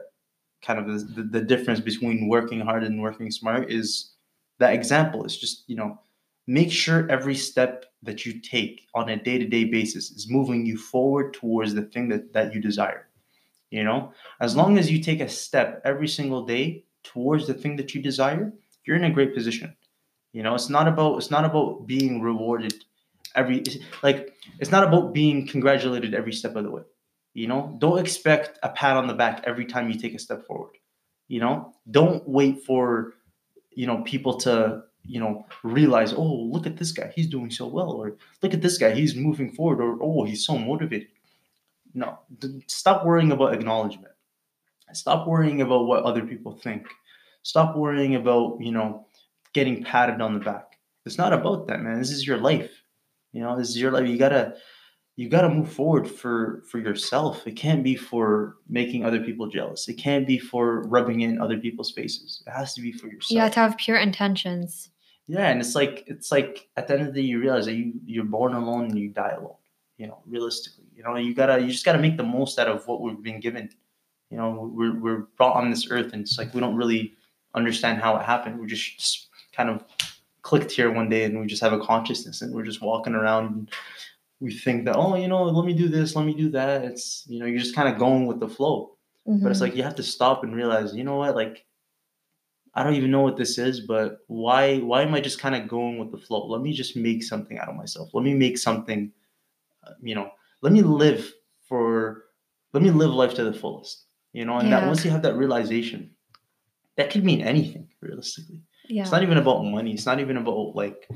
kind 0.61 0.79
of 0.79 0.85
the, 0.87 0.99
the, 1.15 1.23
the 1.39 1.41
difference 1.41 1.81
between 1.81 2.29
working 2.29 2.61
hard 2.61 2.83
and 2.85 3.01
working 3.01 3.29
smart 3.31 3.69
is 3.69 4.13
that 4.59 4.73
example. 4.73 5.25
It's 5.25 5.35
just, 5.35 5.63
you 5.67 5.75
know, 5.75 5.99
make 6.47 6.71
sure 6.71 7.09
every 7.11 7.35
step 7.35 7.85
that 8.03 8.25
you 8.25 8.39
take 8.39 8.87
on 8.95 9.09
a 9.09 9.17
day-to-day 9.17 9.65
basis 9.65 10.11
is 10.11 10.29
moving 10.29 10.65
you 10.65 10.77
forward 10.77 11.33
towards 11.33 11.73
the 11.73 11.83
thing 11.91 12.07
that, 12.09 12.31
that 12.31 12.53
you 12.53 12.61
desire. 12.61 13.08
You 13.69 13.83
know, 13.83 14.13
as 14.39 14.55
long 14.55 14.77
as 14.77 14.91
you 14.91 15.01
take 15.01 15.21
a 15.21 15.29
step 15.29 15.81
every 15.85 16.07
single 16.07 16.45
day 16.45 16.85
towards 17.03 17.47
the 17.47 17.53
thing 17.53 17.75
that 17.75 17.93
you 17.93 18.01
desire, 18.01 18.51
you're 18.85 18.95
in 18.97 19.03
a 19.03 19.11
great 19.11 19.35
position. 19.35 19.75
You 20.33 20.43
know, 20.43 20.55
it's 20.55 20.69
not 20.69 20.87
about 20.87 21.17
it's 21.17 21.31
not 21.31 21.45
about 21.45 21.85
being 21.87 22.21
rewarded 22.21 22.73
every 23.35 23.63
like 24.03 24.33
it's 24.59 24.71
not 24.71 24.83
about 24.87 25.13
being 25.13 25.47
congratulated 25.47 26.13
every 26.13 26.33
step 26.33 26.55
of 26.55 26.63
the 26.63 26.71
way. 26.71 26.83
You 27.33 27.47
know, 27.47 27.75
don't 27.79 27.99
expect 27.99 28.59
a 28.63 28.69
pat 28.69 28.97
on 28.97 29.07
the 29.07 29.13
back 29.13 29.43
every 29.45 29.65
time 29.65 29.89
you 29.89 29.99
take 29.99 30.15
a 30.15 30.19
step 30.19 30.45
forward. 30.45 30.77
You 31.27 31.39
know, 31.39 31.73
don't 31.89 32.27
wait 32.27 32.63
for 32.63 33.13
you 33.71 33.87
know 33.87 34.01
people 34.03 34.37
to 34.39 34.83
you 35.05 35.19
know 35.19 35.45
realize, 35.63 36.13
oh, 36.13 36.23
look 36.23 36.67
at 36.67 36.77
this 36.77 36.91
guy, 36.91 37.11
he's 37.15 37.27
doing 37.27 37.51
so 37.51 37.67
well, 37.67 37.91
or 37.91 38.17
look 38.41 38.53
at 38.53 38.61
this 38.61 38.77
guy, 38.77 38.91
he's 38.91 39.15
moving 39.15 39.51
forward, 39.51 39.81
or 39.81 39.97
oh, 40.01 40.23
he's 40.25 40.45
so 40.45 40.57
motivated. 40.57 41.09
No, 41.93 42.19
stop 42.67 43.05
worrying 43.05 43.31
about 43.31 43.53
acknowledgement. 43.53 44.13
Stop 44.93 45.27
worrying 45.27 45.61
about 45.61 45.85
what 45.85 46.03
other 46.03 46.25
people 46.25 46.53
think. 46.53 46.87
Stop 47.43 47.75
worrying 47.75 48.15
about 48.15 48.57
you 48.59 48.71
know 48.71 49.07
getting 49.53 49.83
patted 49.83 50.21
on 50.21 50.33
the 50.33 50.39
back. 50.39 50.77
It's 51.05 51.17
not 51.17 51.33
about 51.33 51.67
that, 51.67 51.81
man. 51.81 51.99
This 51.99 52.11
is 52.11 52.27
your 52.27 52.37
life. 52.37 52.71
You 53.33 53.41
know, 53.41 53.57
this 53.57 53.69
is 53.69 53.77
your 53.77 53.91
life. 53.91 54.07
You 54.07 54.17
gotta 54.17 54.55
you 55.15 55.27
gotta 55.27 55.49
move 55.49 55.71
forward 55.71 56.09
for 56.09 56.63
for 56.69 56.79
yourself. 56.79 57.45
It 57.45 57.57
can't 57.57 57.83
be 57.83 57.95
for 57.95 58.57
making 58.67 59.05
other 59.05 59.19
people 59.19 59.47
jealous. 59.47 59.87
It 59.87 59.95
can't 59.95 60.25
be 60.25 60.39
for 60.39 60.83
rubbing 60.83 61.21
in 61.21 61.41
other 61.41 61.57
people's 61.57 61.91
faces. 61.91 62.43
It 62.47 62.51
has 62.51 62.73
to 62.75 62.81
be 62.81 62.91
for 62.91 63.07
yourself. 63.07 63.31
You 63.31 63.39
have 63.41 63.53
to 63.53 63.59
have 63.59 63.77
pure 63.77 63.97
intentions. 63.97 64.89
Yeah, 65.27 65.49
and 65.49 65.59
it's 65.59 65.75
like 65.75 66.05
it's 66.07 66.31
like 66.31 66.69
at 66.77 66.87
the 66.87 66.93
end 66.93 67.07
of 67.07 67.13
the 67.13 67.21
day 67.21 67.27
you 67.27 67.39
realize 67.39 67.65
that 67.65 67.73
you 67.73 67.93
you're 68.05 68.23
born 68.23 68.53
alone 68.53 68.85
and 68.85 68.97
you 68.97 69.09
die 69.09 69.35
alone. 69.37 69.57
You 69.97 70.07
know, 70.07 70.19
realistically, 70.25 70.78
you 70.99 71.05
know, 71.05 71.15
you 71.15 71.33
gotta 71.33 71.61
you 71.61 71.71
just 71.71 71.85
gotta 71.85 71.97
make 71.97 72.17
the 72.17 72.23
most 72.23 72.59
out 72.59 72.67
of 72.67 72.85
what 72.85 72.99
we've 72.99 73.23
been 73.23 73.39
given. 73.39 73.69
You 74.29 74.37
know, 74.37 74.69
we're 74.75 74.99
we're 74.99 75.19
brought 75.37 75.55
on 75.55 75.69
this 75.69 75.89
earth, 75.89 76.11
and 76.11 76.21
it's 76.23 76.37
like 76.37 76.53
we 76.53 76.59
don't 76.59 76.75
really 76.75 77.13
understand 77.55 78.01
how 78.01 78.17
it 78.17 78.25
happened. 78.25 78.59
We 78.59 78.67
just, 78.67 79.27
kind 79.53 79.69
of 79.69 79.83
clicked 80.43 80.71
here 80.71 80.91
one 80.91 81.09
day, 81.09 81.23
and 81.23 81.39
we 81.39 81.47
just 81.47 81.61
have 81.61 81.71
a 81.73 81.79
consciousness, 81.79 82.41
and 82.41 82.53
we're 82.53 82.65
just 82.65 82.81
walking 82.81 83.15
around. 83.15 83.45
And 83.45 83.71
we 84.41 84.53
think 84.53 84.83
that 84.85 84.97
oh, 84.97 85.15
you 85.15 85.29
know, 85.29 85.43
let 85.43 85.65
me 85.65 85.73
do 85.73 85.87
this, 85.87 86.17
let 86.17 86.25
me 86.25 86.33
do 86.33 86.49
that. 86.49 86.83
It's 86.83 87.23
you 87.29 87.39
know, 87.39 87.45
you're 87.45 87.59
just 87.59 87.75
kind 87.75 87.87
of 87.87 87.97
going 87.97 88.27
with 88.27 88.41
the 88.41 88.49
flow. 88.49 88.97
But 89.25 89.51
it's 89.51 89.59
Mhm. 89.59 89.61
like 89.61 89.75
you 89.77 89.83
have 89.83 89.95
to 89.95 90.03
stop 90.03 90.43
and 90.43 90.53
realize, 90.53 90.93
you 90.93 91.05
know 91.05 91.15
what, 91.15 91.33
like 91.35 91.65
I 92.73 92.83
don't 92.83 92.95
even 92.95 93.11
know 93.11 93.21
what 93.21 93.37
this 93.37 93.57
is, 93.57 93.79
but 93.79 94.17
why 94.27 94.79
why 94.79 95.03
am 95.03 95.15
I 95.15 95.21
just 95.21 95.39
kind 95.39 95.55
of 95.55 95.69
going 95.69 95.97
with 95.97 96.11
the 96.11 96.17
flow? 96.17 96.45
Let 96.45 96.61
me 96.61 96.73
just 96.73 96.97
make 96.97 97.23
something 97.23 97.57
out 97.57 97.69
of 97.69 97.75
myself. 97.77 98.09
Let 98.13 98.23
me 98.25 98.33
make 98.33 98.57
something, 98.57 99.11
uh, 99.85 99.93
you 100.01 100.15
know, 100.15 100.29
let 100.61 100.73
me 100.73 100.81
live 100.81 101.31
for 101.67 102.25
let 102.73 102.83
me 102.83 102.91
live 102.91 103.11
life 103.11 103.33
to 103.35 103.43
the 103.43 103.53
fullest. 103.53 104.05
You 104.33 104.45
know, 104.45 104.57
and 104.57 104.71
that 104.71 104.85
once 104.85 105.03
you 105.03 105.09
have 105.09 105.23
that 105.23 105.35
realization, 105.35 106.11
that 106.97 107.09
could 107.09 107.23
mean 107.23 107.41
anything 107.41 107.87
realistically. 108.01 108.61
Yeah. 108.87 109.03
It's 109.03 109.11
not 109.11 109.23
even 109.23 109.37
about 109.37 109.63
money. 109.63 109.93
It's 109.93 110.05
not 110.05 110.19
even 110.19 110.37
about 110.37 110.75
like 110.75 111.07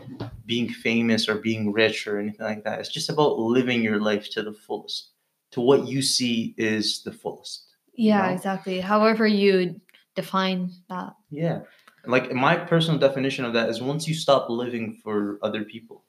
being 0.46 0.70
famous 0.70 1.28
or 1.28 1.36
being 1.36 1.72
rich 1.72 2.08
or 2.08 2.20
anything 2.20 2.46
like 2.46 2.64
that. 2.64 2.80
It's 2.80 2.90
just 2.90 3.10
about 3.10 3.38
living 3.38 3.84
your 3.84 4.00
life 4.00 4.30
to 4.32 4.44
the 4.44 4.54
fullest, 4.54 5.12
to 5.52 5.62
what 5.62 5.88
you 5.88 6.02
see 6.02 6.54
is 6.58 7.02
the 7.04 7.12
fullest. 7.12 7.66
yeah, 7.96 8.28
know? 8.28 8.34
exactly. 8.34 8.80
However 8.80 9.26
you 9.28 9.80
define 10.16 10.72
that. 10.90 11.14
Yeah. 11.30 11.62
Like 12.06 12.32
my 12.32 12.56
personal 12.56 13.00
definition 13.00 13.46
of 13.46 13.54
that 13.54 13.70
is 13.70 13.82
once 13.82 14.08
you 14.08 14.14
stop 14.14 14.50
living 14.50 15.00
for 15.04 15.40
other 15.42 15.64
people, 15.64 16.04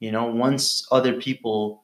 you 0.00 0.10
know, 0.10 0.26
once 0.26 0.86
other 0.90 1.20
people, 1.20 1.83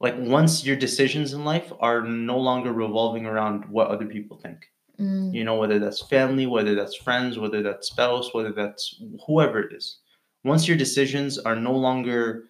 like 0.00 0.14
once 0.18 0.64
your 0.64 0.76
decisions 0.76 1.32
in 1.32 1.44
life 1.44 1.72
are 1.80 2.02
no 2.02 2.38
longer 2.38 2.72
revolving 2.72 3.26
around 3.26 3.64
what 3.66 3.88
other 3.88 4.06
people 4.06 4.36
think. 4.36 4.70
Mm, 4.98 5.32
you 5.32 5.44
know 5.44 5.56
whether 5.56 5.78
that's 5.78 6.02
family 6.02 6.46
whether 6.46 6.74
that's 6.74 6.94
friends 6.94 7.38
whether 7.38 7.62
that's 7.62 7.86
spouse 7.86 8.34
whether 8.34 8.52
that's 8.52 9.00
whoever 9.26 9.60
it 9.60 9.72
is 9.72 10.00
once 10.44 10.68
your 10.68 10.76
decisions 10.76 11.38
are 11.38 11.56
no 11.56 11.72
longer 11.72 12.44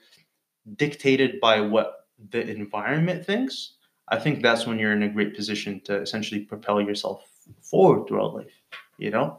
dictated 0.74 1.38
by 1.40 1.60
what 1.60 2.08
the 2.30 2.40
environment 2.50 3.24
thinks 3.24 3.74
i 4.08 4.18
think 4.18 4.42
that's 4.42 4.66
when 4.66 4.80
you're 4.80 4.92
in 4.92 5.04
a 5.04 5.08
great 5.08 5.36
position 5.36 5.80
to 5.84 6.00
essentially 6.00 6.40
propel 6.40 6.80
yourself 6.80 7.30
forward 7.62 8.08
throughout 8.08 8.34
life 8.34 8.56
you 8.98 9.10
know 9.10 9.38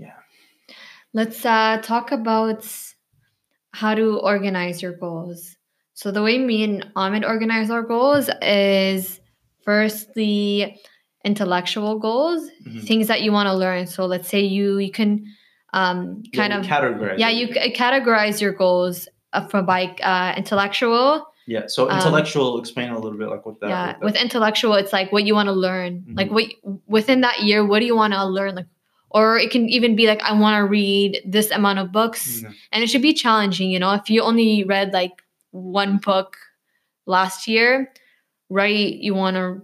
Yeah. 0.00 0.14
Let's 1.12 1.44
uh, 1.44 1.80
talk 1.82 2.10
about 2.10 2.66
how 3.72 3.94
to 3.94 4.18
organize 4.18 4.80
your 4.80 4.92
goals. 4.92 5.56
So 6.00 6.10
the 6.10 6.22
way 6.22 6.38
me 6.38 6.62
and 6.64 6.90
Ahmed 6.96 7.26
organize 7.26 7.68
our 7.70 7.82
goals 7.82 8.30
is 8.40 9.20
firstly 9.66 10.80
intellectual 11.26 11.98
goals, 11.98 12.40
Mhm. 12.66 12.86
things 12.88 13.06
that 13.08 13.20
you 13.20 13.32
want 13.32 13.48
to 13.48 13.54
learn. 13.54 13.86
So 13.86 14.06
let's 14.06 14.26
say 14.34 14.40
you 14.40 14.78
you 14.78 14.90
can 15.00 15.10
um, 15.80 16.22
kind 16.34 16.52
you 16.54 16.58
of 16.60 16.64
categorize 16.66 17.18
yeah 17.22 17.28
you 17.28 17.46
c- 17.54 17.72
categorize 17.82 18.40
your 18.40 18.54
goals 18.64 18.96
uh, 19.34 19.42
from 19.50 19.66
by 19.66 19.82
uh, 20.12 20.32
intellectual. 20.42 21.08
yeah 21.46 21.64
so 21.74 21.80
um, 21.90 21.96
intellectual 21.98 22.58
explain 22.62 22.88
a 22.90 22.98
little 23.04 23.18
bit 23.22 23.28
like 23.34 23.44
what 23.46 23.60
that 23.60 23.68
yeah, 23.72 23.88
with 24.06 24.16
intellectual, 24.26 24.74
it's 24.82 24.92
like 24.98 25.08
what 25.14 25.22
you 25.28 25.34
want 25.38 25.48
to 25.54 25.58
learn. 25.66 25.92
Like 26.20 26.30
Mhm. 26.30 26.36
what 26.36 26.46
within 26.96 27.18
that 27.26 27.36
year, 27.48 27.60
what 27.70 27.78
do 27.82 27.86
you 27.92 27.96
want 28.02 28.12
to 28.18 28.24
learn? 28.38 28.52
Like, 28.60 28.70
or 29.16 29.26
it 29.44 29.50
can 29.54 29.64
even 29.76 29.92
be 30.00 30.06
like 30.12 30.22
I 30.30 30.32
want 30.44 30.54
to 30.60 30.64
read 30.80 31.10
this 31.36 31.48
amount 31.58 31.78
of 31.82 31.86
books 31.98 32.22
Mhm. 32.42 32.54
and 32.72 32.78
it 32.82 32.88
should 32.90 33.06
be 33.10 33.14
challenging 33.24 33.68
you 33.74 33.78
know 33.82 33.92
if 34.00 34.04
you 34.12 34.20
only 34.30 34.64
read 34.74 34.88
like 35.02 35.16
one 35.52 35.98
book 35.98 36.36
last 37.06 37.46
year 37.48 37.92
right 38.48 38.94
you 38.94 39.14
want 39.14 39.36
to 39.36 39.62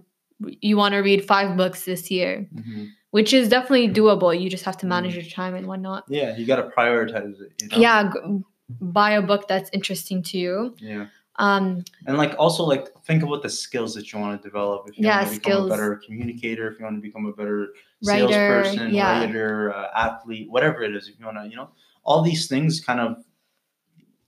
you 0.61 0.77
want 0.77 0.93
to 0.93 0.99
read 0.99 1.25
five 1.25 1.55
books 1.57 1.85
this 1.85 2.09
year 2.11 2.47
Mhm. 2.53 2.89
which 3.11 3.33
is 3.33 3.49
definitely 3.49 3.87
doable 3.89 4.39
you 4.39 4.49
just 4.49 4.65
have 4.65 4.77
to 4.77 4.85
manage 4.85 5.13
Mhm. 5.13 5.21
your 5.21 5.31
time 5.31 5.55
and 5.55 5.67
whatnot 5.67 6.03
yeah 6.09 6.35
you 6.37 6.45
got 6.45 6.57
to 6.57 6.69
prioritize 6.69 7.39
it 7.41 7.53
you 7.61 7.69
know? 7.69 7.77
yeah 7.77 8.11
g- 8.11 8.43
buy 8.81 9.11
a 9.11 9.21
book 9.21 9.47
that's 9.47 9.69
interesting 9.73 10.21
to 10.23 10.37
you 10.37 10.75
yeah 10.79 11.07
um 11.39 11.83
And 12.05 12.17
like 12.17 12.33
also 12.37 12.63
like 12.63 12.85
think 13.05 13.23
about 13.23 13.41
the 13.43 13.49
skills 13.49 13.93
that 13.95 14.11
you 14.11 14.19
want 14.19 14.41
to 14.41 14.47
develop. 14.47 14.87
If 14.89 14.97
you 14.97 15.05
Yeah, 15.05 15.19
want 15.19 15.29
to 15.29 15.35
become 15.37 15.51
skills. 15.53 15.65
a 15.67 15.69
better 15.73 16.01
communicator, 16.05 16.67
if 16.71 16.79
you 16.79 16.85
want 16.85 16.97
to 16.97 17.01
become 17.01 17.25
a 17.27 17.33
better 17.33 17.73
Writer, 18.05 18.27
salesperson, 18.27 18.93
yeah. 18.93 19.19
writer, 19.21 19.73
uh, 19.73 19.87
athlete, 20.07 20.49
whatever 20.49 20.81
it 20.83 20.95
is, 20.95 21.07
if 21.09 21.19
you 21.19 21.25
want 21.25 21.37
to, 21.37 21.45
you 21.49 21.55
know, 21.55 21.69
all 22.03 22.21
these 22.23 22.47
things 22.47 22.79
kind 22.79 22.99
of 22.99 23.23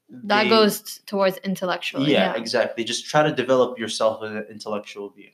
that 0.09 0.43
they- 0.43 0.49
goes 0.49 0.99
towards 1.05 1.37
intellectual 1.37 2.01
yeah, 2.07 2.33
yeah 2.33 2.35
exactly. 2.35 2.83
Just 2.83 3.05
try 3.05 3.23
to 3.23 3.31
develop 3.33 3.77
yourself 3.79 4.23
as 4.23 4.31
an 4.31 4.45
intellectual 4.49 5.09
being. 5.09 5.33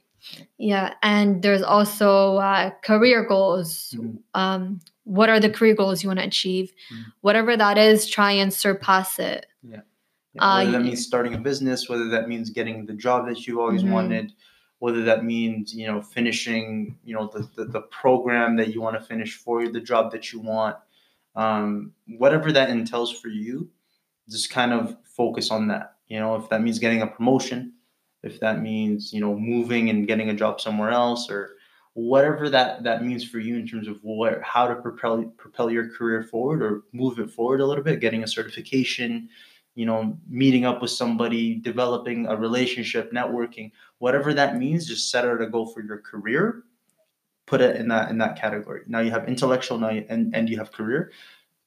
yeah 0.58 0.94
and 1.04 1.42
there's 1.44 1.62
also 1.62 2.38
uh, 2.38 2.72
career 2.84 3.24
goals 3.28 3.94
Mhm. 3.98 4.18
um 4.34 4.80
what 5.04 5.30
are 5.30 5.40
the 5.40 5.50
career 5.58 5.76
goals 5.76 6.02
you 6.04 6.10
want 6.10 6.20
to 6.20 6.26
achieve 6.26 6.74
Mhm. 6.92 7.04
whatever 7.22 7.56
that 7.56 7.78
is 7.78 8.08
try 8.10 8.32
and 8.32 8.52
surpass 8.54 9.20
it 9.20 9.46
Yeah, 9.64 9.82
Uh, 10.40 10.58
whether 10.60 10.72
that 10.78 10.84
means 10.84 11.06
starting 11.06 11.34
a 11.36 11.38
business, 11.50 11.88
whether 11.90 12.08
that 12.16 12.28
means 12.28 12.50
getting 12.50 12.86
the 12.86 12.98
job 13.06 13.20
that 13.28 13.38
you've 13.48 13.60
always 13.66 13.84
Mhm. 13.84 13.92
wanted, 13.98 14.26
whether 14.80 15.02
that 15.10 15.24
means 15.24 15.74
you 15.80 15.86
know 15.90 16.02
finishing 16.02 16.98
you 17.08 17.14
know 17.16 17.26
the, 17.34 17.42
the, 17.56 17.66
the 17.78 17.84
program 18.02 18.50
that 18.60 18.70
you 18.74 18.80
want 18.86 18.96
to 19.00 19.04
finish 19.14 19.32
for 19.44 19.56
the 19.76 19.80
job 19.92 20.12
that 20.14 20.26
you 20.34 20.40
want, 20.54 20.76
um, 21.44 21.94
whatever 22.24 22.52
that 22.52 22.70
entails 22.70 23.12
for 23.22 23.30
you, 23.30 23.70
just 24.30 24.50
kind 24.50 24.74
of 24.74 24.96
focus 25.04 25.52
on 25.52 25.68
that. 25.68 25.96
You 26.08 26.20
know, 26.20 26.36
if 26.36 26.50
that 26.50 26.62
means 26.62 26.80
getting 26.80 27.02
a 27.02 27.08
promotion, 27.08 27.74
if 28.24 28.40
that 28.40 28.62
means 28.62 29.14
you 29.14 29.22
know 29.22 29.36
moving 29.38 29.90
and 29.90 30.08
getting 30.08 30.30
a 30.30 30.34
job 30.34 30.62
somewhere 30.62 30.92
else, 30.92 31.30
or 31.30 31.56
whatever 31.94 32.50
that 32.50 32.84
that 32.84 33.04
means 33.04 33.24
for 33.24 33.40
you 33.40 33.56
in 33.56 33.66
terms 33.66 33.88
of 33.88 33.98
what 34.04 34.42
how 34.44 34.68
to 34.68 34.76
propel 34.76 35.24
propel 35.38 35.72
your 35.72 35.90
career 35.90 36.24
forward 36.24 36.62
or 36.62 36.84
move 36.92 37.20
it 37.20 37.32
forward 37.32 37.62
a 37.62 37.66
little 37.66 37.84
bit, 37.84 38.02
getting 38.02 38.24
a 38.24 38.28
certification, 38.28 39.30
you 39.76 39.86
know, 39.86 40.18
meeting 40.28 40.66
up 40.66 40.82
with 40.82 40.92
somebody, 40.92 41.56
developing 41.56 42.28
a 42.28 42.36
relationship, 42.36 43.12
networking, 43.12 43.72
whatever 44.00 44.34
that 44.34 44.58
means, 44.58 44.88
just 44.88 45.10
set 45.10 45.26
out 45.26 45.42
a 45.42 45.48
goal 45.48 45.68
for 45.68 45.82
your 45.82 46.00
career. 46.00 46.64
Put 47.46 47.62
it 47.62 47.76
in 47.76 47.88
that 47.90 48.10
in 48.10 48.18
that 48.18 48.40
category. 48.40 48.82
Now 48.88 49.00
you 49.00 49.12
have 49.12 49.28
intellectual, 49.28 49.78
now 49.78 49.92
you, 49.92 50.06
and 50.10 50.36
and 50.36 50.50
you 50.50 50.58
have 50.58 50.72
career. 50.72 51.12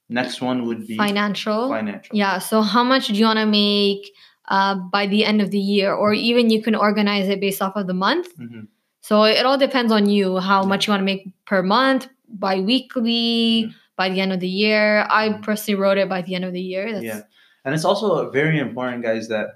Next 0.08 0.40
one 0.40 0.64
would 0.66 0.86
be 0.86 0.96
financial 0.96 1.68
financial. 1.68 2.16
yeah 2.16 2.38
so 2.38 2.62
how 2.62 2.82
much 2.82 3.08
do 3.08 3.14
you 3.14 3.24
want 3.26 3.38
to 3.38 3.46
make 3.46 4.10
uh, 4.48 4.74
by 4.74 5.06
the 5.06 5.24
end 5.24 5.42
of 5.42 5.50
the 5.50 5.58
year 5.58 5.92
or 5.92 6.14
even 6.14 6.48
you 6.48 6.62
can 6.62 6.74
organize 6.74 7.28
it 7.28 7.40
based 7.40 7.60
off 7.60 7.76
of 7.76 7.86
the 7.86 7.94
month 7.94 8.28
Mhm. 8.38 8.68
so 9.02 9.24
it 9.24 9.44
all 9.44 9.58
depends 9.58 9.92
on 9.92 10.08
you 10.08 10.38
how 10.38 10.64
much 10.64 10.86
you 10.86 10.92
want 10.92 11.02
to 11.02 11.04
make 11.04 11.28
per 11.44 11.62
month 11.62 12.08
bi-weekly 12.28 13.64
Mhm. 13.66 13.74
by 13.96 14.08
the 14.08 14.20
end 14.20 14.32
of 14.32 14.40
the 14.40 14.48
year 14.48 15.06
i 15.10 15.28
Mhm. 15.28 15.42
personally 15.42 15.78
wrote 15.80 15.98
it 15.98 16.08
by 16.08 16.22
the 16.22 16.34
end 16.34 16.44
of 16.44 16.52
the 16.52 16.60
year 16.60 16.92
That's, 16.92 17.04
Yeah, 17.04 17.22
and 17.64 17.74
it's 17.74 17.84
also 17.84 18.30
very 18.30 18.58
important, 18.58 19.02
guys, 19.02 19.28
that 19.28 19.46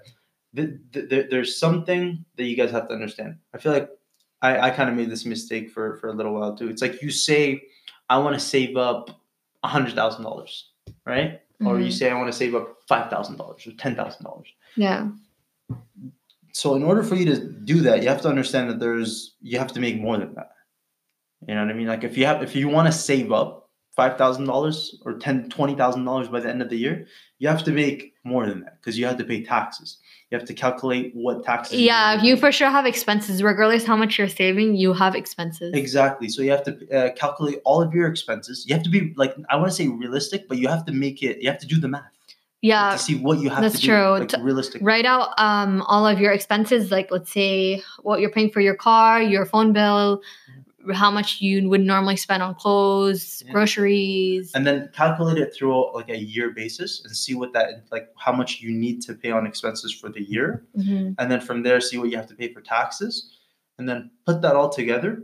th- 0.57 0.77
th- 0.93 1.09
th- 1.09 1.27
there's 1.31 1.57
something 1.59 2.25
that 2.37 2.45
you 2.45 2.57
guys 2.57 2.71
have 2.71 2.87
to 2.89 2.95
understand. 2.95 3.37
I 3.55 3.59
feel 3.59 3.73
like 3.73 3.89
I, 4.43 4.51
I 4.69 4.71
kind 4.71 4.91
of 4.91 4.97
made 4.97 5.09
this 5.11 5.25
mistake 5.25 5.71
for 5.71 5.97
for 5.99 6.09
a 6.09 6.13
little 6.19 6.35
while 6.35 6.55
too. 6.57 6.69
It's 6.69 6.83
like 6.83 7.01
you 7.01 7.11
say, 7.11 7.63
I 8.11 8.19
want 8.19 8.35
to 8.35 8.41
save 8.55 8.77
up 8.77 9.09
hundred 9.69 9.95
thousand 9.95 10.23
dollars, 10.25 10.71
right? 11.07 11.41
Or 11.65 11.79
you 11.79 11.87
Mhm. 11.87 11.93
say 11.93 12.11
I 12.11 12.15
want 12.15 12.27
to 12.33 12.37
save 12.37 12.55
up 12.55 12.79
five 12.89 13.09
thousand 13.11 13.37
dollars 13.37 13.67
or 13.67 13.73
ten 13.73 13.95
thousand 13.95 14.25
dollars. 14.25 14.49
yeah 14.77 15.09
So 16.53 16.75
in 16.75 16.83
order 16.83 17.03
for 17.03 17.15
you 17.15 17.25
to 17.27 17.39
do 17.65 17.81
that, 17.83 18.03
you 18.03 18.09
have 18.09 18.21
to 18.23 18.29
understand 18.29 18.69
that 18.71 18.79
there's 18.81 19.37
you 19.41 19.59
have 19.59 19.73
to 19.73 19.81
make 19.81 20.01
more 20.01 20.19
than 20.19 20.35
that. 20.35 20.51
You 21.49 21.55
know 21.55 21.63
what 21.63 21.71
I 21.71 21.75
mean? 21.75 21.87
Like 21.87 22.05
if 22.05 22.17
you 22.19 22.27
have 22.27 22.43
if 22.43 22.55
you 22.57 22.69
want 22.69 22.87
to 22.87 22.93
save 22.93 23.33
up 23.33 23.62
five 23.95 24.17
thousand 24.17 24.47
dollars 24.47 24.99
or 25.05 25.15
ten 25.15 25.49
twenty 25.51 25.75
thousand 25.75 26.05
dollars 26.05 26.29
by 26.29 26.41
the 26.41 26.49
end 26.49 26.63
of 26.63 26.71
the 26.71 26.77
year, 26.77 27.07
you 27.39 27.49
have 27.49 27.63
to 27.65 27.73
make 27.73 28.15
more 28.25 28.47
than 28.47 28.61
that 28.61 28.81
because 28.81 28.99
you 28.99 29.07
have 29.07 29.19
to 29.19 29.25
pay 29.25 29.43
taxes. 29.43 29.99
You 30.31 30.39
have 30.39 30.47
to 30.49 30.55
calculate 30.55 31.13
what 31.15 31.45
taxes. 31.45 31.79
yeah 31.81 32.17
gonna 32.17 32.29
you 32.29 32.37
for 32.37 32.51
sure 32.51 32.71
have 32.71 32.87
expenses 32.87 33.43
regardless 33.43 33.85
how 33.85 33.97
much 33.97 34.19
you're 34.19 34.29
saving 34.29 34.77
you 34.77 34.95
have 34.95 35.15
expenses 35.15 35.75
Exactly. 35.75 36.29
So 36.29 36.41
you 36.43 36.51
have 36.53 36.65
to 36.65 36.91
uh, 36.91 37.13
calculate 37.15 37.61
all 37.65 37.83
of 37.83 37.95
your 37.95 38.09
expenses. 38.09 38.65
You 38.67 38.75
have 38.75 38.85
to 38.85 38.91
be 38.91 39.13
like 39.17 39.35
I 39.51 39.57
want 39.57 39.69
to 39.69 39.77
say 39.77 39.89
realistic, 39.89 40.49
but 40.49 40.59
you 40.59 40.69
have 40.69 40.87
to 40.87 40.93
make 40.93 41.23
it. 41.23 41.43
You 41.43 41.51
have 41.51 41.61
to 41.61 41.67
do 41.67 41.79
the 41.79 41.89
math 41.89 42.05
yeah 42.63 42.93
to 42.93 42.99
see 42.99 43.17
what 43.17 43.41
you 43.41 43.51
have 43.51 43.61
that's 43.61 43.75
to 43.75 43.81
do. 43.81 43.89
true. 43.89 44.19
Like 44.21 44.33
realistic. 44.41 44.81
write 44.83 45.05
out 45.05 45.39
um 45.39 45.83
all 45.83 46.07
of 46.07 46.19
your 46.21 46.33
expenses 46.33 46.91
like 46.91 47.11
let's 47.11 47.33
say 47.33 47.83
what 48.03 48.21
you're 48.21 48.31
paying 48.31 48.51
for 48.51 48.61
your 48.61 48.77
car 48.77 49.21
your 49.21 49.45
phone 49.45 49.73
bill 49.73 50.23
how 50.93 51.11
much 51.11 51.41
you 51.41 51.69
would 51.69 51.81
normally 51.81 52.17
spend 52.17 52.43
on 52.43 52.55
clothes 52.55 53.43
Yeah. 53.47 53.53
groceries 53.53 54.51
and 54.55 54.67
then 54.67 54.89
calculate 54.93 55.39
it 55.39 55.55
through 55.55 55.95
like 55.95 56.09
a 56.09 56.19
year 56.19 56.51
basis 56.51 57.05
and 57.05 57.15
see 57.17 57.35
what 57.35 57.53
that 57.53 57.85
like 57.91 58.09
how 58.17 58.33
much 58.33 58.61
you 58.61 58.73
need 58.73 59.01
to 59.03 59.15
pay 59.15 59.31
on 59.31 59.47
expenses 59.47 59.93
for 59.93 60.09
the 60.09 60.23
year 60.23 60.65
Mhm. 60.79 61.15
and 61.19 61.31
then 61.31 61.41
from 61.41 61.63
there 61.63 61.81
see 61.81 61.99
what 61.99 62.11
you 62.11 62.17
have 62.17 62.27
to 62.29 62.35
pay 62.35 62.53
for 62.53 62.61
taxes 62.61 63.31
and 63.79 63.89
then 63.89 64.11
put 64.27 64.43
that 64.43 64.55
all 64.57 64.69
together 64.69 65.23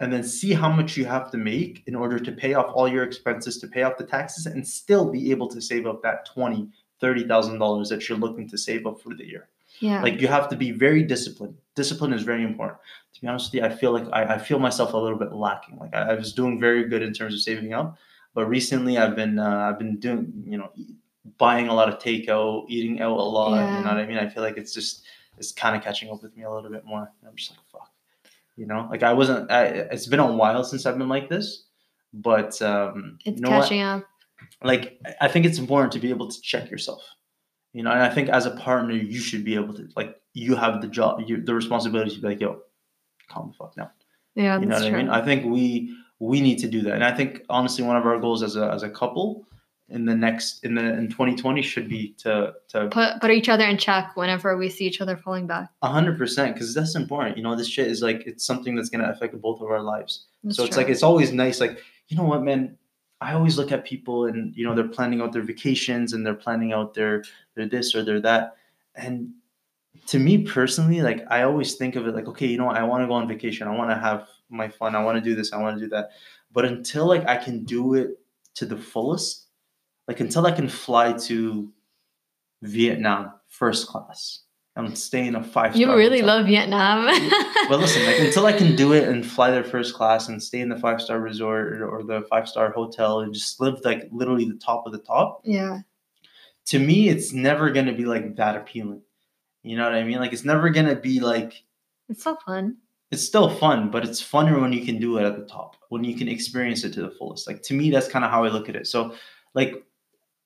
and 0.00 0.12
then 0.12 0.22
see 0.22 0.52
how 0.52 0.70
much 0.70 0.96
you 0.96 1.04
have 1.04 1.30
to 1.30 1.36
make 1.36 1.82
in 1.86 1.94
order 1.94 2.18
to 2.18 2.32
pay 2.32 2.54
off 2.54 2.70
all 2.74 2.88
your 2.88 3.02
expenses 3.04 3.58
to 3.58 3.66
pay 3.66 3.82
off 3.82 3.98
the 3.98 4.04
taxes 4.06 4.46
and 4.46 4.66
still 4.66 5.10
be 5.10 5.30
able 5.30 5.48
to 5.48 5.60
save 5.60 5.86
up 5.86 6.02
that 6.02 6.24
20 6.26 6.68
30000 7.00 7.58
dollars 7.58 7.88
that 7.88 8.08
you're 8.08 8.18
looking 8.18 8.48
to 8.48 8.56
save 8.58 8.86
up 8.86 9.00
for 9.00 9.14
the 9.14 9.26
year 9.26 9.48
yeah. 9.80 10.02
Like 10.02 10.20
you 10.20 10.28
have 10.28 10.48
to 10.50 10.56
be 10.56 10.70
very 10.70 11.02
disciplined. 11.02 11.56
Discipline 11.74 12.12
is 12.12 12.22
very 12.22 12.44
important. 12.44 12.78
To 13.14 13.20
be 13.20 13.26
honest 13.26 13.52
with 13.52 13.60
you 13.60 13.66
i 13.66 13.70
feel 13.70 13.92
like 13.92 14.06
i, 14.12 14.34
I 14.34 14.38
feel 14.38 14.58
myself 14.58 14.92
a 14.92 14.96
little 14.96 15.18
bit 15.18 15.32
lacking. 15.32 15.78
Like 15.78 15.94
I, 15.94 16.12
I 16.12 16.14
was 16.14 16.32
doing 16.32 16.60
very 16.60 16.88
good 16.88 17.02
in 17.02 17.12
terms 17.12 17.34
of 17.34 17.40
saving 17.40 17.74
up 17.74 17.98
but 18.34 18.46
recently 18.46 18.96
i've 18.96 19.16
been 19.16 19.38
uh, 19.38 19.68
i've 19.68 19.78
been 19.78 19.98
doing 19.98 20.32
you 20.46 20.56
know 20.56 20.70
buying 21.36 21.68
a 21.68 21.74
lot 21.74 21.88
of 21.88 21.98
takeout 21.98 22.66
eating 22.68 23.00
out 23.00 23.18
a 23.18 23.22
lot 23.22 23.56
you 23.56 23.84
know 23.84 23.90
what 23.90 23.98
i 23.98 24.06
mean? 24.06 24.18
I 24.18 24.28
feel 24.28 24.42
like 24.42 24.56
it's 24.56 24.72
just 24.72 25.02
it's 25.36 25.52
kind 25.52 25.76
of 25.76 25.82
catching 25.82 26.10
up 26.10 26.22
with 26.22 26.36
me 26.36 26.44
a 26.44 26.50
little 26.50 26.70
bit 26.70 26.84
more. 26.84 27.10
I'm 27.26 27.36
just 27.36 27.50
like 27.50 27.60
fuck 27.72 27.90
you 28.56 28.66
know? 28.66 28.88
Like 28.90 29.02
i 29.02 29.12
wasn't 29.12 29.50
I, 29.50 29.64
it's 29.64 30.06
been 30.06 30.20
a 30.20 30.32
while 30.32 30.64
since 30.64 30.86
i've 30.86 30.98
been 30.98 31.08
like 31.08 31.28
this 31.28 31.64
but 32.12 32.60
um 32.62 33.18
it's 33.24 33.36
you 33.38 33.42
know 33.42 33.50
what? 33.50 33.62
catching 33.62 33.82
up. 33.82 34.04
Like 34.62 35.00
I 35.20 35.28
think 35.28 35.46
it's 35.46 35.58
important 35.58 35.92
to 35.92 35.98
be 35.98 36.10
able 36.10 36.28
to 36.28 36.40
check 36.40 36.70
yourself. 36.70 37.02
You 37.72 37.82
know, 37.84 37.90
and 37.90 38.02
I 38.02 38.08
think 38.08 38.28
as 38.28 38.46
a 38.46 38.50
partner, 38.52 38.94
you 38.94 39.20
should 39.20 39.44
be 39.44 39.54
able 39.54 39.74
to 39.74 39.88
like 39.96 40.20
you 40.34 40.56
have 40.56 40.80
the 40.80 40.88
job, 40.88 41.22
you, 41.26 41.40
the 41.40 41.54
responsibility 41.54 42.14
to 42.14 42.20
be 42.20 42.28
like, 42.28 42.40
yo, 42.40 42.60
calm 43.28 43.48
the 43.48 43.54
fuck 43.54 43.74
down. 43.74 43.90
Yeah, 44.34 44.58
You 44.58 44.66
know 44.66 44.76
what 44.76 44.88
true. 44.88 44.98
I 44.98 45.02
mean? 45.02 45.08
I 45.10 45.24
think 45.24 45.44
we 45.44 45.96
we 46.18 46.40
need 46.40 46.58
to 46.58 46.68
do 46.68 46.82
that, 46.82 46.94
and 46.94 47.04
I 47.04 47.14
think 47.14 47.42
honestly, 47.48 47.84
one 47.84 47.96
of 47.96 48.06
our 48.06 48.18
goals 48.18 48.42
as 48.42 48.56
a 48.56 48.70
as 48.70 48.82
a 48.82 48.90
couple 48.90 49.46
in 49.88 50.04
the 50.04 50.14
next 50.14 50.64
in 50.64 50.74
the 50.74 50.82
in 50.94 51.08
2020 51.08 51.62
should 51.62 51.88
be 51.88 52.14
to 52.18 52.52
to 52.68 52.88
put 52.88 53.20
put 53.20 53.30
each 53.30 53.48
other 53.48 53.64
in 53.64 53.76
check 53.76 54.16
whenever 54.16 54.56
we 54.56 54.68
see 54.68 54.86
each 54.86 55.00
other 55.00 55.16
falling 55.16 55.46
back. 55.46 55.68
hundred 55.82 56.16
percent 56.16 56.54
because 56.54 56.74
that's 56.74 56.94
important. 56.94 57.36
You 57.36 57.42
know, 57.42 57.56
this 57.56 57.68
shit 57.68 57.88
is 57.88 58.02
like 58.02 58.26
it's 58.26 58.44
something 58.44 58.74
that's 58.74 58.88
gonna 58.88 59.10
affect 59.10 59.40
both 59.40 59.60
of 59.60 59.68
our 59.68 59.82
lives. 59.82 60.26
That's 60.44 60.56
so 60.56 60.64
it's 60.64 60.74
true. 60.74 60.82
like 60.82 60.90
it's 60.90 61.02
always 61.02 61.32
nice. 61.32 61.60
Like 61.60 61.78
you 62.08 62.16
know 62.16 62.24
what, 62.24 62.42
man. 62.42 62.76
I 63.20 63.34
always 63.34 63.58
look 63.58 63.70
at 63.70 63.84
people 63.84 64.26
and 64.26 64.54
you 64.56 64.64
know 64.64 64.74
they're 64.74 64.88
planning 64.88 65.20
out 65.20 65.32
their 65.32 65.42
vacations 65.42 66.12
and 66.12 66.24
they're 66.24 66.34
planning 66.34 66.72
out 66.72 66.94
their 66.94 67.24
their 67.54 67.68
this 67.68 67.94
or 67.94 68.02
their 68.02 68.20
that, 68.20 68.56
and 68.94 69.32
to 70.06 70.18
me 70.18 70.44
personally, 70.44 71.02
like 71.02 71.24
I 71.30 71.42
always 71.42 71.74
think 71.74 71.96
of 71.96 72.06
it 72.06 72.14
like, 72.14 72.28
okay, 72.28 72.46
you 72.46 72.58
know, 72.58 72.68
I 72.68 72.82
want 72.82 73.02
to 73.02 73.06
go 73.06 73.14
on 73.14 73.28
vacation. 73.28 73.68
I 73.68 73.76
want 73.76 73.90
to 73.90 73.96
have 73.96 74.28
my 74.48 74.68
fun. 74.68 74.94
I 74.94 75.02
want 75.02 75.22
to 75.22 75.22
do 75.22 75.34
this. 75.34 75.52
I 75.52 75.58
want 75.58 75.78
to 75.78 75.84
do 75.84 75.90
that. 75.90 76.10
But 76.52 76.64
until 76.64 77.06
like 77.06 77.26
I 77.28 77.36
can 77.36 77.64
do 77.64 77.94
it 77.94 78.18
to 78.54 78.66
the 78.66 78.76
fullest, 78.76 79.46
like 80.08 80.20
until 80.20 80.46
I 80.46 80.52
can 80.52 80.68
fly 80.68 81.12
to 81.12 81.72
Vietnam 82.62 83.32
first 83.48 83.86
class 83.86 84.40
and 84.76 84.96
stay 84.96 85.26
in 85.26 85.34
a 85.34 85.42
five. 85.42 85.76
you 85.76 85.92
really 85.94 86.22
love 86.22 86.46
Vietnam. 86.46 87.06
well, 87.68 87.78
listen, 87.78 88.04
like 88.06 88.20
until 88.20 88.46
I 88.46 88.52
can 88.52 88.76
do 88.76 88.92
it 88.92 89.08
and 89.08 89.26
fly 89.26 89.50
there 89.50 89.64
first 89.64 89.94
class 89.94 90.28
and 90.28 90.42
stay 90.42 90.60
in 90.60 90.68
the 90.68 90.76
five 90.78 91.00
star 91.02 91.20
resort 91.20 91.80
or, 91.80 91.88
or 91.88 92.02
the 92.02 92.22
five 92.30 92.48
star 92.48 92.70
hotel 92.70 93.20
and 93.20 93.34
just 93.34 93.60
live 93.60 93.80
like 93.84 94.08
literally 94.12 94.44
the 94.44 94.54
top 94.54 94.86
of 94.86 94.92
the 94.92 94.98
top, 94.98 95.42
yeah, 95.44 95.80
to 96.66 96.78
me, 96.78 97.08
it's 97.08 97.32
never 97.32 97.70
gonna 97.70 97.92
be 97.92 98.04
like 98.04 98.36
that 98.36 98.56
appealing. 98.56 99.02
You 99.62 99.76
know 99.76 99.84
what 99.84 99.94
I 99.94 100.04
mean? 100.04 100.18
Like 100.18 100.32
it's 100.32 100.44
never 100.44 100.70
gonna 100.70 100.96
be 100.96 101.20
like 101.20 101.62
it's 102.08 102.22
so 102.22 102.36
fun. 102.46 102.76
it's 103.10 103.24
still 103.24 103.50
fun, 103.50 103.90
but 103.90 104.04
it's 104.04 104.22
funner 104.22 104.60
when 104.60 104.72
you 104.72 104.84
can 104.84 104.98
do 104.98 105.18
it 105.18 105.24
at 105.24 105.36
the 105.36 105.44
top, 105.44 105.76
when 105.88 106.04
you 106.04 106.16
can 106.16 106.28
experience 106.28 106.84
it 106.84 106.92
to 106.94 107.02
the 107.02 107.10
fullest. 107.10 107.46
Like 107.46 107.62
to 107.62 107.74
me, 107.74 107.90
that's 107.90 108.08
kind 108.08 108.24
of 108.24 108.30
how 108.30 108.44
I 108.44 108.48
look 108.48 108.68
at 108.68 108.76
it. 108.76 108.86
So, 108.86 109.14
like, 109.54 109.84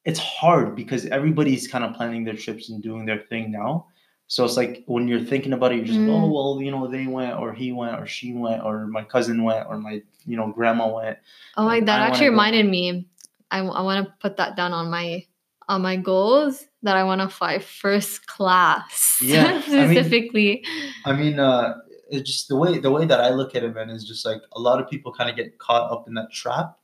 it's 0.05 0.19
hard 0.19 0.75
because 0.77 1.07
everybody's 1.07 1.69
kind 1.69 1.85
of 1.85 1.95
planning 1.95 2.25
their 2.25 2.37
trips 2.37 2.69
and 2.71 2.83
doing 2.83 3.07
their 3.07 3.21
thing 3.31 3.51
now. 3.51 3.87
So 4.27 4.45
it's 4.45 4.57
like 4.57 4.83
when 4.87 5.07
you're 5.07 5.21
thinking 5.25 5.53
about 5.53 5.73
it, 5.73 5.77
you're 5.77 5.85
just 5.85 5.99
Mm. 5.99 6.09
oh 6.09 6.27
well, 6.33 6.63
you 6.63 6.71
know, 6.71 6.87
they 6.89 7.07
went, 7.07 7.39
or 7.39 7.53
he 7.53 7.73
went, 7.73 8.01
or 8.01 8.07
she 8.07 8.33
went, 8.33 8.65
or 8.65 8.87
my 8.87 9.05
cousin 9.05 9.43
went, 9.45 9.69
or 9.69 9.79
my 9.79 10.03
you 10.27 10.37
know 10.37 10.49
grandma 10.53 10.89
went. 10.89 11.19
Oh 11.57 11.65
my, 11.65 11.75
Like, 11.77 11.87
that 11.87 12.01
I 12.01 12.07
actually 12.07 12.31
wanna 12.31 12.37
go- 12.37 12.57
reminded 12.57 12.71
me. 12.71 13.09
I, 13.51 13.59
I 13.61 13.83
want 13.83 14.07
to 14.07 14.13
put 14.21 14.37
that 14.39 14.57
down 14.57 14.73
on 14.73 14.91
my 14.91 15.25
on 15.69 15.83
my 15.83 15.97
goals 15.97 16.65
that 16.83 16.97
I 16.97 17.05
want 17.05 17.21
to 17.21 17.29
fly 17.29 17.59
first 17.59 18.27
class. 18.27 19.19
Yeah, 19.23 19.47
I 19.47 19.53
mean- 19.53 19.63
specifically. 19.63 20.65
I 21.05 21.13
mean, 21.13 21.39
uh, 21.39 21.75
it's 22.11 22.29
just 22.31 22.49
the 22.49 22.57
way 22.57 22.79
the 22.79 22.91
way 22.91 23.05
that 23.07 23.21
I 23.21 23.31
look 23.31 23.55
at 23.55 23.63
it, 23.63 23.75
man, 23.75 23.91
is 23.91 24.05
just 24.05 24.25
like 24.27 24.41
a 24.53 24.61
lot 24.61 24.81
of 24.81 24.89
people 24.91 25.13
kind 25.13 25.31
of 25.31 25.37
get 25.37 25.59
caught 25.59 25.91
up 25.93 26.09
in 26.09 26.15
that 26.15 26.33
trap 26.33 26.77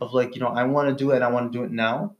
of 0.00 0.12
like, 0.12 0.34
you 0.34 0.40
know, 0.40 0.48
I 0.48 0.64
want 0.64 0.88
to 0.88 0.94
do 0.94 1.12
it, 1.12 1.16
and 1.16 1.24
I 1.24 1.30
want 1.30 1.52
to 1.52 1.58
do 1.58 1.64
it 1.64 1.70
now. 1.70 2.16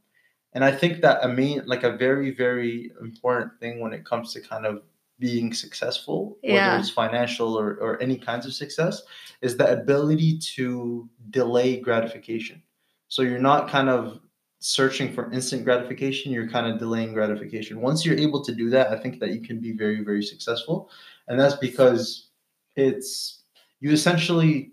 And 0.56 0.64
I 0.64 0.72
think 0.72 1.02
that 1.02 1.22
a 1.22 1.28
main, 1.28 1.60
like 1.66 1.82
a 1.82 1.98
very, 1.98 2.30
very 2.30 2.90
important 3.02 3.60
thing 3.60 3.78
when 3.78 3.92
it 3.92 4.06
comes 4.06 4.32
to 4.32 4.40
kind 4.40 4.64
of 4.64 4.80
being 5.18 5.52
successful, 5.52 6.38
whether 6.40 6.78
it's 6.78 6.88
financial 6.88 7.58
or, 7.58 7.74
or 7.74 8.02
any 8.02 8.16
kinds 8.16 8.46
of 8.46 8.54
success, 8.54 9.02
is 9.42 9.58
the 9.58 9.70
ability 9.70 10.38
to 10.56 11.10
delay 11.28 11.78
gratification. 11.78 12.62
So 13.08 13.20
you're 13.20 13.38
not 13.38 13.68
kind 13.68 13.90
of 13.90 14.18
searching 14.60 15.12
for 15.12 15.30
instant 15.30 15.62
gratification, 15.62 16.32
you're 16.32 16.48
kind 16.48 16.66
of 16.66 16.78
delaying 16.78 17.12
gratification. 17.12 17.82
Once 17.82 18.06
you're 18.06 18.16
able 18.16 18.42
to 18.42 18.54
do 18.54 18.70
that, 18.70 18.88
I 18.88 18.96
think 18.98 19.20
that 19.20 19.32
you 19.32 19.42
can 19.42 19.60
be 19.60 19.72
very, 19.72 20.02
very 20.02 20.22
successful. 20.22 20.88
And 21.28 21.38
that's 21.38 21.56
because 21.56 22.30
it's 22.76 23.42
you 23.80 23.90
essentially 23.90 24.72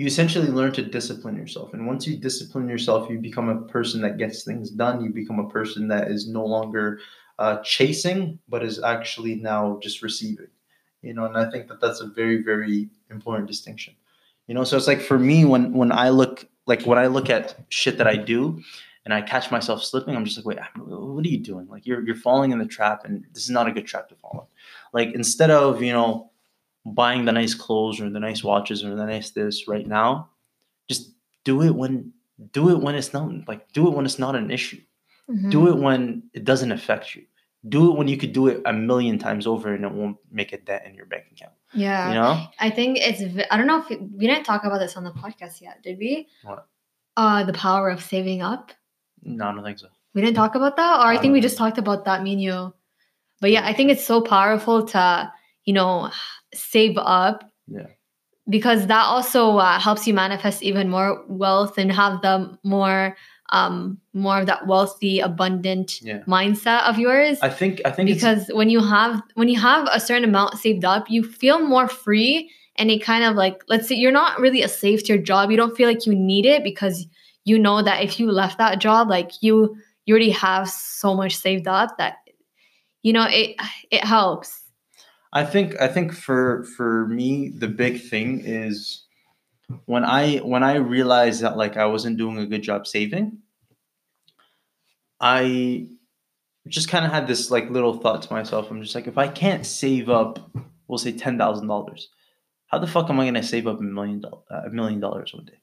you 0.00 0.06
essentially 0.06 0.48
learn 0.48 0.72
to 0.72 0.82
discipline 0.82 1.36
yourself. 1.36 1.74
And 1.74 1.86
once 1.86 2.06
you 2.06 2.16
discipline 2.16 2.70
yourself 2.70 3.10
you 3.10 3.18
become 3.18 3.50
a 3.50 3.60
person 3.60 4.00
that 4.00 4.16
gets 4.16 4.44
things 4.44 4.70
done. 4.70 5.04
You 5.04 5.10
become 5.10 5.38
a 5.38 5.48
person 5.50 5.88
that 5.88 6.10
is 6.10 6.26
no 6.26 6.42
longer 6.42 7.00
uh, 7.38 7.58
chasing 7.62 8.38
but 8.48 8.64
is 8.64 8.82
actually 8.82 9.34
now 9.34 9.78
just 9.82 10.00
receiving 10.02 10.48
you 11.02 11.14
know 11.14 11.24
and 11.24 11.36
i 11.36 11.50
think 11.50 11.68
that 11.68 11.80
that's 11.80 12.00
a 12.00 12.06
very 12.06 12.42
very 12.42 12.88
important 13.10 13.46
distinction. 13.46 13.94
You 14.46 14.54
know 14.54 14.64
so 14.64 14.78
it's 14.78 14.86
like 14.86 15.02
for 15.02 15.18
me 15.18 15.44
when 15.44 15.74
when 15.74 15.92
i 15.92 16.08
look 16.08 16.46
like 16.66 16.82
when 16.84 16.98
i 16.98 17.06
look 17.06 17.28
at 17.28 17.56
shit 17.68 17.98
that 17.98 18.06
i 18.06 18.16
do 18.16 18.62
and 19.04 19.12
i 19.12 19.20
catch 19.20 19.50
myself 19.50 19.82
slipping 19.82 20.16
i'm 20.16 20.24
just 20.24 20.38
like 20.38 20.46
wait 20.46 20.58
what 21.20 21.26
are 21.26 21.28
you 21.28 21.38
doing? 21.38 21.68
Like 21.68 21.86
you're, 21.86 22.02
you're 22.06 22.16
falling 22.16 22.50
in 22.52 22.58
the 22.58 22.64
trap 22.64 23.04
and 23.04 23.26
this 23.34 23.44
is 23.44 23.50
not 23.50 23.68
a 23.68 23.72
good 23.72 23.86
trap 23.86 24.08
to 24.08 24.14
fall 24.14 24.48
in. 24.48 24.98
Like 24.98 25.14
instead 25.14 25.50
of 25.50 25.82
you 25.82 25.92
know 25.92 26.29
buying 26.84 27.24
the 27.24 27.32
nice 27.32 27.54
clothes 27.54 28.00
or 28.00 28.08
the 28.10 28.20
nice 28.20 28.42
watches 28.42 28.84
or 28.84 28.94
the 28.94 29.04
nice 29.06 29.30
this 29.30 29.68
right 29.68 29.86
now 29.86 30.28
just 30.88 31.12
do 31.44 31.62
it 31.62 31.74
when 31.74 32.12
do 32.52 32.70
it 32.70 32.80
when 32.80 32.94
it's 32.94 33.12
not 33.12 33.30
like 33.48 33.70
do 33.72 33.86
it 33.88 33.94
when 33.94 34.04
it's 34.06 34.18
not 34.18 34.34
an 34.34 34.50
issue 34.50 34.80
Mhm. 35.28 35.50
do 35.50 35.68
it 35.68 35.76
when 35.76 36.22
it 36.34 36.44
doesn't 36.44 36.72
affect 36.72 37.14
you 37.14 37.24
do 37.68 37.90
it 37.92 37.96
when 37.98 38.08
you 38.08 38.16
could 38.16 38.32
do 38.32 38.48
it 38.48 38.62
a 38.64 38.72
million 38.72 39.18
times 39.18 39.46
over 39.46 39.74
and 39.74 39.84
it 39.84 39.92
won't 39.92 40.16
make 40.32 40.52
a 40.52 40.58
dent 40.58 40.84
in 40.86 40.94
your 40.94 41.06
bank 41.06 41.24
account 41.32 41.52
Yeah. 41.74 42.08
you 42.08 42.14
know 42.14 42.46
I 42.58 42.70
think 42.70 42.98
it's. 42.98 43.20
I 43.50 43.56
don't 43.56 43.66
know 43.66 43.78
if 43.80 43.90
it- 43.90 44.00
we 44.00 44.26
didn't 44.26 44.44
talk 44.44 44.64
about 44.64 44.78
this 44.78 44.96
on 44.96 45.04
the 45.04 45.12
podcast 45.12 45.60
yet, 45.60 45.82
did 45.82 45.98
we? 45.98 46.26
What? 46.42 46.66
Uh, 47.16 47.44
the 47.44 47.52
power 47.52 47.90
of 47.90 48.02
saving 48.02 48.40
up. 48.42 48.72
no 49.22 49.44
i 49.48 49.52
don't 49.52 49.62
think 49.62 49.78
so 49.78 49.88
We 50.14 50.22
didn't 50.22 50.36
talk 50.36 50.54
about 50.56 50.74
that, 50.76 51.00
or 51.00 51.06
I, 51.12 51.14
I 51.14 51.18
think 51.18 51.32
we 51.34 51.40
just 51.40 51.56
so. 51.56 51.64
talked 51.64 51.78
about 51.78 52.04
that. 52.06 52.22
Me 52.24 52.32
and 52.32 52.42
you. 52.42 52.72
But 53.40 53.50
yeah, 53.52 53.64
I 53.64 53.72
think 53.74 53.90
it's 53.92 54.04
so 54.04 54.20
powerful 54.22 54.86
to 54.94 55.30
you 55.66 55.74
know 55.74 56.10
save 56.54 56.96
up. 56.98 57.50
Yeah. 57.68 57.86
Because 58.48 58.86
that 58.88 59.04
also 59.04 59.58
uh, 59.58 59.78
helps 59.78 60.06
you 60.06 60.14
manifest 60.14 60.62
even 60.62 60.88
more 60.88 61.24
wealth 61.28 61.78
and 61.78 61.92
have 61.92 62.20
the 62.22 62.58
more 62.64 63.16
um 63.52 63.98
more 64.12 64.40
of 64.40 64.46
that 64.46 64.66
wealthy 64.66 65.18
abundant 65.18 66.00
yeah 66.02 66.20
mindset 66.26 66.82
of 66.84 66.98
yours 66.98 67.38
i 67.42 67.48
think 67.48 67.80
i 67.84 67.90
think 67.90 68.08
because 68.08 68.48
when 68.52 68.70
you 68.70 68.80
have 68.80 69.20
when 69.34 69.48
you 69.48 69.58
have 69.58 69.88
a 69.92 69.98
certain 69.98 70.22
amount 70.22 70.56
saved 70.56 70.84
up 70.84 71.10
you 71.10 71.22
feel 71.24 71.60
more 71.60 71.88
free 71.88 72.50
and 72.76 72.90
it 72.90 73.02
kind 73.02 73.24
of 73.24 73.34
like 73.34 73.62
let's 73.68 73.88
say 73.88 73.94
you're 73.94 74.12
not 74.12 74.38
really 74.38 74.62
a 74.62 74.68
slave 74.68 75.02
to 75.02 75.14
your 75.14 75.22
job 75.22 75.50
you 75.50 75.56
don't 75.56 75.76
feel 75.76 75.88
like 75.88 76.06
you 76.06 76.14
need 76.14 76.46
it 76.46 76.62
because 76.62 77.06
you 77.44 77.58
know 77.58 77.82
that 77.82 78.04
if 78.04 78.20
you 78.20 78.30
left 78.30 78.58
that 78.58 78.80
job 78.80 79.08
like 79.08 79.32
you 79.42 79.76
you 80.06 80.14
already 80.14 80.30
have 80.30 80.68
so 80.68 81.14
much 81.14 81.36
saved 81.36 81.66
up 81.66 81.98
that 81.98 82.16
you 83.02 83.12
know 83.12 83.26
it 83.28 83.56
it 83.90 84.04
helps 84.04 84.60
I 85.32 85.44
think 85.44 85.80
I 85.80 85.88
think 85.88 86.12
for 86.12 86.64
for 86.64 87.06
me 87.06 87.50
the 87.50 87.68
big 87.68 88.02
thing 88.02 88.42
is 88.44 89.04
when 89.86 90.04
I 90.04 90.38
when 90.38 90.62
I 90.62 90.76
realized 90.76 91.42
that 91.42 91.56
like 91.56 91.76
I 91.76 91.86
wasn't 91.86 92.18
doing 92.18 92.38
a 92.38 92.46
good 92.46 92.62
job 92.62 92.86
saving, 92.86 93.38
I 95.20 95.86
just 96.68 96.88
kind 96.88 97.04
of 97.04 97.12
had 97.12 97.26
this 97.26 97.50
like 97.50 97.70
little 97.70 97.94
thought 97.94 98.22
to 98.22 98.32
myself. 98.32 98.70
I'm 98.70 98.82
just 98.82 98.94
like, 98.94 99.06
if 99.06 99.18
I 99.18 99.28
can't 99.28 99.64
save 99.64 100.08
up, 100.08 100.50
we'll 100.88 100.98
say 100.98 101.12
ten 101.12 101.38
thousand 101.38 101.68
dollars, 101.68 102.08
how 102.66 102.78
the 102.78 102.86
fuck 102.86 103.08
am 103.10 103.20
I 103.20 103.24
gonna 103.26 103.42
save 103.42 103.66
up 103.66 103.78
a 103.78 103.82
million 103.82 104.20
dollars 104.20 104.44
uh, 104.50 104.62
a 104.66 104.70
million 104.70 105.00
dollars 105.00 105.32
one 105.32 105.44
day? 105.44 105.60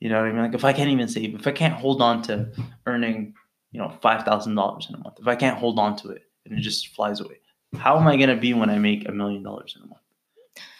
You 0.00 0.08
know 0.08 0.20
what 0.20 0.28
I 0.28 0.32
mean? 0.32 0.42
Like 0.42 0.54
if 0.54 0.64
I 0.64 0.72
can't 0.72 0.90
even 0.90 1.08
save, 1.08 1.34
if 1.34 1.46
I 1.46 1.52
can't 1.52 1.74
hold 1.74 2.02
on 2.02 2.22
to 2.22 2.50
earning, 2.86 3.34
you 3.70 3.80
know, 3.80 3.96
five 4.02 4.24
thousand 4.24 4.54
dollars 4.56 4.86
in 4.88 4.96
a 4.96 4.98
month, 4.98 5.18
if 5.20 5.28
I 5.28 5.36
can't 5.36 5.58
hold 5.58 5.78
on 5.78 5.96
to 5.98 6.10
it 6.10 6.22
and 6.44 6.58
it 6.58 6.62
just 6.62 6.88
flies 6.88 7.20
away, 7.20 7.38
how 7.76 7.98
am 7.98 8.06
I 8.08 8.16
gonna 8.16 8.36
be 8.36 8.54
when 8.54 8.70
I 8.70 8.78
make 8.78 9.08
a 9.08 9.12
million 9.12 9.42
dollars 9.42 9.74
in 9.76 9.82
a 9.82 9.86
month? 9.86 10.00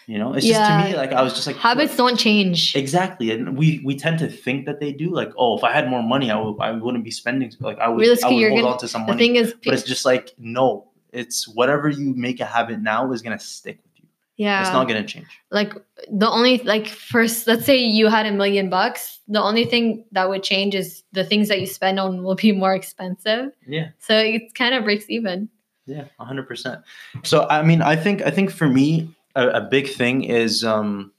You 0.07 0.19
know, 0.19 0.35
it's 0.35 0.45
just 0.47 0.61
to 0.71 0.85
me 0.85 0.97
like 0.97 1.13
I 1.13 1.23
was 1.23 1.33
just 1.33 1.47
like 1.47 1.57
habits 1.57 1.97
don't 1.97 2.19
change 2.19 2.77
Exactly, 2.77 3.31
and 3.31 3.57
we 3.57 3.81
we 3.85 3.97
tend 3.97 4.19
to 4.19 4.29
think 4.29 4.67
that 4.67 4.79
they 4.79 4.93
do. 4.93 5.11
Like, 5.11 5.33
oh, 5.39 5.57
if 5.57 5.65
I 5.65 5.73
had 5.73 5.89
more 5.89 6.03
money, 6.03 6.31
I 6.31 6.39
would 6.39 6.57
I 6.61 6.73
wouldn't 6.73 7.05
be 7.05 7.11
spending. 7.11 7.51
Like, 7.59 7.79
I 7.79 7.89
would 7.89 8.05
I 8.23 8.29
would 8.29 8.37
you're 8.39 8.51
hold 8.51 8.61
gonna- 8.63 8.73
on 8.75 8.79
to 8.81 8.89
some 8.89 9.07
the 9.07 9.15
thing 9.15 9.37
is 9.37 9.55
but 9.65 9.73
it's 9.75 9.83
just 9.83 10.05
like 10.05 10.33
no, 10.39 10.89
it's 11.13 11.49
whatever 11.49 11.89
you 11.89 12.13
make 12.15 12.41
a 12.41 12.45
habit 12.45 12.81
now 12.83 13.11
is 13.13 13.23
gonna 13.23 13.39
stick 13.39 13.79
with 13.83 13.93
you. 14.03 14.07
yeah 14.37 14.61
It's 14.61 14.73
not 14.73 14.87
gonna 14.89 15.07
change. 15.07 15.27
like 15.51 15.73
the 16.13 16.29
only 16.29 16.59
like 16.59 16.87
first 16.89 17.47
let's 17.47 17.65
say 17.65 17.79
you 17.79 18.09
had 18.09 18.27
a 18.27 18.33
million 18.33 18.69
bucks 18.69 19.21
the 19.27 19.41
only 19.41 19.65
thing 19.65 20.05
that 20.13 20.29
would 20.29 20.43
change 20.43 20.75
is 20.75 21.03
the 21.13 21.25
things 21.25 21.49
that 21.49 21.61
you 21.61 21.67
spend 21.67 21.99
on 21.99 22.23
will 22.25 22.35
be 22.35 22.53
more 22.53 22.75
expensive 22.75 23.53
Yeah, 23.67 23.89
so 23.99 24.13
it 24.19 24.53
kind 24.55 24.75
of 24.75 24.85
breaks 24.85 25.07
even 25.09 25.49
yeah, 25.87 26.05
hundred 26.19 26.49
percent. 26.49 26.83
So 27.23 27.47
I 27.49 27.63
mean, 27.63 27.83
I 27.83 27.97
think 27.97 28.23
I 28.23 28.31
think 28.31 28.51
for 28.51 28.69
me, 28.69 29.15
a, 29.35 29.49
a 29.49 29.61
big 29.61 29.89
thing 29.89 30.25
is 30.25 30.65
um 30.65 31.13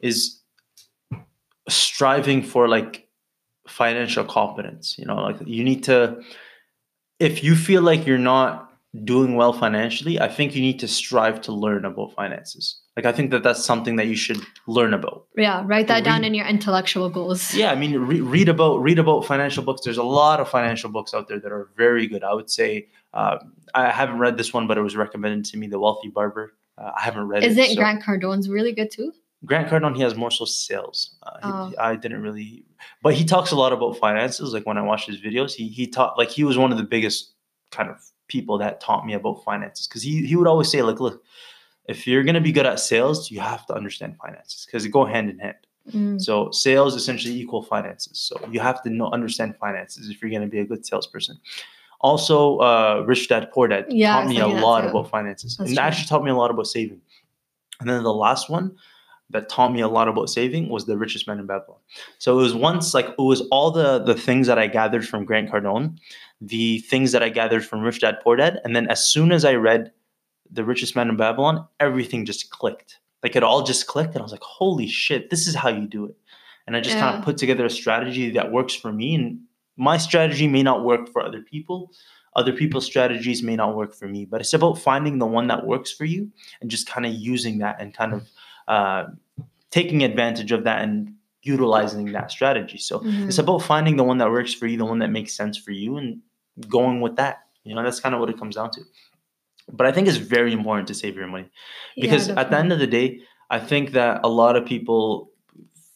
is 0.00 0.40
striving 1.68 2.42
for 2.42 2.68
like 2.68 3.08
financial 3.66 4.24
competence. 4.24 4.96
You 4.98 5.06
know, 5.06 5.16
like 5.16 5.36
you 5.44 5.64
need 5.64 5.84
to 5.84 6.22
if 7.18 7.42
you 7.42 7.56
feel 7.56 7.82
like 7.82 8.06
you're 8.06 8.18
not 8.18 8.67
doing 9.04 9.36
well 9.36 9.52
financially, 9.52 10.20
I 10.20 10.28
think 10.28 10.54
you 10.54 10.62
need 10.62 10.78
to 10.80 10.88
strive 10.88 11.40
to 11.42 11.52
learn 11.52 11.84
about 11.84 12.14
finances. 12.14 12.80
Like 12.96 13.06
I 13.06 13.12
think 13.12 13.30
that 13.30 13.42
that's 13.42 13.64
something 13.64 13.96
that 13.96 14.06
you 14.06 14.16
should 14.16 14.40
learn 14.66 14.92
about. 14.94 15.26
yeah 15.36 15.62
write 15.66 15.86
that 15.88 16.02
down 16.04 16.24
in 16.24 16.34
your 16.34 16.46
intellectual 16.46 17.08
goals 17.10 17.54
Yeah, 17.54 17.70
I 17.70 17.76
mean, 17.76 17.92
re- 17.98 18.20
read 18.20 18.48
about 18.48 18.82
read 18.82 18.98
about 18.98 19.24
financial 19.24 19.62
books. 19.62 19.82
There's 19.84 19.98
a 19.98 20.10
lot 20.22 20.40
of 20.40 20.48
financial 20.48 20.90
books 20.90 21.14
out 21.14 21.28
there 21.28 21.40
that 21.40 21.52
are 21.52 21.68
very 21.76 22.06
good. 22.08 22.22
I 22.24 22.34
would 22.34 22.50
say 22.50 22.88
uh, 23.14 23.36
I 23.74 23.90
haven't 23.90 24.18
read 24.18 24.36
this 24.36 24.52
one, 24.52 24.66
but 24.66 24.76
it 24.78 24.82
was 24.82 24.96
recommended 24.96 25.44
to 25.50 25.56
me, 25.58 25.66
The 25.68 25.78
Wealthy 25.78 26.08
Barber. 26.08 26.54
Uh, 26.76 26.90
I 26.96 27.02
haven't 27.02 27.28
read 27.28 27.42
it. 27.44 27.50
isn't 27.52 27.64
so- 27.66 27.74
grant 27.76 28.02
cardone's 28.02 28.48
really 28.48 28.72
good 28.72 28.90
too 28.90 29.12
Grant 29.44 29.68
Cardone, 29.70 29.94
he 29.94 30.02
has 30.02 30.16
more 30.16 30.32
so 30.32 30.44
sales. 30.44 31.14
Uh, 31.22 31.36
he- 31.68 31.76
Oh. 31.76 31.82
I 31.88 31.94
didn't 31.94 32.22
really, 32.22 32.64
but 33.04 33.14
he 33.14 33.24
talks 33.24 33.52
a 33.52 33.56
lot 33.56 33.72
about 33.72 33.96
finances. 33.96 34.52
Like 34.52 34.66
when 34.66 34.76
I 34.76 34.82
watch 34.82 35.06
his 35.06 35.20
videos, 35.20 35.52
he 35.54 35.68
he 35.68 35.86
taught 35.86 36.18
like 36.18 36.30
he 36.30 36.42
was 36.42 36.58
one 36.58 36.72
of 36.72 36.78
the 36.78 36.88
biggest 36.96 37.34
kind 37.70 37.88
of 37.88 37.98
people 38.28 38.58
that 38.58 38.80
taught 38.80 39.04
me 39.06 39.14
about 39.14 39.42
finances 39.42 39.86
because 39.86 40.02
he 40.02 40.26
he 40.26 40.36
would 40.36 40.46
always 40.46 40.70
say 40.70 40.82
like, 40.82 41.00
look, 41.00 41.24
if 41.86 42.06
you're 42.06 42.22
gonna 42.22 42.40
be 42.40 42.52
good 42.52 42.66
at 42.66 42.78
sales, 42.78 43.30
you 43.30 43.40
have 43.40 43.66
to 43.66 43.74
understand 43.74 44.16
finances 44.16 44.64
because 44.66 44.84
they 44.84 44.90
go 44.90 45.04
hand 45.04 45.30
in 45.30 45.38
hand. 45.38 45.56
Mm. 45.92 46.20
So 46.20 46.50
sales 46.50 46.94
essentially 46.94 47.34
equal 47.34 47.62
finances. 47.62 48.18
So 48.18 48.38
you 48.50 48.60
have 48.60 48.82
to 48.82 48.90
know 48.90 49.10
understand 49.10 49.56
finances 49.56 50.10
if 50.10 50.20
you're 50.20 50.30
gonna 50.30 50.46
be 50.46 50.60
a 50.60 50.64
good 50.64 50.86
salesperson. 50.86 51.38
Also, 52.00 52.58
uh, 52.58 53.02
Rich 53.06 53.28
Dad 53.28 53.50
Poor 53.52 53.66
Dad 53.66 53.86
Yeah, 53.88 54.12
taught 54.12 54.28
me 54.28 54.38
a 54.38 54.46
lot 54.46 54.84
about 54.86 55.10
finances, 55.10 55.56
That's 55.56 55.70
and 55.70 55.76
true. 55.76 55.84
actually 55.84 56.06
taught 56.06 56.22
me 56.22 56.30
a 56.30 56.36
lot 56.36 56.50
about 56.50 56.68
saving. 56.68 57.00
And 57.80 57.88
then 57.88 58.02
the 58.02 58.14
last 58.14 58.48
one 58.48 58.76
that 59.30 59.48
taught 59.48 59.72
me 59.72 59.80
a 59.80 59.88
lot 59.88 60.08
about 60.08 60.30
saving 60.30 60.68
was 60.68 60.86
the 60.86 60.96
richest 60.96 61.26
man 61.26 61.38
in 61.38 61.46
Babylon. 61.46 61.78
So 62.18 62.38
it 62.38 62.42
was 62.42 62.54
once 62.54 62.94
like 62.94 63.06
it 63.06 63.18
was 63.18 63.42
all 63.50 63.70
the 63.70 63.98
the 63.98 64.14
things 64.14 64.46
that 64.46 64.58
I 64.58 64.66
gathered 64.66 65.06
from 65.06 65.24
Grant 65.24 65.50
Cardone, 65.50 65.98
the 66.40 66.78
things 66.80 67.12
that 67.12 67.22
I 67.22 67.28
gathered 67.28 67.64
from 67.64 67.80
Rich 67.80 68.00
Dad 68.00 68.18
Poor 68.22 68.36
Dad, 68.36 68.60
and 68.64 68.74
then 68.74 68.88
as 68.88 69.04
soon 69.04 69.32
as 69.32 69.44
I 69.44 69.54
read 69.54 69.92
the 70.50 70.64
richest 70.64 70.96
man 70.96 71.08
in 71.08 71.16
Babylon, 71.16 71.66
everything 71.78 72.24
just 72.24 72.50
clicked. 72.50 72.98
Like 73.22 73.36
it 73.36 73.42
all 73.42 73.62
just 73.62 73.86
clicked, 73.86 74.14
and 74.14 74.20
I 74.20 74.22
was 74.22 74.32
like, 74.32 74.42
"Holy 74.42 74.86
shit, 74.86 75.30
this 75.30 75.46
is 75.46 75.54
how 75.54 75.68
you 75.68 75.86
do 75.86 76.06
it." 76.06 76.16
And 76.66 76.76
I 76.76 76.80
just 76.80 76.98
kind 76.98 77.16
of 77.16 77.24
put 77.24 77.38
together 77.38 77.64
a 77.64 77.70
strategy 77.70 78.30
that 78.30 78.52
works 78.52 78.74
for 78.74 78.92
me, 78.92 79.14
and 79.14 79.40
my 79.76 79.98
strategy 79.98 80.46
may 80.46 80.62
not 80.62 80.84
work 80.84 81.08
for 81.08 81.22
other 81.22 81.42
people. 81.42 81.92
Other 82.36 82.52
people's 82.52 82.84
strategies 82.84 83.42
may 83.42 83.56
not 83.56 83.74
work 83.74 83.94
for 83.94 84.06
me, 84.06 84.24
but 84.24 84.40
it's 84.40 84.52
about 84.52 84.78
finding 84.78 85.18
the 85.18 85.26
one 85.26 85.48
that 85.48 85.66
works 85.66 85.90
for 85.90 86.04
you 86.04 86.30
and 86.60 86.70
just 86.70 86.86
kind 86.86 87.04
of 87.04 87.12
using 87.12 87.58
that 87.58 87.80
and 87.80 87.92
kind 87.92 88.12
of 88.12 88.28
uh, 88.68 89.06
taking 89.70 90.04
advantage 90.04 90.52
of 90.52 90.64
that 90.64 90.82
and 90.82 91.14
utilizing 91.42 92.12
that 92.12 92.30
strategy. 92.30 92.78
So 92.78 93.00
Mhm. 93.00 93.26
it's 93.28 93.38
about 93.38 93.62
finding 93.62 93.96
the 93.96 94.04
one 94.04 94.18
that 94.18 94.30
works 94.30 94.54
for 94.54 94.66
you, 94.66 94.76
the 94.78 94.84
one 94.84 94.98
that 95.00 95.10
makes 95.10 95.34
sense 95.34 95.56
for 95.56 95.72
you, 95.72 95.96
and 95.96 96.20
going 96.68 97.00
with 97.00 97.16
that. 97.16 97.38
You 97.64 97.74
know, 97.74 97.82
that's 97.82 98.00
kind 98.00 98.14
of 98.14 98.20
what 98.20 98.30
it 98.30 98.38
comes 98.38 98.56
down 98.56 98.70
to. 98.72 98.82
But 99.72 99.86
I 99.86 99.92
think 99.92 100.08
it's 100.08 100.16
very 100.16 100.52
important 100.52 100.88
to 100.88 100.94
save 100.94 101.16
your 101.16 101.26
money 101.26 101.48
Yeah, 101.96 102.02
because 102.04 102.28
at 102.28 102.50
the 102.50 102.58
end 102.58 102.72
of 102.72 102.78
the 102.78 102.86
day, 102.86 103.20
I 103.50 103.58
think 103.58 103.92
that 103.92 104.20
a 104.24 104.28
lot 104.28 104.56
of 104.56 104.64
people 104.64 105.30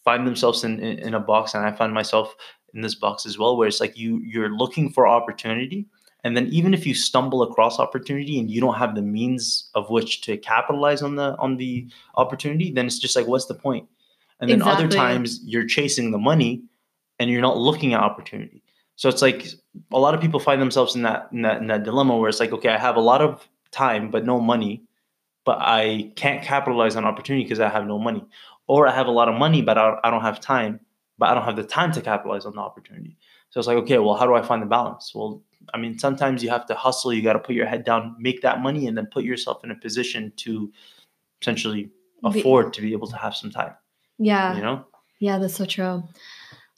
find 0.04 0.26
themselves 0.26 0.64
in, 0.64 0.80
in, 0.80 0.98
in 0.98 1.14
a 1.14 1.20
box, 1.20 1.54
and 1.54 1.64
I 1.64 1.72
find 1.72 1.92
myself 1.92 2.34
in 2.74 2.80
this 2.82 2.94
box 2.94 3.26
as 3.26 3.38
well, 3.38 3.56
where 3.56 3.68
it's 3.68 3.80
like 3.80 3.96
you 3.96 4.18
you're 4.18 4.54
looking 4.62 4.90
for 4.90 5.06
opportunity, 5.06 5.86
and 6.24 6.36
then 6.36 6.46
even 6.48 6.72
if 6.72 6.86
you 6.86 6.94
stumble 6.94 7.42
across 7.42 7.78
opportunity 7.78 8.38
and 8.38 8.50
you 8.50 8.60
don't 8.60 8.76
have 8.76 8.94
the 8.94 9.02
means 9.02 9.70
of 9.74 9.90
which 9.90 10.20
to 10.22 10.36
capitalize 10.36 11.02
on 11.02 11.16
the 11.16 11.36
on 11.38 11.56
the 11.56 11.88
opportunity, 12.16 12.70
then 12.70 12.86
it's 12.86 12.98
just 12.98 13.16
like 13.16 13.26
what's 13.26 13.46
the 13.46 13.54
point? 13.54 13.88
And 14.40 14.50
then 14.50 14.62
other 14.62 14.88
times 14.88 15.40
you're 15.44 15.66
chasing 15.66 16.10
the 16.10 16.18
money, 16.18 16.62
and 17.18 17.30
you're 17.30 17.40
not 17.40 17.56
looking 17.58 17.94
at 17.94 18.00
opportunity. 18.00 18.62
So 18.96 19.08
it's 19.08 19.22
like 19.22 19.46
a 19.92 19.98
lot 19.98 20.14
of 20.14 20.20
people 20.20 20.40
find 20.40 20.60
themselves 20.60 20.94
in 20.94 21.02
that 21.02 21.28
in 21.32 21.42
that 21.42 21.60
in 21.60 21.66
that 21.68 21.84
dilemma 21.84 22.16
where 22.16 22.28
it's 22.28 22.40
like, 22.40 22.52
okay, 22.52 22.68
I 22.68 22.78
have 22.78 22.96
a 22.96 23.00
lot 23.00 23.20
of 23.20 23.48
time 23.70 24.10
but 24.10 24.24
no 24.24 24.40
money, 24.40 24.82
but 25.44 25.58
I 25.60 26.12
can't 26.14 26.42
capitalize 26.42 26.94
on 26.94 27.04
opportunity 27.04 27.44
because 27.44 27.60
I 27.60 27.68
have 27.68 27.86
no 27.86 27.98
money, 27.98 28.24
or 28.66 28.86
I 28.86 28.94
have 28.94 29.06
a 29.06 29.10
lot 29.10 29.28
of 29.28 29.34
money 29.34 29.62
but 29.62 29.78
I, 29.78 29.98
I 30.04 30.10
don't 30.10 30.22
have 30.22 30.40
time, 30.40 30.80
but 31.18 31.30
I 31.30 31.34
don't 31.34 31.44
have 31.44 31.56
the 31.56 31.64
time 31.64 31.90
to 31.92 32.00
capitalize 32.00 32.44
on 32.44 32.54
the 32.54 32.60
opportunity. 32.60 33.16
So 33.50 33.60
it's 33.60 33.66
like, 33.66 33.78
okay, 33.78 33.98
well, 33.98 34.14
how 34.14 34.26
do 34.26 34.34
I 34.34 34.42
find 34.42 34.62
the 34.62 34.66
balance? 34.66 35.12
Well, 35.14 35.42
I 35.74 35.78
mean, 35.78 35.98
sometimes 35.98 36.42
you 36.42 36.50
have 36.50 36.66
to 36.66 36.74
hustle. 36.74 37.12
You 37.12 37.22
got 37.22 37.34
to 37.34 37.38
put 37.38 37.54
your 37.54 37.66
head 37.66 37.84
down, 37.84 38.16
make 38.18 38.42
that 38.42 38.60
money, 38.60 38.86
and 38.86 38.96
then 38.96 39.06
put 39.06 39.24
yourself 39.24 39.62
in 39.64 39.70
a 39.70 39.74
position 39.74 40.32
to 40.36 40.72
essentially 41.40 41.90
afford 42.24 42.72
to 42.74 42.80
be 42.80 42.92
able 42.92 43.08
to 43.08 43.16
have 43.16 43.34
some 43.34 43.50
time. 43.50 43.74
yeah. 44.18 44.56
You 44.56 44.62
know? 44.62 44.84
Yeah, 45.18 45.38
that's 45.38 45.54
so 45.54 45.64
true. 45.64 46.02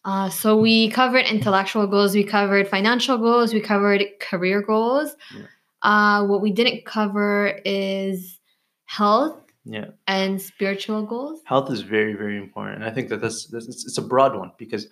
Uh, 0.05 0.29
so 0.29 0.57
we 0.57 0.90
covered 0.90 1.25
intellectual 1.27 1.87
goals, 1.87 2.14
we 2.14 2.25
covered 2.25 2.68
financial 2.68 3.16
goals, 3.18 3.55
we 3.55 3.61
covered 3.61 4.05
career 4.20 4.61
goals. 4.62 5.16
Yeah. 5.35 5.47
Uh, 5.83 6.27
what 6.27 6.40
we 6.42 6.51
didn't 6.53 6.85
cover 6.85 7.59
is 7.64 8.38
health 8.85 9.37
Yeah. 9.64 9.87
and 10.07 10.40
spiritual 10.40 11.05
goals. 11.07 11.40
health 11.47 11.70
is 11.70 11.81
very 11.81 12.12
very 12.14 12.37
important 12.37 12.77
and 12.77 12.85
i 12.85 12.90
think 12.94 13.09
that 13.09 13.20
that's, 13.23 13.47
that's 13.47 13.66
it's, 13.66 13.85
it's 13.87 13.97
a 13.99 14.03
broad 14.03 14.37
one 14.37 14.51
because 14.59 14.88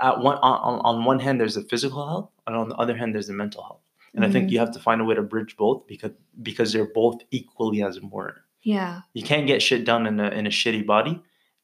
one 0.00 0.36
on, 0.36 0.56
on- 0.68 0.80
on 0.84 1.04
one 1.04 1.18
hand 1.20 1.40
there's 1.40 1.54
the 1.54 1.62
physical 1.62 2.06
health 2.06 2.30
and 2.46 2.56
on 2.56 2.68
the 2.68 2.74
other 2.76 2.96
hand 2.96 3.14
there's 3.14 3.26
the 3.28 3.32
mental 3.32 3.62
health 3.62 3.80
and 4.14 4.24
i 4.24 4.30
think 4.30 4.48
Mhm. 4.48 4.52
you 4.52 4.58
have 4.58 4.72
to 4.72 4.78
find 4.78 5.00
a 5.00 5.04
way 5.04 5.14
to 5.14 5.22
bridge 5.22 5.56
both 5.56 5.86
because 5.86 6.12
because 6.42 6.72
they're 6.72 6.92
both 7.02 7.18
equally 7.30 7.82
as 7.82 7.96
important 7.96 8.38
Yeah. 8.62 9.00
you 9.14 9.22
can't 9.22 9.46
get 9.46 9.62
shit 9.62 9.84
done 9.84 10.06
in 10.06 10.20
a 10.20 10.28
in 10.30 10.46
a 10.46 10.50
shitty 10.50 10.84
body 10.86 11.20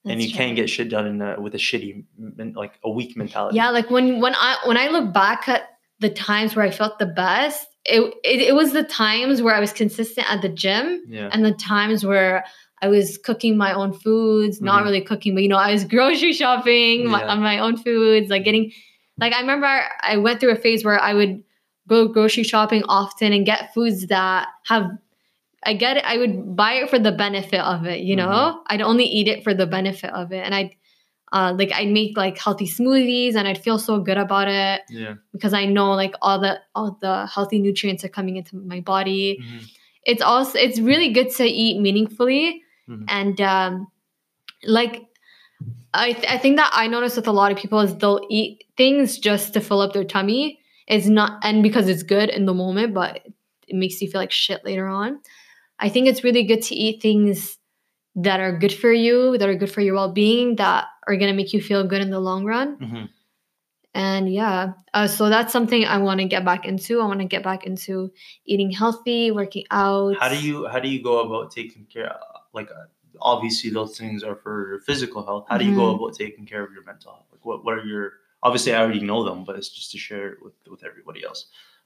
and 0.08 0.22
you 0.22 0.28
true. 0.28 0.36
can't 0.38 0.54
get 0.56 0.70
shit 0.70 0.88
done 0.88 1.06
in 1.06 1.20
a, 1.20 1.40
with 1.40 1.54
a 1.54 1.58
shitty 1.58 2.04
like 2.54 2.74
a 2.84 2.90
weak 2.90 3.16
mentality 3.16 3.56
Yeah, 3.56 3.70
like 3.70 3.90
when 3.90 4.20
when 4.20 4.34
I 4.36 4.56
when 4.66 4.76
I 4.78 4.86
look 4.88 5.12
back 5.12 5.48
at 5.48 5.62
the 5.98 6.10
times 6.10 6.54
where 6.54 6.64
I 6.64 6.70
felt 6.70 6.98
the 6.98 7.06
best, 7.06 7.66
it, 7.86 8.00
it 8.22 8.40
it 8.50 8.54
was 8.54 8.72
the 8.72 8.84
times 8.84 9.42
where 9.42 9.54
I 9.54 9.60
was 9.60 9.72
consistent 9.72 10.30
at 10.32 10.40
the 10.42 10.48
gym 10.48 11.02
yeah 11.08 11.28
and 11.32 11.44
the 11.44 11.52
times 11.52 12.04
where 12.06 12.44
I 12.82 12.88
was 12.88 13.18
cooking 13.18 13.56
my 13.56 13.72
own 13.72 13.92
foods, 13.92 14.60
not 14.60 14.80
Mhm. 14.80 14.84
really 14.84 15.00
cooking, 15.00 15.34
but 15.34 15.42
you 15.42 15.48
know, 15.48 15.56
I 15.56 15.72
was 15.72 15.84
grocery 15.94 16.32
shopping 16.32 17.08
my, 17.10 17.24
on 17.24 17.40
my 17.40 17.58
own 17.58 17.76
foods, 17.76 18.28
like 18.28 18.44
getting, 18.44 18.72
like 19.18 19.32
I 19.32 19.40
remember 19.40 19.66
I 20.02 20.16
went 20.18 20.40
through 20.40 20.52
a 20.52 20.56
phase 20.56 20.84
where 20.84 21.00
I 21.00 21.14
would 21.14 21.42
go 21.88 22.06
grocery 22.08 22.42
shopping 22.42 22.82
often 22.88 23.32
and 23.32 23.46
get 23.46 23.72
foods 23.72 24.06
that 24.08 24.48
have, 24.66 24.90
I 25.64 25.72
get 25.72 25.96
it, 25.96 26.04
I 26.04 26.18
would 26.18 26.54
buy 26.54 26.74
it 26.74 26.90
for 26.90 26.98
the 26.98 27.12
benefit 27.12 27.60
of 27.60 27.86
it, 27.86 28.00
you 28.00 28.14
know, 28.14 28.28
Mhm. 28.28 28.62
I'd 28.68 28.82
only 28.82 29.04
eat 29.04 29.26
it 29.28 29.42
for 29.42 29.54
the 29.54 29.66
benefit 29.66 30.10
of 30.10 30.32
it, 30.32 30.44
and 30.44 30.54
I'd, 30.54 30.70
uh, 31.32 31.54
like 31.58 31.72
I'd 31.72 31.88
make 31.90 32.16
like 32.16 32.38
healthy 32.38 32.66
smoothies, 32.68 33.34
and 33.36 33.48
I'd 33.48 33.58
feel 33.58 33.78
so 33.78 33.98
good 34.00 34.18
about 34.18 34.48
it 34.48 34.82
yeah 34.90 35.14
because 35.32 35.52
I 35.52 35.66
know 35.66 35.92
like 35.92 36.14
all 36.22 36.38
the 36.40 36.60
all 36.74 36.96
the 37.00 37.26
healthy 37.26 37.58
nutrients 37.58 38.04
are 38.04 38.08
coming 38.08 38.36
into 38.36 38.56
my 38.56 38.80
body 38.80 39.38
Mhm. 39.42 39.68
it's 40.04 40.22
also 40.22 40.56
it's 40.58 40.78
really 40.78 41.10
good 41.12 41.30
to 41.30 41.44
eat 41.44 41.80
meaningfully 41.80 42.62
Mhm. 42.88 43.04
and 43.08 43.40
um 43.40 43.88
like 44.64 45.02
I, 45.94 46.12
th- 46.12 46.26
I 46.28 46.38
think 46.38 46.56
that 46.56 46.70
i 46.74 46.86
notice 46.86 47.16
with 47.16 47.26
a 47.26 47.32
lot 47.32 47.52
of 47.52 47.58
people 47.58 47.80
is 47.80 47.96
they'll 47.96 48.20
eat 48.30 48.64
things 48.76 49.18
just 49.18 49.54
to 49.54 49.60
fill 49.60 49.80
up 49.80 49.92
their 49.92 50.04
tummy 50.04 50.60
it's 50.86 51.06
not 51.06 51.40
and 51.42 51.62
because 51.62 51.88
it's 51.88 52.02
good 52.02 52.28
in 52.28 52.44
the 52.46 52.54
moment 52.54 52.94
but 52.94 53.22
it 53.68 53.74
makes 53.74 54.00
you 54.00 54.10
feel 54.10 54.20
like 54.20 54.30
shit 54.32 54.64
later 54.64 54.86
on 54.86 55.18
i 55.78 55.88
think 55.88 56.06
it's 56.06 56.22
really 56.24 56.44
good 56.44 56.62
to 56.62 56.74
eat 56.74 57.00
things 57.02 57.58
that 58.14 58.40
are 58.40 58.56
good 58.58 58.72
for 58.72 58.92
you 58.92 59.36
that 59.38 59.48
are 59.48 59.54
good 59.54 59.70
for 59.70 59.80
your 59.80 59.94
well-being 59.94 60.56
that 60.56 60.86
are 61.06 61.16
going 61.16 61.30
to 61.30 61.36
make 61.36 61.52
you 61.52 61.60
feel 61.62 61.84
good 61.86 62.00
in 62.02 62.10
the 62.10 62.20
long 62.20 62.44
run 62.44 62.76
Mhm. 62.78 63.08
and 63.94 64.32
yeah, 64.32 64.72
uh, 64.92 65.06
so 65.06 65.28
that's 65.30 65.52
something 65.52 65.84
I 65.86 65.96
want 65.98 66.20
to 66.20 66.26
get 66.26 66.44
back 66.44 66.66
into. 66.66 67.00
I 67.00 67.06
want 67.06 67.20
to 67.20 67.24
get 67.26 67.42
back 67.42 67.64
into 67.64 68.12
eating 68.44 68.70
healthy, 68.70 69.30
working 69.30 69.64
out. 69.70 70.16
how 70.20 70.28
do 70.28 70.38
you 70.38 70.66
how 70.68 70.78
do 70.78 70.88
you 70.88 71.02
go 71.02 71.20
about 71.20 71.50
taking 71.50 71.86
care 71.86 72.12
like 72.56 72.70
uh, 72.70 72.86
obviously 73.20 73.70
those 73.70 73.96
things 73.98 74.22
are 74.28 74.36
for 74.44 74.54
your 74.70 74.80
physical 74.80 75.24
health 75.24 75.44
how 75.48 75.56
do 75.58 75.64
you 75.64 75.74
go 75.74 75.86
Mhm. 75.92 75.96
about 75.96 76.14
taking 76.24 76.44
care 76.52 76.62
of 76.66 76.70
your 76.72 76.84
mental 76.84 77.12
health 77.12 77.28
like 77.32 77.44
what, 77.48 77.64
what 77.64 77.74
are 77.78 77.84
your 77.84 78.12
obviously 78.42 78.74
i 78.74 78.78
already 78.82 79.00
know 79.10 79.20
them 79.28 79.38
but 79.46 79.56
it's 79.58 79.68
just 79.78 79.90
to 79.92 79.98
share 79.98 80.26
it 80.32 80.38
with, 80.44 80.54
with 80.72 80.82
everybody 80.90 81.24
else 81.24 81.40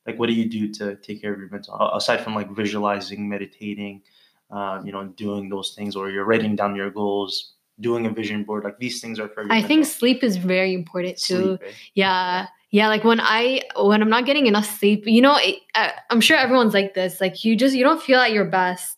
like 0.07 0.17
what 0.19 0.27
do 0.31 0.35
you 0.41 0.47
do 0.59 0.63
to 0.79 0.85
take 1.07 1.21
care 1.23 1.33
of 1.35 1.39
your 1.39 1.51
mental 1.57 1.77
health 1.79 1.93
aside 2.01 2.21
from 2.25 2.35
like 2.35 2.51
visualizing 2.63 3.29
meditating 3.29 4.03
um, 4.51 4.85
you 4.87 4.93
know 4.95 5.05
doing 5.25 5.49
those 5.49 5.69
things 5.77 5.95
or 5.95 6.11
you're 6.11 6.25
writing 6.25 6.55
down 6.57 6.75
your 6.75 6.91
goals 6.91 7.55
doing 7.81 8.05
a 8.07 8.11
vision 8.11 8.43
board 8.45 8.65
like 8.65 8.79
these 8.79 9.01
things 9.01 9.19
are 9.21 9.29
for 9.29 9.47
I 9.51 9.63
think 9.63 9.85
health. 9.85 9.95
sleep 10.01 10.23
is 10.25 10.37
very 10.37 10.75
important 10.75 11.17
too. 11.17 11.57
Sleep, 11.59 11.63
eh? 11.63 11.73
Yeah. 11.95 12.47
Yeah, 12.73 12.87
like 12.95 13.03
when 13.11 13.21
I 13.21 13.63
when 13.77 14.01
I'm 14.03 14.11
not 14.17 14.27
getting 14.27 14.47
enough 14.47 14.69
sleep, 14.79 15.03
you 15.07 15.23
know, 15.23 15.37
it, 15.49 15.57
uh, 15.75 15.91
I'm 16.11 16.21
sure 16.21 16.37
everyone's 16.37 16.73
like 16.75 16.95
this. 16.95 17.21
Like 17.21 17.43
you 17.45 17.57
just 17.57 17.75
you 17.75 17.83
don't 17.83 18.01
feel 18.01 18.21
at 18.21 18.31
your 18.33 18.45
best. 18.45 18.97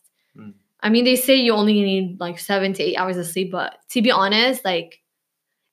I 0.83 0.89
mean, 0.89 1.05
they 1.05 1.15
say 1.15 1.35
you 1.35 1.53
only 1.53 1.73
need 1.81 2.19
like 2.19 2.37
7 2.39 2.73
to 2.73 2.83
8 2.83 2.97
hours 2.97 3.17
of 3.17 3.25
sleep, 3.25 3.51
but 3.51 3.77
to 3.91 4.01
be 4.01 4.11
honest, 4.11 4.63
like 4.65 5.01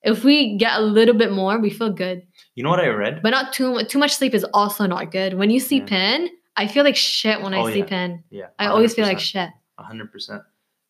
if 0.03 0.23
we 0.23 0.57
get 0.57 0.79
a 0.79 0.81
little 0.81 1.13
bit 1.13 1.31
more, 1.31 1.59
we 1.59 1.69
feel 1.69 1.91
good. 1.91 2.23
you 2.55 2.63
know 2.63 2.69
what 2.71 2.79
i 2.79 2.87
read 2.87 3.21
But 3.21 3.29
not 3.31 3.53
too 3.53 3.83
too 3.85 3.99
much 3.99 4.13
sleep 4.15 4.33
is 4.33 4.45
also 4.53 4.87
not 4.87 5.11
good. 5.11 5.33
When 5.35 5.49
you 5.51 5.59
sleep 5.59 5.91
in, 5.91 6.29
I 6.55 6.67
feel 6.67 6.83
like 6.83 6.95
shit 6.95 7.41
when 7.41 7.53
I 7.53 7.59
Oh, 7.59 7.67
yeah. 7.67 7.73
sleep 7.73 7.91
in. 7.91 8.23
yeah 8.31 8.47
I 8.57 8.67
always 8.67 8.93
feel 8.95 9.05
like 9.05 9.19
shit. 9.19 9.49
A 9.77 9.83
hundred 9.83 10.11
percent. 10.11 10.43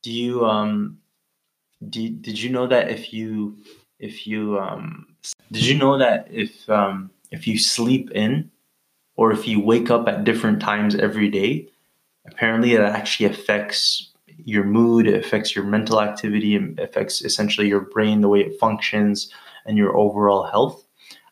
Do 0.04 0.12
you 0.12 0.46
um 0.46 1.00
do, 1.90 2.10
did 2.10 2.40
you 2.40 2.50
know 2.52 2.68
that 2.68 2.90
if 2.90 3.12
you 3.14 3.58
if 4.00 4.28
you 4.28 4.60
um 4.60 5.08
did 5.52 5.66
you 5.66 5.78
know 5.78 5.98
that 5.98 6.28
if 6.32 6.70
um 6.70 7.10
if 7.32 7.48
you 7.48 7.58
sleep 7.58 8.12
in 8.12 8.52
or 9.16 9.32
if 9.32 9.48
you 9.48 9.60
wake 9.60 9.90
up 9.92 10.08
at 10.08 10.24
different 10.24 10.62
times 10.62 10.96
every 10.96 11.30
day, 11.30 11.68
apparently 12.26 12.74
it 12.74 12.82
actually 12.82 13.26
affects 13.28 14.11
your 14.46 14.64
mood, 14.64 15.08
it 15.08 15.24
affects 15.26 15.56
your 15.56 15.66
mental 15.66 16.02
activity, 16.02 16.56
and 16.56 16.80
affects 16.80 17.22
essentially 17.22 17.68
your 17.68 17.82
brain, 17.82 18.22
the 18.22 18.30
way 18.30 18.42
it 18.42 18.60
functions, 18.60 19.32
and 19.66 19.78
your 19.78 19.96
overall 19.98 20.44
health. 20.44 20.84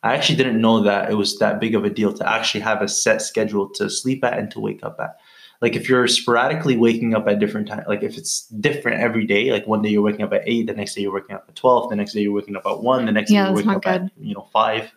I 0.04 0.15
actually 0.15 0.38
didn't 0.38 0.62
know 0.62 0.82
that 0.84 1.12
it 1.12 1.15
was 1.15 1.39
that 1.39 1.60
big 1.60 1.76
of 1.76 1.84
a 1.84 1.89
deal 1.89 2.13
to 2.13 2.30
actually 2.30 2.62
have 2.62 2.82
a 2.82 2.88
set 2.88 3.22
schedule 3.22 3.69
to 3.72 3.89
sleep 3.89 4.24
at 4.24 4.38
and 4.39 4.50
to 4.52 4.60
wake 4.60 4.84
up 4.84 4.98
at. 5.00 5.17
like 5.62 5.76
if 5.76 5.89
you're 5.89 6.08
sporadically 6.08 6.78
waking 6.78 7.13
up 7.15 7.28
at 7.28 7.39
different 7.39 7.67
times, 7.67 7.84
like 7.88 8.02
if 8.04 8.17
it's 8.17 8.48
different 8.62 9.02
every 9.02 9.26
day, 9.26 9.52
like 9.52 9.67
one 9.67 9.82
day 9.82 9.89
you're 9.89 10.02
waking 10.02 10.24
up 10.24 10.32
at 10.34 10.43
eight, 10.45 10.67
the 10.67 10.74
next 10.74 10.95
day 10.95 11.02
you're 11.02 11.13
waking 11.13 11.36
up 11.36 11.45
at 11.50 11.56
twelve, 11.56 11.89
the 11.89 11.95
next 11.95 12.13
day 12.13 12.22
you're 12.22 12.32
waking 12.34 12.56
up 12.56 12.65
at 12.65 12.80
one, 12.82 13.06
the 13.06 13.12
next 13.12 13.32
Yeah, 13.32 13.43
day 13.43 13.48
you're 13.50 13.56
waking 13.58 13.72
up 13.72 13.88
at 13.88 14.10
you 14.17 14.34
know 14.36 14.48
five. 14.54 14.91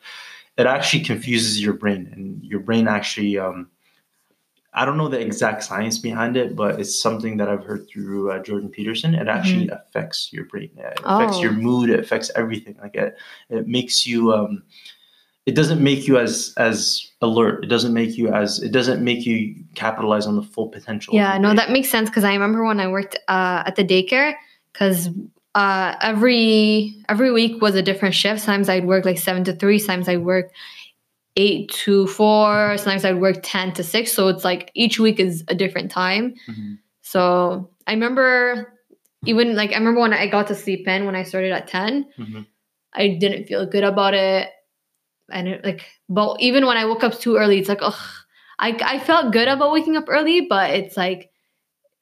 It 0.57 0.67
actually 0.67 1.03
confuses 1.03 1.61
your 1.61 1.73
brain, 1.75 2.09
and 2.13 2.43
your 2.45 2.61
brain 2.61 2.87
actually. 2.87 3.39
Um, 3.39 3.71
I 4.75 4.85
don't 4.87 4.97
know 4.97 5.09
the 5.09 5.21
exact 5.21 5.65
science 5.65 5.99
behind 5.99 6.37
it, 6.37 6.57
but 6.57 6.81
it's 6.81 7.01
something 7.01 7.37
that 7.37 7.49
I've 7.49 7.63
heard 7.65 7.87
through 7.91 8.31
uh, 8.31 8.39
Jordan 8.43 8.71
Peterson. 8.71 9.15
It 9.15 9.29
actually 9.29 9.69
affects 9.69 10.33
your 10.33 10.47
brain. 10.47 10.71
It 10.79 10.99
affects 11.05 11.41
your 11.41 11.53
Mm-hmm. 11.53 11.61
Oh. 11.61 11.71
mood. 11.81 11.91
It 11.91 12.01
affects 12.01 12.31
everything. 12.37 12.77
Like 12.81 12.95
it, 12.95 13.17
it 13.51 13.69
makes 13.69 14.07
you. 14.07 14.33
Um, 14.33 14.63
it 15.45 15.55
doesn't 15.57 15.83
make 15.83 16.07
you 16.07 16.19
as 16.19 16.55
as 16.57 17.11
alert. 17.21 17.65
It 17.65 17.67
doesn't 17.69 17.93
make 17.93 18.17
you 18.17 18.29
as. 18.33 18.63
It 18.63 18.73
doesn't 18.73 19.03
make 19.05 19.27
you 19.27 19.57
capitalize 19.75 20.27
on 20.27 20.37
the 20.37 20.43
full 20.43 20.69
potential. 20.69 21.15
Yeah, 21.15 21.37
no, 21.37 21.53
that 21.53 21.71
makes 21.71 21.91
sense 21.91 22.09
because 22.09 22.25
I 22.25 22.33
remember 22.33 22.65
when 22.65 22.79
I 22.81 22.87
worked 22.89 23.17
uh, 23.29 23.65
at 23.67 23.75
the 23.77 23.85
daycare 23.85 24.35
because 24.73 25.11
uh, 25.55 25.97
every 26.01 26.95
every 27.09 27.31
week 27.33 27.61
was 27.61 27.75
a 27.75 27.83
different 27.83 28.15
shift. 28.15 28.41
Sometimes 28.41 28.69
I'd 28.69 28.87
work 28.87 29.05
like 29.05 29.19
seven 29.19 29.43
to 29.45 29.53
three. 29.53 29.79
Sometimes 29.81 30.09
I'd 30.09 30.23
work 30.25 30.51
eight 31.37 31.71
to 31.71 32.07
four. 32.07 32.77
Sometimes 32.77 33.05
I'd 33.05 33.21
work 33.21 33.39
ten 33.43 33.73
to 33.75 33.83
six. 33.83 34.13
So 34.13 34.29
it's 34.29 34.45
like 34.45 34.71
each 34.75 34.99
week 34.99 35.19
is 35.21 35.45
a 35.49 35.55
different 35.55 35.91
time. 35.91 36.35
Mhm. 36.49 36.79
So 37.03 37.71
I 37.87 37.93
remember 37.93 38.79
even 39.27 39.55
like 39.55 39.71
I 39.73 39.79
remember 39.79 40.01
when 40.01 40.13
I 40.13 40.27
got 40.27 40.47
to 40.49 40.55
sleep 40.55 40.87
in 40.89 41.07
when 41.07 41.15
I 41.17 41.23
started 41.23 41.53
at 41.53 41.69
10 41.69 42.07
Mhm. 42.19 42.47
I 42.93 43.09
didn't 43.21 43.47
feel 43.47 43.65
good 43.67 43.85
about 43.85 44.15
it. 44.15 44.51
And 45.31 45.49
it, 45.49 45.65
like, 45.65 45.83
but 46.09 46.37
even 46.41 46.67
when 46.67 46.77
I 46.77 46.85
woke 46.85 47.05
up 47.05 47.19
too 47.19 47.37
early, 47.37 47.59
it's 47.59 47.69
like, 47.69 47.79
ugh, 47.81 47.95
I, 48.59 48.77
I 48.85 48.99
felt 48.99 49.33
good 49.33 49.49
about 49.49 49.73
waking 49.73 49.97
up 49.97 50.05
early, 50.09 50.43
but 50.43 50.71
it's 50.71 50.97
like, 50.97 51.31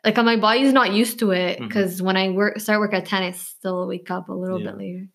like 0.05 0.17
my 0.17 0.37
body's 0.37 0.73
not 0.73 0.93
used 0.93 1.19
to 1.21 1.31
it 1.31 1.61
because 1.61 2.03
when 2.03 2.17
I 2.17 2.31
work 2.31 2.59
start 2.59 2.81
work 2.81 2.93
at 2.95 3.07
10, 3.07 3.23
I 3.23 3.31
still 3.33 3.87
wake 3.87 4.11
up 4.11 4.29
a 4.31 4.33
little 4.33 4.59
Yeah. 4.59 4.71
bit 4.73 4.79
later. 4.79 5.09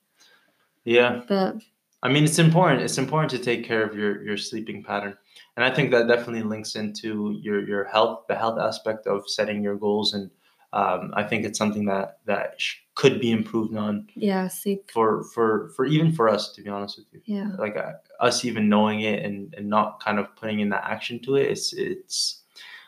Yeah, 0.86 1.22
But 1.28 1.56
I 2.06 2.08
mean, 2.08 2.24
it's 2.24 2.38
important. 2.38 2.84
It's 2.84 3.00
important 3.00 3.32
to 3.32 3.40
take 3.40 3.66
care 3.66 3.84
of 3.84 3.98
your 3.98 4.24
your 4.24 4.38
sleeping 4.38 4.84
pattern, 4.84 5.18
and 5.58 5.66
I 5.66 5.72
think 5.74 5.90
that 5.90 6.08
definitely 6.08 6.44
links 6.44 6.76
into 6.76 7.36
your 7.42 7.68
your 7.68 7.84
health, 7.86 8.26
the 8.28 8.36
health 8.36 8.60
aspect 8.60 9.08
of 9.08 9.28
setting 9.28 9.64
your 9.64 9.76
goals, 9.76 10.14
and 10.14 10.30
um, 10.72 11.12
I 11.16 11.24
think 11.24 11.46
it's 11.46 11.58
something 11.58 11.86
that 11.86 12.20
that 12.28 12.62
sh- 12.62 12.76
could 12.94 13.20
be 13.20 13.32
improved 13.32 13.76
on 13.76 14.08
yeah, 14.14 14.48
sleep. 14.50 14.92
for 14.92 15.24
for 15.34 15.70
for 15.76 15.86
even 15.86 16.12
for 16.12 16.30
us, 16.30 16.52
to 16.54 16.62
be 16.62 16.70
honest 16.70 17.00
with 17.00 17.08
you. 17.12 17.22
Yeah. 17.26 17.56
Like 17.58 17.76
uh, 17.76 17.94
us 18.20 18.46
even 18.46 18.70
knowing 18.70 19.02
it 19.02 19.26
and 19.26 19.52
and 19.58 19.68
not 19.68 20.00
kind 20.00 20.20
of 20.20 20.36
putting 20.36 20.60
in 20.60 20.70
that 20.70 20.84
action 20.84 21.20
to 21.24 21.38
it, 21.38 21.50
it's 21.50 21.74
it's 21.74 22.44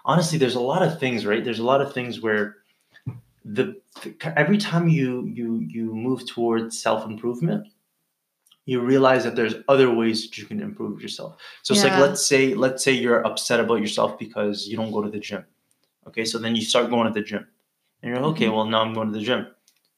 honestly 0.06 0.38
there's 0.38 0.54
a 0.54 0.68
lot 0.74 0.84
of 0.84 1.00
things, 1.00 1.26
right? 1.26 1.44
There's 1.44 1.58
a 1.58 1.66
lot 1.66 1.82
of 1.82 1.92
things 1.92 2.22
where 2.22 2.58
the 3.44 3.82
every 4.36 4.60
time 4.60 4.88
you 4.88 5.26
you 5.34 5.56
you 5.68 5.96
move 5.96 6.28
towards 6.28 6.80
self 6.80 7.04
improvement 7.04 7.66
you 8.70 8.78
realize 8.82 9.24
that 9.26 9.36
there's 9.40 9.56
other 9.74 9.90
ways 10.00 10.18
that 10.24 10.38
you 10.38 10.46
can 10.46 10.60
improve 10.70 11.02
yourself 11.02 11.32
so 11.64 11.74
it's 11.74 11.84
like 11.84 11.98
let's 12.06 12.24
say 12.32 12.42
let's 12.66 12.84
say 12.86 12.92
you're 13.04 13.22
upset 13.30 13.60
about 13.66 13.80
yourself 13.86 14.20
because 14.20 14.68
you 14.70 14.76
don't 14.80 14.92
go 14.98 15.02
to 15.02 15.10
the 15.10 15.20
gym 15.28 15.44
okay 16.08 16.26
so 16.32 16.38
then 16.38 16.54
you 16.56 16.62
start 16.72 16.90
going 16.96 17.08
to 17.12 17.14
the 17.20 17.26
gym 17.32 17.44
and 18.02 18.06
you're 18.10 18.20
like, 18.22 18.32
okay 18.34 18.48
Mhm. 18.48 18.54
well 18.56 18.66
now 18.74 18.82
i'm 18.84 18.94
going 18.94 19.12
to 19.12 19.18
the 19.20 19.26
gym 19.30 19.48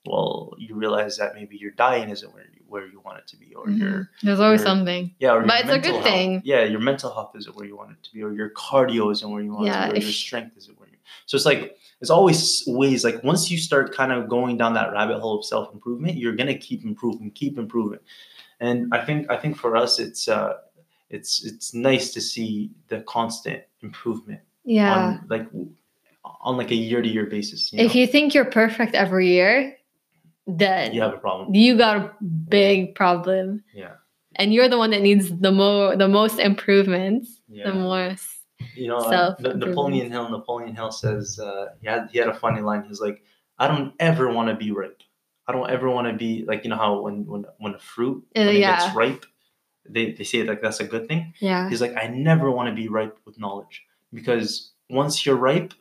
well 0.05 0.53
you 0.57 0.75
realize 0.75 1.17
that 1.17 1.35
maybe 1.35 1.55
your 1.57 1.71
diet 1.71 2.09
isn't 2.15 2.31
where 2.33 2.45
you, 2.55 2.61
where 2.73 2.85
you 2.93 2.99
want 3.07 3.17
it 3.21 3.27
to 3.31 3.37
be 3.43 3.49
or 3.55 3.65
your 3.69 3.89
Mhm. 3.89 4.07
There's 4.23 4.39
always 4.39 4.61
your- 4.61 4.67
something. 4.71 5.03
yeah, 5.19 5.31
or 5.33 5.39
your 5.39 5.47
But 5.47 5.61
it's 5.61 5.69
a 5.69 5.73
good 5.73 5.81
mental 5.81 5.93
health- 6.01 6.03
thing. 6.13 6.41
Yeah, 6.45 6.63
your 6.73 6.79
mental 6.91 7.11
health 7.17 7.31
isn't 7.39 7.55
where 7.55 7.65
you 7.71 7.75
want 7.81 7.91
it 7.95 8.01
to 8.03 8.13
be, 8.13 8.21
or 8.23 8.31
your 8.39 8.51
cardio 8.51 9.11
isn't 9.11 9.29
where 9.33 9.41
you 9.47 9.53
want 9.53 9.65
Yeah, 9.65 9.85
it 9.85 9.87
to 9.87 9.93
be, 9.93 9.99
or 9.99 10.03
your 10.03 10.11
strength 10.13 10.55
isn't 10.57 10.79
where 10.79 10.87
you. 10.93 10.97
So 11.25 11.35
it's 11.37 11.45
like 11.51 11.61
there's 11.99 12.11
always 12.19 12.63
ways. 12.67 13.03
Like 13.03 13.23
once 13.31 13.49
you 13.51 13.57
start 13.57 13.85
kind 13.99 14.11
of 14.15 14.29
going 14.29 14.55
down 14.61 14.71
that 14.79 14.91
rabbit 14.93 15.19
hole 15.19 15.35
of 15.39 15.43
self 15.53 15.73
improvement, 15.73 16.13
you're 16.21 16.35
gonna 16.35 16.57
keep 16.67 16.83
improving, 16.85 17.31
keep 17.31 17.57
improving. 17.57 17.99
And 18.59 18.93
I 18.93 19.03
think 19.05 19.29
I 19.31 19.37
think 19.37 19.57
for 19.57 19.75
us, 19.77 19.99
it's 19.99 20.27
uh, 20.27 20.53
it's 21.09 21.43
it's 21.45 21.73
nice 21.73 22.11
to 22.13 22.21
see 22.21 22.71
the 22.89 23.01
constant 23.01 23.63
improvement 23.81 24.41
Yeah. 24.65 24.93
on 24.95 25.25
like 25.29 25.47
on 26.41 26.57
like 26.57 26.71
a 26.71 26.75
year 26.75 27.01
to 27.01 27.07
year 27.07 27.25
basis. 27.25 27.71
You 27.73 27.79
if 27.79 27.93
know? 27.95 28.01
you 28.01 28.07
think 28.07 28.33
you're 28.33 28.45
perfect 28.45 28.95
every 28.95 29.27
year, 29.27 29.75
then 30.45 30.93
you 30.93 31.01
have 31.01 31.13
a 31.13 31.17
problem. 31.17 31.53
you 31.55 31.77
got 31.77 31.97
a 31.97 32.13
big 32.49 32.95
problem. 32.95 33.63
Yeah, 33.73 33.93
And 34.35 34.53
you're 34.53 34.67
the 34.69 34.77
one 34.77 34.91
that 34.91 35.01
needs 35.01 35.29
the 35.39 35.51
more 35.51 35.95
the 35.95 36.07
most 36.07 36.39
improvements. 36.39 37.39
The 37.49 37.55
yeah. 37.55 37.71
most 37.71 38.27
You 38.75 38.87
know, 38.89 38.97
uh, 38.97 39.35
Napoleon 39.39 40.11
Hill. 40.11 40.29
Napoleon 40.29 40.75
Hill 40.75 40.91
says 40.91 41.39
uh, 41.39 41.67
he 41.81 41.87
had 41.87 42.09
he 42.11 42.19
had 42.19 42.27
a 42.27 42.33
funny 42.33 42.61
line. 42.61 42.83
He's 42.83 42.99
like, 42.99 43.23
"I 43.57 43.67
don't 43.67 43.93
ever 43.99 44.31
want 44.33 44.49
to 44.49 44.55
be 44.55 44.71
ripe. 44.71 45.01
I 45.49 45.51
don't 45.51 45.69
ever 45.69 45.89
want 45.89 46.07
to 46.07 46.13
be 46.13 46.45
like 46.47 46.63
you 46.63 46.69
know 46.69 46.77
how 46.77 47.01
when 47.01 47.25
when 47.25 47.45
when 47.57 47.73
a 47.73 47.79
fruit 47.79 48.23
Uh, 48.35 48.45
when 48.45 48.55
it 48.55 48.59
yeah. 48.59 48.71
gets 48.75 48.95
ripe, 48.95 49.25
they 49.89 50.11
they 50.11 50.23
say 50.23 50.43
like 50.43 50.61
that's 50.61 50.79
a 50.79 50.83
good 50.93 51.07
thing. 51.07 51.33
yeah. 51.39 51.67
He's 51.69 51.81
like, 51.81 51.95
I 51.97 52.07
never 52.07 52.51
want 52.51 52.69
to 52.69 52.75
be 52.81 52.87
ripe 52.87 53.17
with 53.25 53.39
knowledge 53.39 53.83
because 54.13 54.71
once 54.89 55.25
you're 55.25 55.35
ripe, 55.51 55.73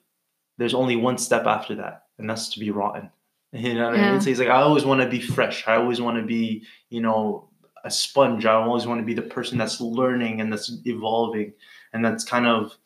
there's 0.57 0.75
only 0.75 0.97
one 0.97 1.19
step 1.19 1.45
after 1.47 1.75
that, 1.77 2.05
and 2.19 2.29
that's 2.29 2.49
to 2.55 2.61
be 2.61 2.71
rotten. 2.71 3.11
You 3.53 3.75
know 3.75 3.87
what 3.87 3.95
I 3.99 4.03
mean? 4.11 4.21
So 4.21 4.29
he's 4.29 4.39
like, 4.41 4.49
I 4.59 4.61
always 4.61 4.85
want 4.85 5.01
to 5.01 5.09
be 5.09 5.21
fresh. 5.21 5.67
I 5.67 5.77
always 5.77 6.01
want 6.03 6.19
to 6.19 6.23
be, 6.23 6.65
you 6.91 7.01
know, 7.01 7.49
a 7.83 7.91
sponge. 7.91 8.45
I 8.45 8.53
always 8.53 8.87
want 8.87 9.01
to 9.01 9.07
be 9.07 9.15
the 9.15 9.23
person 9.37 9.57
that's 9.57 9.81
learning 9.81 10.41
and 10.43 10.53
that's 10.53 10.71
evolving 10.85 11.55
and 11.95 12.05
that's 12.05 12.25
kind 12.25 12.47
of 12.47 12.77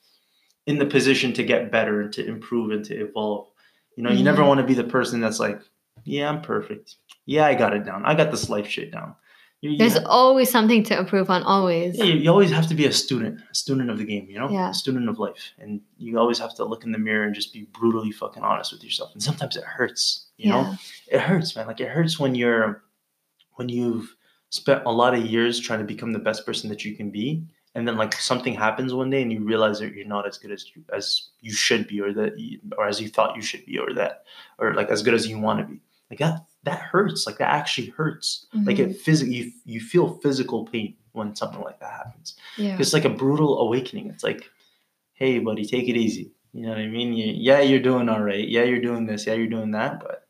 in 0.67 0.79
the 0.79 0.87
position 0.87 1.33
to 1.33 1.43
get 1.43 1.73
better 1.73 2.01
and 2.03 2.13
to 2.13 2.25
improve 2.25 2.71
and 2.71 2.85
to 2.85 2.95
evolve. 2.95 3.49
You 3.97 4.05
know, 4.05 4.13
you 4.13 4.23
never 4.23 4.43
Mhm. 4.43 4.49
want 4.49 4.61
to 4.61 4.67
be 4.73 4.75
the 4.83 4.85
person 4.97 5.19
that's 5.21 5.41
like, 5.41 5.61
yeah, 6.05 6.29
I'm 6.29 6.43
perfect. 6.43 6.97
Yeah, 7.27 7.47
I 7.47 7.55
got 7.55 7.75
it 7.75 7.85
down. 7.85 8.05
I 8.05 8.15
got 8.15 8.31
this 8.31 8.49
life 8.49 8.67
shit 8.67 8.91
down. 8.93 9.15
You, 9.61 9.79
There's 9.79 9.97
always 10.07 10.51
something 10.51 10.83
to 10.85 10.99
improve 10.99 11.31
on, 11.31 11.45
always. 11.45 11.97
yeah, 11.97 12.03
you, 12.05 12.15
you 12.15 12.31
always 12.31 12.51
have 12.51 12.67
to 12.67 12.75
be 12.75 12.87
a 12.87 12.91
student, 12.93 13.41
a 13.49 13.55
student 13.55 13.91
of 13.91 13.99
the 13.99 14.05
game, 14.05 14.27
you 14.29 14.37
know, 14.37 14.51
Yeah. 14.51 14.71
a 14.71 14.75
student 14.75 15.09
of 15.09 15.21
life, 15.21 15.53
and 15.61 15.81
you 15.99 16.19
always 16.19 16.41
have 16.41 16.53
to 16.57 16.65
look 16.65 16.83
in 16.83 16.91
the 16.91 16.99
mirror 16.99 17.25
and 17.27 17.33
just 17.33 17.53
be 17.53 17.69
brutally 17.73 18.11
fucking 18.11 18.43
honest 18.43 18.73
with 18.73 18.83
yourself. 18.83 19.13
And 19.13 19.23
sometimes 19.23 19.57
it 19.57 19.63
hurts, 19.63 20.27
you 20.37 20.51
know, 20.51 20.75
it 21.07 21.21
hurts, 21.21 21.55
man. 21.55 21.69
Like 21.69 21.79
it 21.79 21.89
hurts 21.89 22.19
when 22.19 22.35
you're, 22.35 22.83
when 23.53 23.69
you've 23.69 24.17
spent 24.51 24.83
a 24.85 24.91
lot 24.91 25.15
of 25.15 25.25
years 25.25 25.61
trying 25.61 25.79
to 25.79 25.85
become 25.85 26.13
the 26.13 26.19
best 26.19 26.45
person 26.45 26.69
that 26.71 26.85
you 26.85 26.97
can 26.97 27.13
be, 27.13 27.45
and 27.77 27.87
then 27.87 27.97
like 27.97 28.15
something 28.15 28.55
happens 28.55 28.93
one 28.93 29.11
day 29.11 29.23
and 29.23 29.33
you 29.33 29.45
realize 29.45 29.79
that 29.79 29.95
you're 29.95 30.07
not 30.07 30.27
as 30.27 30.39
good 30.39 30.51
as 30.51 30.67
you 30.75 30.83
as 30.93 31.29
you 31.41 31.53
should 31.53 31.87
be, 31.87 32.01
or 32.01 32.13
that, 32.13 32.37
you, 32.37 32.59
or 32.77 32.89
as 32.89 33.01
you 33.01 33.09
thought 33.09 33.37
you 33.37 33.43
should 33.43 33.65
be, 33.65 33.79
or 33.79 33.95
that, 33.95 34.25
or 34.59 34.75
like 34.75 34.89
as 34.91 35.03
good 35.05 35.15
as 35.15 35.29
you 35.29 35.39
want 35.39 35.61
to 35.61 35.65
be. 35.73 35.81
Like 36.13 36.19
that, 36.21 36.45
that 36.65 36.79
hurts. 36.79 37.27
Like 37.27 37.39
that 37.39 37.49
actually 37.49 37.89
hurts. 37.89 38.47
Like 38.53 38.77
Mhm. 38.77 38.91
it 38.91 38.97
physically, 39.01 39.35
you, 39.37 39.53
you 39.65 39.81
feel 39.81 40.19
physical 40.21 40.67
pain 40.67 40.95
when 41.13 41.35
something 41.35 41.63
like 41.63 41.81
that 41.81 41.91
happens. 41.93 42.37
yeah. 42.59 42.77
It's 42.79 42.93
like 42.93 43.07
a 43.07 43.09
brutal 43.23 43.59
awakening. 43.61 44.09
It's 44.11 44.23
like, 44.23 44.51
hey, 45.15 45.39
buddy, 45.39 45.65
take 45.65 45.89
it 45.89 45.97
easy. 45.97 46.33
You 46.53 46.63
know 46.65 46.69
what 46.71 46.79
I 46.79 46.87
mean? 46.87 47.15
You, 47.15 47.33
yeah, 47.35 47.61
you're 47.61 47.81
doing 47.81 48.11
all 48.11 48.21
right. 48.23 48.47
Yeah, 48.47 48.65
you're 48.65 48.81
doing 48.83 49.07
this. 49.07 49.27
Yeah, 49.27 49.35
you're 49.35 49.47
doing 49.57 49.71
that. 49.73 50.01
But 50.01 50.27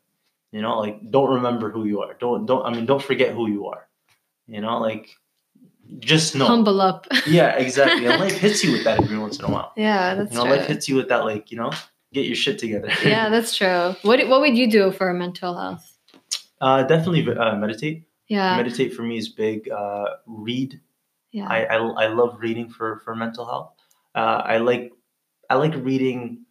you 0.53 0.61
know, 0.61 0.79
like, 0.79 1.11
don't 1.11 1.33
remember 1.35 1.69
who 1.69 1.83
you 1.85 1.99
are. 2.01 2.13
Don't 2.13 2.45
don't. 2.45 2.65
I 2.65 2.69
mean, 2.73 2.85
don't 2.85 3.03
forget 3.03 3.33
who 3.35 3.49
you 3.49 3.67
are. 3.67 3.89
You 4.47 4.61
know, 4.61 4.77
like, 4.79 5.09
just 5.99 6.35
know. 6.35 6.45
Humble 6.45 6.79
up. 6.79 7.07
Yeah, 7.27 7.57
exactly. 7.57 8.05
And 8.05 8.19
life 8.25 8.37
hits 8.37 8.63
you 8.63 8.71
with 8.71 8.83
that 8.85 9.03
every 9.03 9.17
once 9.17 9.37
in 9.39 9.45
a 9.45 9.49
while. 9.51 9.73
yeah, 9.75 10.15
that's 10.15 10.31
you 10.31 10.37
know, 10.37 10.45
true. 10.45 10.55
life 10.55 10.67
hits 10.67 10.87
you 10.87 10.95
with 10.95 11.09
that, 11.09 11.25
like, 11.25 11.51
you 11.51 11.57
know, 11.57 11.71
get 12.13 12.25
your 12.25 12.35
shit 12.35 12.59
together. 12.59 12.89
yeah, 13.03 13.29
that's 13.29 13.55
true. 13.55 13.95
What 14.03 14.27
what 14.27 14.41
would 14.41 14.55
you 14.57 14.69
do 14.69 14.91
for 14.91 15.13
mental 15.13 15.55
health? 15.57 15.89
uh, 16.61 16.83
definitely 16.83 17.27
uh, 17.35 17.55
meditate. 17.57 18.03
Yeah. 18.29 18.55
Meditate 18.55 18.93
for 18.93 19.03
me 19.03 19.17
is 19.17 19.27
big. 19.29 19.69
Uh, 19.69 20.05
read 20.27 20.79
yeah. 21.33 21.47
I, 21.47 21.65
I, 21.65 21.77
I 21.77 22.07
love 22.07 22.37
reading 22.39 22.69
for, 22.69 22.99
for 23.03 23.15
mental 23.15 23.43
health. 23.45 23.73
Uh, 24.15 24.41
I 24.45 24.57
like 24.59 24.93
I 25.49 25.55
like 25.55 25.73
reading 25.75 26.45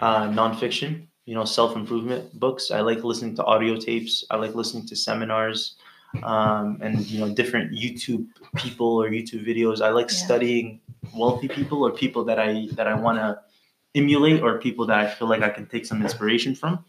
uh, 0.00 0.26
nonfiction, 0.28 1.06
you 1.26 1.34
know, 1.34 1.44
self 1.44 1.76
improvement 1.76 2.38
books. 2.40 2.70
I 2.70 2.80
like 2.80 3.04
listening 3.04 3.36
to 3.36 3.44
audio 3.44 3.76
tapes. 3.76 4.24
I 4.30 4.36
like 4.36 4.54
listening 4.54 4.86
to 4.88 4.96
seminars, 4.96 5.76
um, 6.22 6.78
and 6.82 7.06
you 7.06 7.20
know, 7.20 7.32
different 7.32 7.72
YouTube 7.72 8.26
people 8.56 9.00
or 9.02 9.10
YouTube 9.10 9.46
videos. 9.46 9.80
I 9.82 9.90
like 9.90 10.10
Yeah. 10.10 10.24
studying 10.24 10.80
wealthy 11.14 11.48
people 11.48 11.86
or 11.86 11.90
people 11.92 12.24
that 12.24 12.38
I 12.40 12.68
that 12.72 12.86
I 12.88 12.94
want 12.94 13.18
to 13.18 13.38
emulate 13.94 14.42
or 14.42 14.58
people 14.58 14.86
that 14.86 14.98
I 14.98 15.08
feel 15.08 15.28
like 15.28 15.42
I 15.42 15.50
can 15.50 15.66
take 15.66 15.84
some 15.86 16.02
inspiration 16.02 16.54
from. 16.54 16.84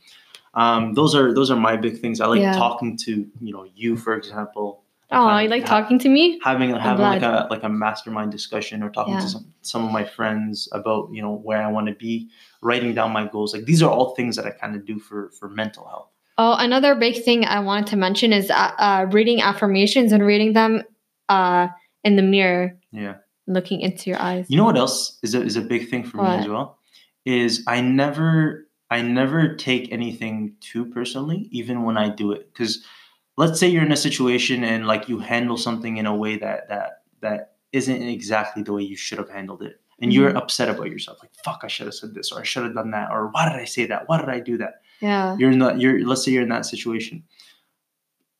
Um, 0.53 0.93
those 0.93 1.15
are 1.15 1.33
those 1.33 1.49
are 1.49 1.55
my 1.55 1.75
big 1.75 1.99
things. 1.99 2.21
I 2.21 2.27
like 2.27 2.39
Yeah. 2.41 2.53
talking 2.57 2.95
to 3.05 3.27
you 3.41 3.53
know 3.53 3.65
you, 3.75 3.97
for 3.97 4.15
example. 4.15 4.83
oh, 5.11 5.37
you 5.37 5.47
like 5.47 5.61
ha- 5.67 5.81
talking 5.81 5.99
to 5.99 6.09
me? 6.09 6.39
having 6.43 6.71
having 6.75 7.03
like 7.05 7.21
a 7.21 7.47
like 7.49 7.63
a 7.63 7.69
mastermind 7.69 8.31
discussion 8.31 8.81
or 8.83 8.89
talking 8.89 9.13
Yeah. 9.15 9.19
to 9.21 9.29
some, 9.29 9.45
some 9.61 9.85
of 9.85 9.91
my 9.91 10.03
friends 10.03 10.67
about 10.71 11.09
you 11.11 11.21
know 11.21 11.33
where 11.33 11.61
I 11.61 11.69
want 11.71 11.87
to 11.87 11.93
be, 11.95 12.29
writing 12.61 12.93
down 12.93 13.11
my 13.11 13.25
goals. 13.27 13.53
Like 13.53 13.65
these 13.65 13.81
are 13.83 13.89
all 13.91 14.15
things 14.15 14.35
that 14.37 14.45
I 14.45 14.51
kind 14.51 14.75
of 14.75 14.85
do 14.85 14.99
for 14.99 15.29
for 15.39 15.49
mental 15.49 15.85
health. 15.87 16.09
Oh, 16.37 16.55
another 16.57 16.95
big 16.95 17.23
thing 17.23 17.45
I 17.45 17.59
wanted 17.59 17.87
to 17.87 17.95
mention 17.95 18.33
is 18.33 18.49
uh, 18.49 18.71
uh, 18.79 19.05
reading 19.11 19.41
affirmations 19.41 20.11
and 20.11 20.25
reading 20.25 20.53
them 20.53 20.81
uh, 21.29 21.67
in 22.03 22.15
the 22.15 22.23
mirror, 22.23 22.75
Yeah. 22.91 23.15
looking 23.45 23.81
into 23.81 24.09
your 24.09 24.19
eyes. 24.19 24.47
You 24.49 24.57
know 24.57 24.65
what 24.65 24.77
else 24.77 25.19
is 25.21 25.35
a, 25.35 25.41
is 25.43 25.57
a 25.57 25.61
big 25.61 25.89
thing 25.91 26.03
for 26.03 26.17
me 26.17 26.27
as 26.27 26.47
well 26.47 26.77
is 27.25 27.63
I 27.67 27.81
never 27.81 28.67
I 28.89 29.01
never 29.01 29.55
take 29.55 29.91
anything 29.91 30.55
too 30.59 30.85
personally, 30.85 31.47
even 31.51 31.83
when 31.83 31.97
I 31.97 32.09
do 32.09 32.31
it. 32.31 32.53
Because 32.53 32.83
let's 33.37 33.59
say 33.59 33.67
you're 33.67 33.83
in 33.83 33.91
a 33.91 33.95
situation 33.97 34.63
and 34.63 34.85
like 34.85 35.09
you 35.09 35.17
handle 35.19 35.57
something 35.57 35.97
in 35.97 36.05
a 36.05 36.15
way 36.15 36.37
that 36.37 36.69
that 36.69 37.01
that 37.21 37.53
isn't 37.71 38.03
exactly 38.03 38.61
the 38.61 38.73
way 38.73 38.83
you 38.83 38.95
should 38.95 39.17
have 39.17 39.29
handled 39.29 39.63
it. 39.63 39.79
And 39.99 40.11
you're 40.13 40.31
Mhm. 40.31 40.37
upset 40.37 40.69
about 40.69 40.89
yourself, 40.91 41.19
like 41.21 41.31
fuck, 41.45 41.61
I 41.63 41.67
should 41.67 41.87
have 41.87 41.93
said 41.95 42.13
this, 42.13 42.31
or 42.31 42.39
I 42.39 42.43
should 42.43 42.63
have 42.63 42.75
done 42.75 42.91
that, 42.91 43.09
or 43.11 43.27
why 43.29 43.49
did 43.49 43.59
I 43.59 43.65
say 43.65 43.85
that? 43.87 44.07
Why 44.09 44.19
did 44.19 44.29
I 44.29 44.39
do 44.39 44.57
that? 44.57 44.81
Yeah. 44.99 45.35
You're 45.37 45.51
in 45.51 45.59
that 45.59 45.79
you're 45.79 46.05
let's 46.05 46.23
say 46.25 46.31
you're 46.31 46.43
in 46.43 46.49
that 46.49 46.65
situation. 46.65 47.23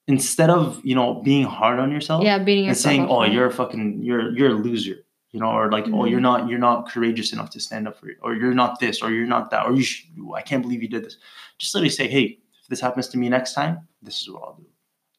Instead 0.07 0.49
of, 0.49 0.81
you 0.83 0.95
know, 0.95 1.13
being 1.23 1.45
hard 1.45 1.79
on 1.79 1.89
yourself 1.89 2.23
Yeah, 2.25 2.37
beating 2.37 2.67
and 2.67 2.75
saying, 2.77 3.07
"Oh, 3.07 3.23
you're 3.23 3.45
a 3.45 3.51
fucking 3.51 4.03
you're 4.03 4.35
you're 4.35 4.49
a 4.49 4.53
loser," 4.53 5.02
you 5.33 5.39
know, 5.41 5.49
or 5.59 5.69
like, 5.71 5.85
"Oh, 5.87 6.03
Mhm. 6.03 6.09
you're 6.11 6.21
not 6.29 6.47
you're 6.49 6.65
not 6.69 6.87
courageous 6.91 7.33
enough 7.33 7.49
to 7.51 7.59
stand 7.59 7.87
up 7.87 7.95
for 7.99 8.07
it," 8.09 8.17
or 8.21 8.35
"You're 8.35 8.53
not 8.63 8.79
this," 8.79 9.01
or 9.03 9.11
"You're 9.11 9.27
not 9.35 9.49
that," 9.51 9.65
or 9.65 9.73
"You 9.75 9.83
sh- 9.83 10.05
I 10.35 10.41
can't 10.49 10.61
believe 10.61 10.81
you 10.85 10.89
did 10.95 11.03
this." 11.03 11.17
Just 11.57 11.73
literally 11.75 11.89
say, 11.89 12.07
"Hey, 12.07 12.25
if 12.61 12.67
this 12.69 12.79
happens 12.79 13.07
to 13.09 13.17
me 13.17 13.27
next 13.29 13.53
time, 13.53 13.79
this 14.01 14.21
is 14.21 14.29
what 14.29 14.41
I'll 14.43 14.55
do," 14.55 14.67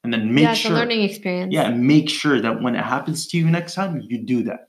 and 0.05 0.12
then 0.12 0.33
make 0.33 0.45
yeah, 0.45 0.55
sure, 0.55 0.73
a 0.73 0.75
learning 0.81 1.03
experience. 1.03 1.53
yeah, 1.53 1.69
make 1.71 2.09
sure 2.09 2.41
that 2.41 2.62
when 2.62 2.75
it 2.77 2.85
happens 2.85 3.27
to 3.29 3.37
you 3.39 3.47
next 3.51 3.75
time, 3.75 4.01
you 4.11 4.19
do 4.35 4.43
that. 4.45 4.69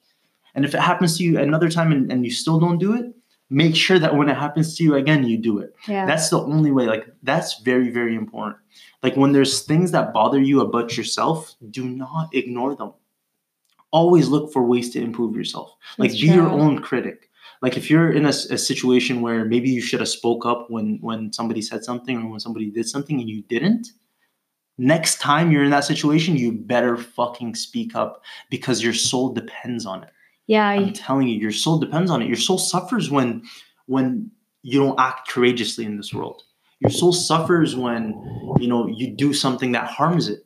And 0.56 0.66
if 0.66 0.74
it 0.74 0.82
happens 0.82 1.18
to 1.18 1.24
you 1.24 1.38
another 1.40 1.70
time 1.70 1.92
and, 1.92 2.12
and 2.12 2.26
you 2.26 2.32
still 2.32 2.60
don't 2.60 2.78
do 2.80 2.94
it, 3.00 3.06
make 3.50 3.76
sure 3.76 4.00
that 4.00 4.16
when 4.18 4.30
it 4.30 4.38
happens 4.38 4.76
to 4.78 4.84
you 4.86 4.96
again, 4.96 5.22
you 5.28 5.38
do 5.38 5.60
it. 5.60 5.76
Yeah. 5.88 6.06
That's 6.08 6.30
the 6.30 6.40
only 6.42 6.72
way. 6.72 6.86
Like 6.88 7.06
that's 7.24 7.60
very, 7.62 7.90
very 8.00 8.16
important. 8.16 8.58
Like 9.04 9.16
when 9.18 9.32
there's 9.34 9.62
things 9.64 9.92
that 9.92 10.14
bother 10.14 10.42
you 10.42 10.62
about 10.62 10.98
yourself, 10.98 11.54
do 11.70 11.84
not 11.88 12.34
ignore 12.34 12.74
them. 12.76 12.94
Always 13.92 14.28
look 14.28 14.52
for 14.52 14.64
ways 14.64 14.90
to 14.92 15.02
improve 15.02 15.36
yourself. 15.36 15.74
Like 15.98 16.12
That's 16.12 16.22
be 16.22 16.28
your 16.28 16.50
own 16.50 16.82
critic. 16.82 17.30
Like 17.62 17.78
if 17.78 17.90
you're 17.90 18.12
in 18.12 18.26
a 18.26 18.34
situation 18.34 19.22
where 19.22 19.46
maybe 19.46 19.70
you 19.70 19.82
should 19.82 20.00
have 20.00 20.10
spoke 20.10 20.46
up 20.46 20.68
when 20.70 21.00
when 21.02 21.32
somebody 21.32 21.62
said 21.62 21.84
something 21.84 22.22
or 22.22 22.30
when 22.30 22.40
somebody 22.40 22.70
did 22.70 22.88
something 22.88 23.20
and 23.20 23.30
you 23.30 23.44
didn't, 23.44 23.88
next 24.78 25.20
time 25.20 25.52
you're 25.52 25.64
in 25.64 25.72
that 25.72 25.86
situation, 25.86 26.36
you 26.36 26.52
better 26.52 26.98
fucking 26.98 27.56
speak 27.56 27.96
up 27.96 28.24
because 28.50 28.84
your 28.84 28.94
soul 28.94 29.30
depends 29.30 29.86
on 29.86 30.04
it. 30.04 30.12
yeah. 30.74 30.82
I'm 30.82 30.94
telling 30.94 31.28
you, 31.28 31.40
your 31.40 31.52
soul 31.52 31.80
depends 31.80 32.12
on 32.12 32.22
it. 32.22 32.28
Your 32.28 32.36
soul 32.38 32.58
suffers 32.58 33.10
when 33.10 33.44
when 33.88 34.32
you 34.62 34.80
don't 34.80 35.00
act 35.00 35.30
courageously 35.30 35.86
in 35.86 35.98
this 35.98 36.14
world. 36.14 36.44
Your 36.80 36.92
soul 36.92 37.14
suffers 37.14 37.76
when 37.76 38.14
you 38.60 38.68
know 38.68 38.88
you 38.88 39.16
do 39.16 39.34
something 39.34 39.72
that 39.72 39.88
harms 39.88 40.28
it. 40.28 40.45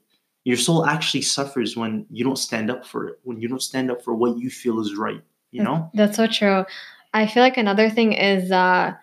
Your 0.49 0.57
soul 0.57 0.83
actually 0.87 1.21
suffers 1.21 1.77
when 1.77 2.07
you 2.09 2.23
don't 2.23 2.35
stand 2.47 2.71
up 2.71 2.83
for 2.83 3.07
it, 3.09 3.19
when 3.21 3.39
you 3.39 3.47
don't 3.47 3.61
stand 3.61 3.91
up 3.91 4.01
for 4.01 4.15
what 4.15 4.39
you 4.39 4.49
feel 4.49 4.79
is 4.79 4.95
right. 4.95 5.21
You 5.51 5.61
know? 5.61 5.91
That's 5.93 6.17
so 6.17 6.25
true. 6.25 6.65
I 7.13 7.27
feel 7.27 7.43
like 7.43 7.57
another 7.57 7.87
thing 7.87 8.13
is 8.13 8.51
uh, 8.51 8.95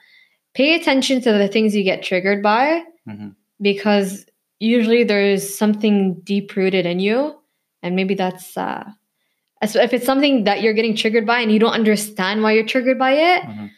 pay 0.54 0.74
attention 0.74 1.20
to 1.20 1.30
the 1.32 1.46
things 1.46 1.76
you 1.76 1.84
get 1.84 2.02
triggered 2.02 2.42
by 2.42 2.82
Mhm. 3.08 3.36
because 3.60 4.26
usually 4.58 5.04
there's 5.04 5.56
something 5.56 6.14
deep 6.24 6.56
rooted 6.56 6.84
in 6.84 6.98
you. 6.98 7.36
And 7.80 7.94
maybe 7.94 8.14
that's, 8.16 8.56
uh, 8.56 8.82
if 9.62 9.92
it's 9.92 10.04
something 10.04 10.44
that 10.44 10.62
you're 10.62 10.74
getting 10.74 10.96
triggered 10.96 11.26
by 11.26 11.38
and 11.42 11.52
you 11.52 11.60
don't 11.60 11.74
understand 11.80 12.42
why 12.42 12.50
you're 12.54 12.66
triggered 12.66 12.98
by 12.98 13.12
it, 13.12 13.42
Mhm. 13.44 13.70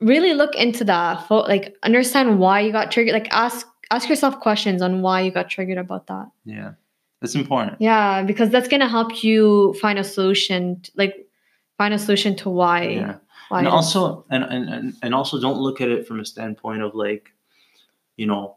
really 0.00 0.34
look 0.34 0.56
into 0.56 0.82
that. 0.82 1.30
Like, 1.30 1.76
understand 1.84 2.40
why 2.40 2.58
you 2.58 2.72
got 2.72 2.90
triggered. 2.90 3.14
Like, 3.14 3.32
ask 3.32 3.68
ask 3.92 4.08
yourself 4.08 4.40
questions 4.40 4.82
on 4.82 5.02
why 5.02 5.20
you 5.20 5.30
got 5.30 5.48
triggered 5.48 5.78
about 5.78 6.06
that. 6.06 6.28
Yeah, 6.44 6.72
that's 7.20 7.34
important. 7.34 7.80
Yeah, 7.80 8.22
because 8.22 8.50
that's 8.50 8.68
gonna 8.68 8.88
help 8.88 9.22
you 9.22 9.74
find 9.80 9.98
a 9.98 10.04
solution. 10.04 10.82
Like, 10.96 11.28
find 11.78 11.94
a 11.94 11.98
solution 11.98 12.34
to 12.36 12.50
why. 12.50 12.82
Yeah. 12.82 13.16
why 13.48 13.58
and 13.60 13.68
also 13.68 14.24
and, 14.30 14.44
and 14.44 14.68
and 14.68 14.94
and 15.02 15.14
also 15.14 15.40
don't 15.40 15.58
look 15.58 15.80
at 15.80 15.88
it 15.88 16.06
from 16.06 16.20
a 16.20 16.24
standpoint 16.24 16.82
of 16.82 16.94
like 16.94 17.30
you 18.16 18.26
know 18.26 18.56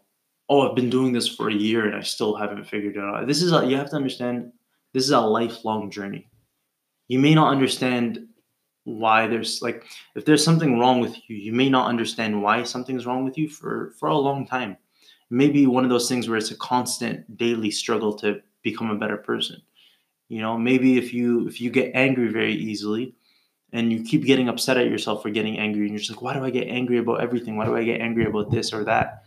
oh 0.49 0.67
i've 0.67 0.75
been 0.75 0.89
doing 0.89 1.11
this 1.11 1.27
for 1.27 1.49
a 1.49 1.53
year 1.53 1.86
and 1.86 1.95
i 1.95 2.01
still 2.01 2.36
haven't 2.36 2.63
figured 2.65 2.95
it 2.95 3.03
out 3.03 3.27
this 3.27 3.41
is 3.41 3.51
a, 3.51 3.65
you 3.65 3.75
have 3.75 3.89
to 3.89 3.95
understand 3.95 4.51
this 4.93 5.03
is 5.03 5.11
a 5.11 5.19
lifelong 5.19 5.89
journey 5.89 6.29
you 7.07 7.19
may 7.19 7.33
not 7.33 7.51
understand 7.51 8.27
why 8.83 9.27
there's 9.27 9.61
like 9.61 9.86
if 10.15 10.25
there's 10.25 10.43
something 10.43 10.79
wrong 10.79 10.99
with 10.99 11.15
you 11.27 11.36
you 11.36 11.51
may 11.51 11.69
not 11.69 11.88
understand 11.88 12.41
why 12.41 12.63
something's 12.63 13.05
wrong 13.05 13.25
with 13.25 13.38
you 13.38 13.49
for 13.49 13.93
for 13.99 14.09
a 14.09 14.17
long 14.17 14.45
time 14.45 14.77
maybe 15.30 15.65
one 15.67 15.84
of 15.84 15.89
those 15.89 16.07
things 16.07 16.28
where 16.28 16.38
it's 16.38 16.51
a 16.51 16.57
constant 16.57 17.38
daily 17.38 17.71
struggle 17.71 18.13
to 18.13 18.41
become 18.61 18.89
a 18.89 18.95
better 18.95 19.17
person. 19.17 19.61
You 20.28 20.41
know 20.41 20.57
maybe 20.57 20.97
if 20.97 21.13
you 21.13 21.47
if 21.47 21.61
you 21.61 21.69
get 21.69 21.91
angry 21.93 22.30
very 22.30 22.53
easily 22.53 23.13
and 23.71 23.91
you 23.91 24.03
keep 24.03 24.26
getting 24.26 24.49
upset 24.49 24.78
at 24.78 24.89
yourself 24.89 25.21
for 25.21 25.30
getting 25.30 25.59
angry 25.59 25.84
and 25.84 25.91
you're 25.91 25.99
just 25.99 26.09
like 26.09 26.21
why 26.21 26.34
do 26.34 26.43
i 26.43 26.49
get 26.49 26.67
angry 26.67 26.97
about 26.97 27.21
everything? 27.21 27.57
Why 27.57 27.65
do 27.65 27.76
i 27.76 27.84
get 27.84 28.01
angry 28.01 28.26
about 28.26 28.49
this 28.49 28.73
or 28.73 28.84
that? 28.86 29.23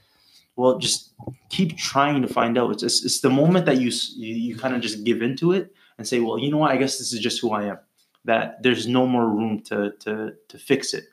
Well 0.56 0.78
just 0.78 1.12
keep 1.50 1.76
trying 1.76 2.20
to 2.22 2.28
find 2.28 2.58
out. 2.58 2.72
It's, 2.72 2.82
it's, 2.82 3.04
it's 3.04 3.20
the 3.20 3.30
moment 3.30 3.66
that 3.66 3.80
you, 3.80 3.92
you 4.16 4.34
you 4.34 4.56
kind 4.56 4.74
of 4.74 4.80
just 4.80 5.04
give 5.04 5.22
into 5.22 5.52
it 5.52 5.72
and 5.98 6.06
say 6.06 6.18
well 6.18 6.38
you 6.38 6.50
know 6.50 6.58
what? 6.58 6.72
I 6.72 6.76
guess 6.76 6.98
this 6.98 7.12
is 7.12 7.20
just 7.20 7.40
who 7.40 7.52
i 7.52 7.64
am. 7.64 7.78
That 8.24 8.62
there's 8.62 8.88
no 8.88 9.06
more 9.06 9.28
room 9.28 9.60
to 9.66 9.92
to 10.00 10.32
to 10.48 10.58
fix 10.58 10.94
it 10.94 11.04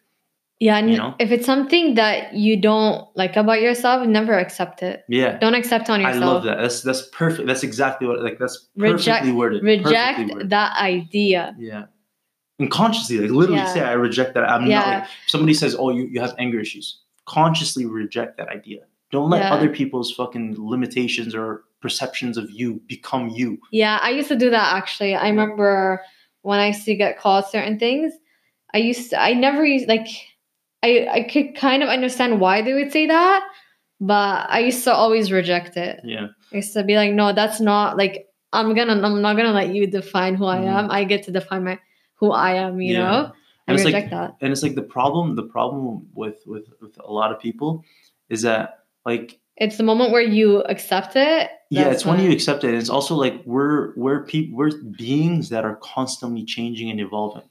Yeah, 0.61 0.77
and 0.77 0.89
you 0.89 0.97
know? 0.97 1.15
if 1.19 1.31
it's 1.31 1.45
something 1.45 1.95
that 1.95 2.33
you 2.33 2.55
don't 2.55 3.05
like 3.15 3.35
about 3.35 3.61
yourself, 3.61 4.07
never 4.07 4.33
accept 4.37 4.81
it. 4.83 5.03
yeah 5.09 5.37
Don't 5.37 5.53
accept 5.53 5.89
on 5.89 5.99
yourself. 6.01 6.23
i 6.23 6.25
love 6.25 6.43
that 6.43 6.57
that's 6.61 6.81
that's 6.81 7.03
perfect 7.11 7.45
that's 7.47 7.63
exactly 7.63 8.07
what 8.07 8.21
like 8.21 8.39
that's 8.39 8.57
perfectly 8.77 8.93
Reject- 8.93 9.35
worded 9.35 9.63
Reject 9.63 10.15
perfectly 10.17 10.33
worded. 10.35 10.49
that 10.51 10.77
idea. 10.77 11.55
yeah 11.59 11.85
and 12.59 12.71
consciously 12.71 13.17
like 13.19 13.31
literally 13.31 13.59
Yeah. 13.59 13.73
say 13.73 13.81
i 13.81 13.91
reject 13.93 14.33
that 14.35 14.45
i'm 14.49 14.69
not 14.69 14.87
like 14.87 15.03
somebody 15.27 15.53
says 15.53 15.75
oh 15.77 15.89
you, 15.89 16.03
you 16.07 16.21
have 16.21 16.33
anger 16.39 16.59
issues 16.59 16.99
consciously 17.25 17.85
reject 17.85 18.37
that 18.37 18.47
idea 18.47 18.81
don't 19.11 19.29
let 19.29 19.41
Yeah. 19.41 19.53
other 19.53 19.67
people's 19.69 20.09
fucking 20.13 20.55
limitations 20.57 21.35
or 21.35 21.63
perceptions 21.81 22.37
of 22.37 22.49
you 22.49 22.81
become 22.87 23.27
you 23.29 23.59
Yeah, 23.71 23.99
I 24.01 24.09
used 24.11 24.29
to 24.29 24.35
do 24.37 24.49
that 24.49 24.73
actually. 24.79 25.13
I 25.15 25.27
remember 25.29 26.01
when 26.43 26.59
I 26.59 26.67
used 26.67 26.85
to 26.85 26.95
get 26.95 27.19
called 27.19 27.45
certain 27.45 27.77
things, 27.77 28.13
I 28.73 28.77
used 28.79 29.09
to, 29.11 29.21
I 29.21 29.33
never 29.33 29.63
used 29.65 29.87
like 29.87 30.07
I 30.83 31.07
I 31.11 31.21
could 31.23 31.55
kind 31.55 31.83
of 31.83 31.89
understand 31.89 32.39
why 32.39 32.61
they 32.61 32.73
would 32.73 32.91
say 32.91 33.07
that, 33.07 33.47
but 33.99 34.47
I 34.49 34.59
used 34.59 34.83
to 34.85 34.93
always 34.93 35.31
reject 35.31 35.77
it. 35.77 35.99
yeah 36.03 36.27
I 36.51 36.55
used 36.57 36.73
to 36.73 36.83
be 36.83 36.95
like, 36.95 37.11
no, 37.13 37.33
that's 37.33 37.59
not 37.59 37.97
like 37.97 38.27
I'm 38.53 38.73
gonna 38.75 38.93
I'm 38.93 39.21
not 39.21 39.35
gonna 39.37 39.51
let 39.53 39.73
you 39.75 39.87
define 39.87 40.35
who 40.35 40.45
I 40.45 40.57
Mhm. 40.59 40.67
am. 40.77 40.91
I 40.91 41.03
get 41.03 41.23
to 41.23 41.31
define 41.31 41.63
my 41.63 41.79
who 42.15 42.31
I 42.31 42.53
am, 42.53 42.79
you 42.81 42.93
Yeah. 42.93 42.99
know? 42.99 43.31
I 43.67 43.71
And 43.71 43.75
it's 43.75 43.83
like- 43.83 43.93
reject 43.95 44.11
that. 44.11 44.35
and 44.41 44.51
it's 44.53 44.63
like 44.63 44.75
the 44.75 44.83
problem 44.97 45.35
the 45.35 45.43
problem 45.43 46.07
with 46.13 46.43
with 46.45 46.65
with 46.81 46.97
a 47.03 47.11
lot 47.11 47.31
of 47.31 47.39
people 47.39 47.83
is 48.29 48.41
that 48.43 48.79
like 49.05 49.39
It's 49.57 49.77
the 49.77 49.83
moment 49.83 50.11
where 50.11 50.21
you 50.21 50.61
accept 50.73 51.15
it. 51.15 51.49
yeah 51.71 51.89
it's 51.93 52.05
when 52.05 52.19
you 52.19 52.29
accept 52.31 52.63
it 52.63 52.67
and 52.69 52.77
it's 52.77 52.89
also 52.97 53.15
like 53.15 53.41
we're 53.45 53.93
we're 53.95 54.23
people 54.25 54.55
we're 54.57 54.71
beings 55.03 55.49
that 55.49 55.63
are 55.65 55.77
constantly 55.95 56.43
changing 56.45 56.89
and 56.91 56.99
evolving 56.99 57.47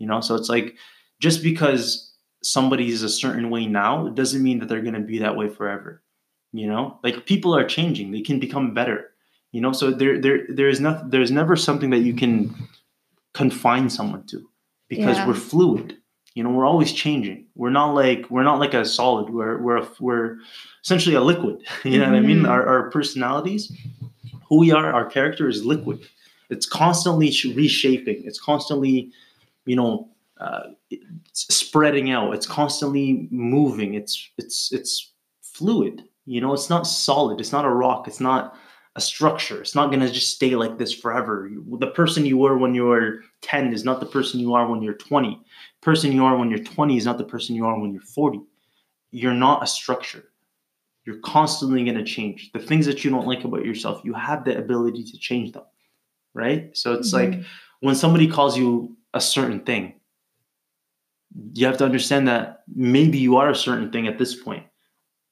you 0.00 0.06
know 0.08 0.20
so 0.20 0.34
it's 0.34 0.48
like 0.56 0.74
just 1.20 1.40
because 1.42 2.10
somebody 2.44 2.88
is 2.88 3.02
a 3.02 3.08
certain 3.08 3.50
way 3.50 3.66
now 3.66 4.06
it 4.06 4.14
doesn't 4.14 4.42
mean 4.42 4.58
that 4.58 4.68
they're 4.68 4.82
going 4.82 4.94
to 4.94 5.00
be 5.00 5.18
that 5.18 5.36
way 5.36 5.48
forever 5.48 6.02
you 6.52 6.66
know 6.66 6.98
like 7.02 7.26
people 7.26 7.54
are 7.56 7.64
changing 7.66 8.10
they 8.12 8.20
can 8.20 8.38
become 8.38 8.74
better 8.74 9.10
you 9.52 9.60
know 9.60 9.72
so 9.72 9.90
there 9.90 10.20
there 10.20 10.40
there 10.48 10.68
is 10.68 10.80
nothing. 10.80 11.10
there's 11.10 11.30
never 11.30 11.56
something 11.56 11.90
that 11.90 12.00
you 12.00 12.14
can 12.14 12.54
confine 13.32 13.90
someone 13.90 14.24
to 14.26 14.48
because 14.88 15.16
Yeah. 15.18 15.26
we're 15.26 15.34
fluid 15.34 15.96
you 16.34 16.42
know 16.44 16.50
we're 16.50 16.66
always 16.66 16.92
changing 16.92 17.46
we're 17.54 17.70
not 17.70 17.94
like 17.94 18.30
we're 18.30 18.42
not 18.44 18.58
like 18.60 18.74
a 18.74 18.84
solid 18.84 19.30
we're 19.30 19.58
we're 19.58 19.78
a, 19.78 19.88
we're 20.00 20.36
essentially 20.84 21.14
a 21.16 21.20
liquid 21.20 21.56
you 21.84 21.98
know 21.98 22.06
what 22.10 22.14
i 22.16 22.20
mean 22.20 22.42
Mhm. 22.42 22.48
our, 22.48 22.66
our 22.66 22.90
personalities 22.90 23.72
who 24.48 24.58
we 24.58 24.70
are 24.72 24.92
our 24.92 25.06
character 25.06 25.48
is 25.48 25.64
liquid 25.64 25.98
it's 26.50 26.66
constantly 26.66 27.28
reshaping 27.54 28.22
it's 28.24 28.40
constantly 28.40 29.10
you 29.66 29.76
know 29.76 30.08
uh, 30.38 30.70
it's 30.90 31.54
spreading 31.54 32.10
out. 32.10 32.34
It's 32.34 32.46
constantly 32.46 33.28
moving. 33.30 33.94
It's 33.94 34.30
it's 34.38 34.72
it's 34.72 35.12
fluid 35.42 36.04
you 36.26 36.40
know? 36.40 36.52
It's 36.54 36.70
not 36.70 36.86
solid. 36.86 37.40
It's 37.40 37.52
not 37.52 37.64
a 37.64 37.70
rock. 37.70 38.08
It's 38.08 38.20
not 38.20 38.56
a 38.96 39.00
structure. 39.00 39.60
It's 39.60 39.74
not 39.74 39.88
going 39.88 40.00
to 40.00 40.10
just 40.10 40.34
stay 40.34 40.54
like 40.56 40.78
this 40.78 40.94
forever. 40.94 41.50
The 41.78 41.88
person 41.88 42.24
you 42.24 42.38
were 42.38 42.56
when 42.56 42.74
you 42.74 42.84
were 42.84 43.20
10 43.42 43.72
is 43.72 43.84
not 43.84 44.00
the 44.00 44.06
person 44.06 44.40
you 44.40 44.54
are 44.54 44.66
when 44.66 44.82
you're 44.82 44.94
20 44.94 45.40
person 45.82 46.12
you 46.12 46.24
are 46.24 46.36
when 46.36 46.48
you're 46.48 46.62
20 46.64 46.96
is 46.96 47.04
not 47.04 47.18
the 47.18 47.24
person 47.24 47.54
you 47.54 47.66
are 47.66 47.78
when 47.78 47.92
you're 47.92 48.00
40 48.00 48.40
you're 49.10 49.34
not 49.34 49.62
a 49.62 49.66
structure. 49.66 50.24
You're 51.04 51.18
constantly 51.18 51.84
going 51.84 51.96
to 51.96 52.04
change. 52.04 52.50
The 52.52 52.58
things 52.58 52.86
that 52.86 53.04
you 53.04 53.10
don't 53.10 53.26
like 53.26 53.44
about 53.44 53.64
yourself 53.64 54.00
you 54.04 54.14
have 54.14 54.44
the 54.44 54.56
ability 54.56 55.04
to 55.04 55.18
change 55.18 55.52
them 55.52 55.64
right? 56.32 56.76
So 56.76 56.94
it's 56.94 57.12
like 57.12 57.30
Mhm. 57.30 57.44
when 57.80 57.94
somebody 57.94 58.26
calls 58.26 58.56
you 58.56 58.96
a 59.12 59.20
certain 59.20 59.60
thing 59.60 59.94
you 61.54 61.66
have 61.66 61.76
to 61.78 61.84
understand 61.84 62.28
that 62.28 62.62
maybe 62.74 63.18
you 63.18 63.36
are 63.36 63.50
a 63.50 63.54
certain 63.54 63.90
thing 63.90 64.06
at 64.06 64.18
this 64.18 64.34
point 64.34 64.64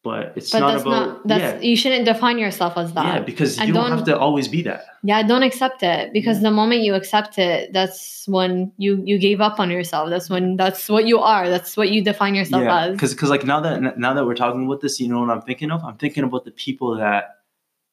but 0.05 0.33
it's 0.35 0.51
But 0.51 0.59
not 0.61 0.71
that's 0.73 0.83
about 0.83 1.07
not 1.07 1.27
that's 1.29 1.65
you 1.65 1.77
shouldn't 1.77 2.05
define 2.07 2.37
yourself 2.37 2.77
as 2.77 2.93
that. 2.95 3.07
yeah, 3.07 3.21
because 3.21 3.57
And 3.59 3.69
you 3.69 3.73
don't 3.75 3.89
don't- 3.91 3.99
have 3.99 4.07
to 4.07 4.19
always 4.19 4.49
be 4.49 4.61
that. 4.63 4.83
Yeah, 5.05 5.23
don't 5.23 5.45
accept 5.45 5.85
it 5.85 6.13
because 6.13 6.39
Yeah. 6.39 6.49
the 6.49 6.51
moment 6.51 6.83
you 6.83 6.95
accept 6.95 7.39
it, 7.39 7.73
that's 7.73 8.25
when 8.27 8.73
you 8.79 9.01
you 9.07 9.17
gave 9.17 9.41
up 9.41 9.61
on 9.61 9.71
yourself. 9.71 10.11
That's 10.11 10.29
when 10.29 10.57
that's 10.57 10.89
what 10.89 11.07
you 11.07 11.21
are. 11.21 11.49
That's 11.49 11.77
what 11.77 11.91
you 11.93 12.03
define 12.03 12.35
yourself 12.35 12.65
yeah, 12.65 12.87
as. 12.87 12.93
because 13.01 13.31
like 13.31 13.45
now 13.47 13.61
that 13.61 13.97
now 13.97 14.13
that 14.13 14.27
we're 14.27 14.35
talking 14.35 14.67
about 14.67 14.81
this, 14.81 14.99
you 14.99 15.07
know 15.07 15.21
what 15.21 15.31
I'm 15.31 15.43
thinking 15.43 15.71
of? 15.71 15.85
I'm 15.85 15.97
thinking 15.99 16.25
about 16.25 16.45
the 16.45 16.51
people 16.51 16.97
that 16.97 17.37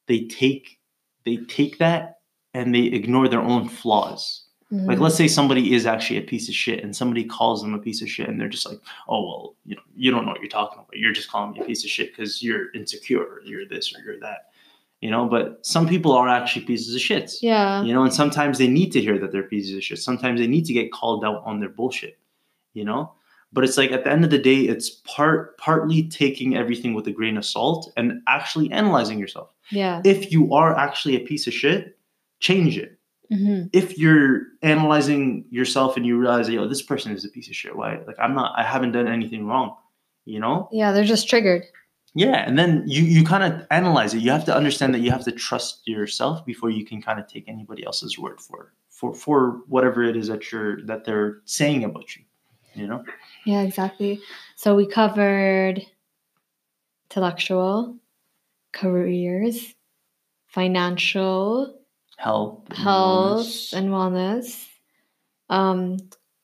they 0.08 0.22
take 0.26 0.80
they 1.26 1.38
take 1.46 1.78
that 1.78 2.18
and 2.56 2.74
they 2.74 2.86
ignore 3.00 3.28
their 3.28 3.42
own 3.42 3.70
flaws. 3.70 4.46
Like 4.72 5.00
Mhm. 5.00 5.02
let's 5.02 5.16
say 5.16 5.28
somebody 5.28 5.74
is 5.74 5.88
actually 5.88 6.18
a 6.18 6.22
piece 6.22 6.48
of 6.48 6.54
shit 6.54 6.84
and 6.84 6.96
somebody 6.96 7.24
calls 7.24 7.64
them 7.64 7.74
a 7.74 7.80
piece 7.80 8.04
of 8.04 8.10
shit 8.10 8.30
and 8.30 8.40
they're 8.40 8.48
just 8.50 8.68
like, 8.70 8.80
oh 9.08 9.26
well, 9.26 9.56
you 9.66 9.76
know, 9.76 9.82
you 9.96 10.12
don't 10.12 10.26
know 10.26 10.32
what 10.32 10.42
you're 10.42 10.50
talking 10.50 10.78
about. 10.78 10.90
You're 10.96 11.12
just 11.12 11.30
calling 11.30 11.54
me 11.54 11.60
a 11.62 11.64
piece 11.66 11.84
of 11.84 11.90
shit 11.90 12.16
because 12.16 12.44
you're 12.44 12.72
insecure 12.74 13.24
or 13.24 13.42
you're 13.44 13.66
this 13.68 13.92
or 13.96 14.02
you're 14.04 14.20
that. 14.20 14.52
You 15.02 15.10
know, 15.10 15.26
but 15.28 15.66
some 15.66 15.88
people 15.88 16.12
are 16.12 16.28
actually 16.28 16.66
pieces 16.66 16.94
of 16.94 17.02
shits. 17.02 17.38
yeah, 17.42 17.82
You 17.84 17.94
know, 17.94 18.04
and 18.04 18.14
sometimes 18.14 18.58
they 18.60 18.68
need 18.68 18.92
to 18.92 19.02
hear 19.02 19.18
that 19.18 19.32
they're 19.32 19.44
pieces 19.44 19.76
of 19.76 19.84
shit. 19.84 19.98
Sometimes 19.98 20.40
they 20.40 20.46
need 20.48 20.66
to 20.66 20.74
get 20.74 20.92
called 20.92 21.24
out 21.26 21.42
on 21.46 21.60
their 21.60 21.70
bullshit. 21.70 22.20
You 22.74 22.84
know? 22.86 23.14
But 23.52 23.64
it's 23.64 23.78
like 23.78 23.92
at 23.92 24.04
the 24.04 24.12
end 24.12 24.24
of 24.24 24.30
the 24.30 24.38
day, 24.38 24.60
it's 24.68 24.90
part 25.06 25.58
partly 25.58 26.04
taking 26.10 26.56
everything 26.56 26.94
with 26.94 27.08
a 27.08 27.12
grain 27.12 27.38
of 27.38 27.46
salt 27.46 27.92
and 27.98 28.22
actually 28.28 28.70
analyzing 28.72 29.18
yourself. 29.18 29.50
yeah, 29.72 30.02
If 30.06 30.32
you 30.32 30.54
are 30.54 30.78
actually 30.78 31.16
a 31.16 31.22
piece 31.22 31.48
of 31.48 31.54
shit, 31.54 31.98
change 32.40 32.78
it 32.78 32.99
hmm 33.30 33.64
if 33.74 33.98
you're 33.98 34.42
analyzing 34.64 35.46
yourself 35.52 35.98
and 35.98 36.06
you 36.06 36.18
realize, 36.18 36.50
yo, 36.50 36.68
this 36.68 36.82
person 36.82 37.12
is 37.12 37.24
a 37.26 37.30
piece 37.30 37.48
of 37.48 37.56
shit. 37.56 37.76
Why? 37.76 38.00
Like 38.08 38.18
I'm 38.20 38.34
not. 38.34 38.54
I 38.58 38.64
haven't 38.64 38.92
done 38.92 39.08
anything 39.08 39.46
wrong. 39.46 39.76
You 40.26 40.40
know? 40.40 40.70
yeah. 40.72 40.92
They're 40.92 41.04
just 41.04 41.28
triggered. 41.30 41.64
Yeah. 42.14 42.44
And 42.48 42.58
then 42.58 42.84
you 42.88 43.04
you 43.04 43.24
kind 43.24 43.44
of 43.44 43.66
analyze 43.72 44.14
it. 44.14 44.22
You 44.22 44.32
have 44.32 44.46
to 44.46 44.56
understand 44.56 44.94
that 44.94 45.00
you 45.00 45.12
have 45.12 45.24
to 45.26 45.32
trust 45.32 45.88
yourself 45.88 46.46
before 46.46 46.70
you 46.70 46.86
can 46.86 47.02
kind 47.02 47.20
of 47.20 47.28
take 47.28 47.48
anybody 47.48 47.86
else's 47.86 48.18
word 48.18 48.40
for 48.42 48.74
for 48.90 49.14
for 49.14 49.62
whatever 49.68 50.04
it 50.04 50.16
is 50.16 50.28
that 50.28 50.52
you're 50.52 50.82
that 50.86 51.06
they're 51.06 51.42
saying 51.46 51.84
about 51.84 52.16
you. 52.16 52.24
You 52.76 52.88
know? 52.88 53.04
Yeah, 53.46 53.62
exactly. 53.62 54.22
So 54.56 54.76
we 54.76 54.88
covered 54.88 55.82
intellectual, 57.10 57.98
careers, 58.72 59.74
financial, 60.48 61.79
Health. 62.20 62.64
and 62.70 62.78
health, 62.78 63.48
wellness. 63.48 63.74
and 63.74 63.90
wellness. 63.90 64.68
Um, 65.50 65.98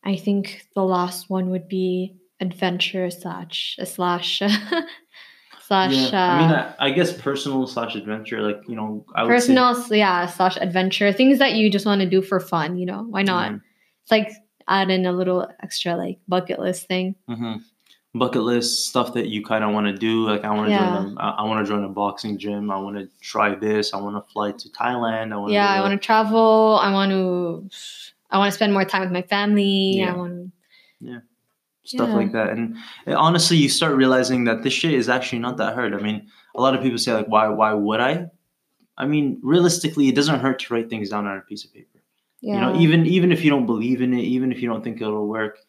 I 0.04 0.16
think 0.16 0.66
the 0.74 0.84
last 0.84 1.30
one 1.30 1.50
would 1.50 1.68
be 1.68 2.16
adventure 2.40 3.10
slash 3.12 3.78
slash 3.84 4.40
slash 5.68 5.92
Yeah. 6.14 6.28
I 6.28 6.38
mean, 6.38 6.52
uh, 6.52 6.76
I, 6.80 6.88
I 6.88 6.92
guess 6.92 7.12
personal 7.14 7.68
slash 7.68 7.96
adventure. 7.96 8.42
Like 8.42 8.62
you 8.68 8.76
know, 8.76 9.06
I 9.16 9.24
would 9.24 9.30
personal 9.30 9.76
yeah 9.92 10.28
slash 10.28 10.58
adventure 10.62 11.12
things 11.12 11.40
that 11.40 11.54
you 11.54 11.70
just 11.70 11.86
want 11.86 12.02
to 12.02 12.10
do 12.10 12.22
for 12.22 12.40
fun. 12.40 12.78
You 12.78 12.86
know 12.86 13.06
why 13.10 13.22
say, 13.22 13.26
not? 13.26 13.52
Mhm. 13.52 13.62
It's 14.04 14.12
like 14.12 14.32
add 14.68 14.90
in 14.90 15.06
a 15.06 15.12
little 15.12 15.48
extra 15.62 15.96
like 15.98 16.20
bucket 16.28 16.60
list 16.60 16.88
thing. 16.88 17.16
hmm 17.28 17.56
Bucket 18.18 18.44
list 18.44 18.88
stuff 18.88 19.14
that 19.14 19.28
you 19.28 19.44
kind 19.44 19.64
of 19.64 19.74
want 19.74 19.88
to 19.88 19.94
do. 19.94 20.26
Like 20.26 20.46
I 20.46 20.52
want 20.52 20.68
to 20.68 20.72
Yeah. 20.72 21.04
join. 21.04 21.18
A, 21.18 21.36
I, 21.40 21.44
want 21.44 21.66
to 21.66 21.70
join 21.70 21.84
a 21.84 21.90
boxing 21.90 22.38
gym. 22.38 22.72
I 22.72 22.78
want 22.78 22.96
to 22.98 23.10
try 23.20 23.56
this. 23.56 23.94
I 23.94 23.98
want 23.98 24.16
to 24.16 24.32
fly 24.32 24.54
to 24.54 24.70
Thailand. 24.70 25.34
I 25.34 25.38
want. 25.38 25.52
yeah, 25.52 25.70
I 25.70 25.82
want 25.82 26.00
to 26.00 26.06
travel. 26.06 26.80
I 26.82 26.94
want 26.94 27.12
to. 27.12 27.70
I 28.32 28.38
want 28.38 28.52
to 28.52 28.56
spend 28.56 28.74
more 28.74 28.86
time 28.86 29.02
with 29.02 29.12
my 29.12 29.22
family. 29.22 29.98
Yeah. 29.98 30.14
I 30.14 30.16
want. 30.16 30.52
Yeah. 31.02 31.20
stuff 31.84 32.10
yeah. 32.10 32.16
like 32.16 32.32
that. 32.32 32.50
And, 32.50 32.78
and 33.06 33.16
honestly, 33.16 33.58
you 33.58 33.70
start 33.70 33.96
realizing 33.96 34.46
that 34.46 34.64
this 34.64 34.74
shit 34.74 34.94
is 34.94 35.10
actually 35.10 35.40
not 35.40 35.58
that 35.58 35.74
hard. 35.76 35.94
I 35.94 36.00
mean, 36.00 36.28
a 36.56 36.62
lot 36.62 36.74
of 36.74 36.82
people 36.82 36.98
say 36.98 37.14
like, 37.14 37.28
why? 37.28 37.50
Why 37.50 37.74
would 37.74 38.00
I? 38.00 38.28
I 38.98 39.06
mean, 39.06 39.40
realistically, 39.44 40.08
it 40.08 40.16
doesn't 40.16 40.40
hurt 40.40 40.60
to 40.60 40.74
write 40.74 40.90
things 40.90 41.10
down 41.10 41.28
on 41.28 41.38
a 41.38 41.42
piece 41.42 41.66
of 41.66 41.74
paper. 41.74 42.00
Yeah. 42.42 42.56
You 42.56 42.62
know, 42.62 42.80
even 42.80 43.06
even 43.06 43.32
if 43.32 43.44
you 43.44 43.50
don't 43.50 43.66
believe 43.66 44.02
in 44.02 44.14
it, 44.14 44.22
even 44.22 44.52
if 44.52 44.62
you 44.62 44.70
don't 44.70 44.84
think 44.84 45.02
it'll 45.02 45.28
work, 45.28 45.60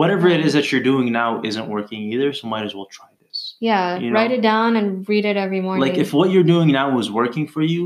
whatever 0.00 0.28
it 0.28 0.40
is 0.46 0.52
that 0.52 0.70
you're 0.70 0.82
doing 0.92 1.10
now 1.10 1.40
isn't 1.42 1.68
working 1.76 2.00
either. 2.12 2.32
So 2.32 2.46
might 2.48 2.64
as 2.68 2.74
well 2.74 2.88
try 2.98 3.06
this. 3.24 3.56
yeah. 3.60 3.98
you 3.98 4.12
Write 4.12 4.30
it 4.38 4.42
down 4.42 4.76
and 4.76 5.08
read 5.08 5.24
it 5.24 5.36
every 5.36 5.60
morning. 5.60 5.80
Like 5.86 5.98
if 5.98 6.12
what 6.12 6.30
you're 6.30 6.50
doing 6.54 6.68
now 6.80 6.88
was 6.94 7.10
working 7.10 7.46
for 7.48 7.62
you, 7.62 7.82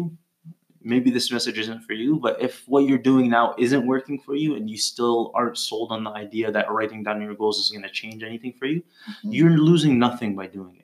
maybe 0.82 1.11
this 1.11 1.30
message 1.30 1.58
isn't 1.64 1.82
for 1.82 1.92
you. 1.92 2.11
But 2.26 2.40
if 2.42 2.64
what 2.66 2.82
you're 2.88 3.04
doing 3.12 3.30
now 3.30 3.54
isn't 3.58 3.86
working 3.86 4.18
for 4.18 4.34
you, 4.34 4.56
and 4.56 4.68
you 4.68 4.76
still 4.76 5.30
aren't 5.34 5.58
sold 5.58 5.92
on 5.92 6.02
the 6.04 6.11
idea 6.11 6.50
that 6.50 6.70
writing 6.70 7.02
down 7.04 7.20
your 7.22 7.34
goals 7.34 7.58
is 7.58 7.70
going 7.70 7.82
to 7.82 7.90
change 7.90 8.22
anything 8.22 8.54
for 8.58 8.66
you, 8.66 8.82
Mhm. 8.82 9.34
you're 9.36 9.56
losing 9.70 9.98
nothing 9.98 10.34
by 10.34 10.46
doing 10.46 10.76
it. 10.76 10.80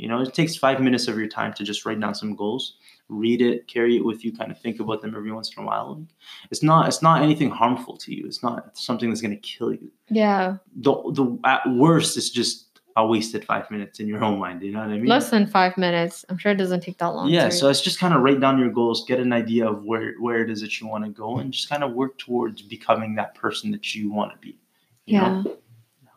You 0.00 0.08
know, 0.08 0.22
it 0.22 0.32
takes 0.32 0.56
five 0.56 0.80
minutes 0.80 1.08
of 1.08 1.18
your 1.18 1.28
time 1.28 1.52
to 1.54 1.62
just 1.62 1.84
write 1.84 2.00
down 2.00 2.14
some 2.14 2.34
goals, 2.34 2.76
read 3.10 3.42
it, 3.42 3.68
carry 3.68 3.96
it 3.96 4.04
with 4.04 4.24
you, 4.24 4.32
kind 4.32 4.50
of 4.50 4.58
think 4.58 4.80
about 4.80 5.02
them 5.02 5.14
every 5.14 5.30
once 5.30 5.54
in 5.54 5.62
a 5.62 5.66
while. 5.66 6.02
It's 6.50 6.62
not 6.62 6.88
it's 6.88 7.02
not 7.02 7.22
anything 7.22 7.50
harmful 7.50 7.98
to 7.98 8.14
you. 8.14 8.24
It's 8.26 8.42
not 8.42 8.78
something 8.78 9.10
that's 9.10 9.20
going 9.20 9.34
to 9.34 9.40
kill 9.40 9.72
you. 9.72 9.90
yeah, 10.08 10.56
The 10.76 10.92
the 11.12 11.38
at 11.44 11.68
worst, 11.68 12.16
it's 12.16 12.30
just 12.30 12.80
a 12.96 13.06
wasted 13.06 13.44
five 13.44 13.70
minutes 13.70 14.00
in 14.00 14.08
your 14.08 14.24
own 14.24 14.38
mind. 14.38 14.62
You 14.62 14.72
know 14.72 14.80
what 14.80 14.88
I 14.88 14.96
mean? 14.96 15.04
less 15.04 15.28
than 15.30 15.46
five 15.46 15.76
minutes. 15.76 16.24
I'm 16.30 16.38
sure 16.38 16.52
it 16.52 16.56
doesn't 16.56 16.80
take 16.80 16.96
that 16.98 17.08
long. 17.08 17.28
yeah, 17.28 17.50
so 17.50 17.68
it's 17.68 17.82
just 17.82 17.98
kind 17.98 18.14
of 18.14 18.22
write 18.22 18.40
down 18.40 18.58
your 18.58 18.70
goals, 18.70 19.04
get 19.06 19.20
an 19.20 19.34
idea 19.34 19.68
of 19.68 19.84
where 19.84 20.14
where 20.18 20.42
it 20.42 20.50
is 20.50 20.62
that 20.62 20.80
you 20.80 20.86
want 20.86 21.04
to 21.04 21.10
go, 21.10 21.38
and 21.38 21.52
just 21.52 21.68
kind 21.68 21.84
of 21.84 21.92
work 21.92 22.16
towards 22.16 22.62
becoming 22.62 23.14
that 23.16 23.34
person 23.34 23.70
that 23.72 23.94
you 23.94 24.10
want 24.10 24.32
to 24.32 24.38
be. 24.38 24.56
You 25.04 25.18
yeah. 25.18 25.42
know? 25.42 25.56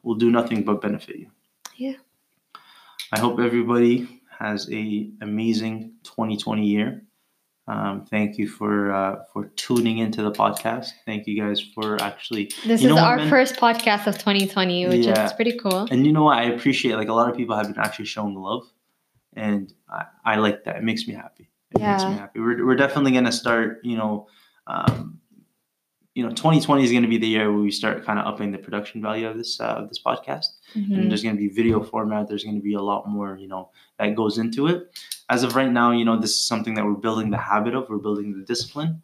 will 0.03 0.15
do 0.15 0.29
nothing 0.29 0.63
but 0.63 0.81
benefit 0.81 1.15
you. 1.17 1.27
Yeah. 1.75 1.95
I 3.13 3.19
hope 3.19 3.39
everybody 3.39 4.07
has 4.39 4.67
a 4.71 5.11
amazing 5.21 5.93
2020 6.03 6.65
year. 6.65 7.03
Um, 7.67 8.05
thank 8.09 8.39
you 8.39 8.47
for 8.47 8.91
uh, 8.91 9.23
for 9.31 9.45
tuning 9.55 9.99
into 9.99 10.23
the 10.23 10.31
podcast. 10.31 10.87
Thank 11.05 11.27
you 11.27 11.39
guys 11.39 11.61
for 11.61 12.01
actually. 12.01 12.51
This 12.65 12.81
You 12.81 12.89
is 12.89 12.93
what, 12.95 13.03
our 13.03 13.29
first 13.29 13.57
podcast 13.57 14.07
of 14.07 14.17
2020, 14.17 14.87
which 14.87 15.05
Yeah. 15.05 15.25
is 15.27 15.33
pretty 15.33 15.57
cool. 15.59 15.87
And 15.91 16.07
you 16.07 16.11
know 16.11 16.23
what? 16.23 16.39
I 16.39 16.45
appreciate 16.45 16.95
like 16.95 17.07
a 17.07 17.13
lot 17.13 17.29
of 17.29 17.37
people 17.37 17.55
have 17.55 17.67
been 17.67 17.77
actually 17.77 18.05
showing 18.05 18.33
love, 18.33 18.63
and 19.33 19.71
I, 19.87 20.05
I 20.25 20.35
like 20.37 20.63
that. 20.63 20.77
It 20.77 20.83
makes 20.83 21.07
me 21.07 21.13
happy. 21.13 21.51
It 21.75 21.81
makes 21.81 22.03
me 22.03 22.13
happy. 22.13 22.39
We're 22.39 22.65
we're 22.65 22.75
definitely 22.75 23.11
gonna 23.11 23.31
start. 23.31 23.81
You 23.83 23.97
know, 23.97 24.27
um, 24.65 25.19
you 26.15 26.23
know, 26.23 26.29
2020 26.29 26.83
is 26.83 26.91
gonna 26.91 27.07
be 27.07 27.17
the 27.17 27.27
year 27.27 27.51
where 27.51 27.61
we 27.61 27.71
start 27.71 28.05
kind 28.05 28.19
of 28.19 28.25
upping 28.27 28.51
the 28.51 28.57
production 28.59 29.01
value 29.01 29.27
of 29.27 29.35
this 29.37 29.59
uh, 29.59 29.65
of 29.81 29.89
this 29.89 29.99
podcast. 30.05 30.45
Mhm. 30.75 30.97
and 30.97 31.09
there's 31.11 31.21
going 31.23 31.35
to 31.35 31.39
be 31.39 31.49
video 31.49 31.83
format 31.83 32.27
there's 32.27 32.43
going 32.43 32.55
to 32.55 32.61
be 32.71 32.73
a 32.73 32.81
lot 32.81 33.07
more 33.07 33.37
you 33.37 33.47
know 33.47 33.69
that 33.99 34.15
goes 34.15 34.37
into 34.43 34.65
it 34.67 34.79
as 35.29 35.43
of 35.43 35.55
right 35.55 35.71
now 35.71 35.91
you 35.91 36.03
know 36.03 36.17
this 36.19 36.31
is 36.31 36.43
something 36.53 36.73
that 36.75 36.83
we're 36.83 37.01
building 37.07 37.29
the 37.29 37.37
habit 37.37 37.73
of 37.75 37.87
we're 37.89 37.99
building 38.07 38.27
the 38.37 38.43
discipline 38.53 38.99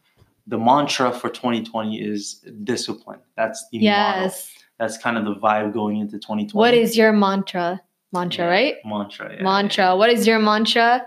the 0.48 0.58
mantra 0.58 1.12
for 1.12 1.30
2020 1.30 2.02
is 2.12 2.44
discipline 2.64 3.20
that's 3.38 3.60
the 3.72 3.78
Yes. 3.78 4.52
that's 4.80 4.98
kind 4.98 5.16
of 5.20 5.26
the 5.26 5.36
vibe 5.36 5.74
going 5.74 5.98
into 5.98 6.18
2020 6.18 6.58
What 6.58 6.74
is 6.74 6.98
your 6.98 7.12
mantra? 7.14 7.80
Mantra, 8.12 8.46
Yeah, 8.46 8.50
right? 8.58 8.76
mantra 8.84 9.36
yeah, 9.36 9.44
mantra. 9.44 9.84
yeah, 9.86 9.94
What 9.94 10.10
is 10.10 10.26
your 10.26 10.40
mantra 10.40 11.06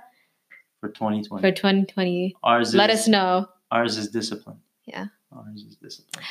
for 0.80 0.88
2020 0.90 1.42
for 1.42 1.50
2020? 1.50 2.36
ours 2.44 2.72
Let 2.72 2.90
is, 2.90 3.00
us 3.00 3.08
know. 3.08 3.48
ours 3.72 3.96
is 3.98 4.06
discipline 4.10 4.58
Yeah. 4.86 5.06
Ours 5.36 5.62
is 5.62 5.76
discipline 5.76 6.24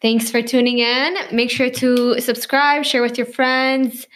Thanks 0.00 0.30
for 0.30 0.40
tuning 0.40 0.78
in. 0.78 1.16
Make 1.32 1.50
sure 1.50 1.70
to 1.70 2.20
subscribe, 2.20 2.84
share 2.84 3.02
with 3.02 3.18
your 3.18 3.26
friends. 3.26 4.06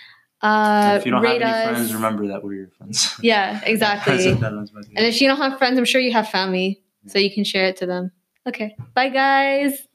Uh, 0.41 0.97
if 0.99 1.07
you 1.07 1.11
don't 1.13 1.25
have 1.25 1.35
any 1.35 1.45
us. 1.45 1.71
friends 1.71 1.95
remember 1.95 2.29
that 2.29 2.43
we're 2.43 2.55
your 2.55 2.69
friends 2.69 3.17
Yeah, 3.23 3.61
exactly. 3.65 4.17
That's 4.17 4.27
what 4.27 4.41
that 4.41 4.53
was 4.53 4.71
about 4.71 4.85
to 4.85 4.91
and 4.97 5.07
if 5.07 5.21
you 5.21 5.29
don't 5.29 5.39
have 5.39 5.59
friends, 5.59 5.79
I'm 5.79 5.85
sure 5.85 6.01
you 6.01 6.13
have 6.13 6.29
family, 6.29 6.83
so 7.07 7.19
you 7.19 7.33
can 7.33 7.45
share 7.45 7.67
it 7.67 7.77
to 7.79 7.87
them. 7.87 8.13
Okay. 8.47 8.77
Bye, 8.95 9.09
guys. 9.09 9.89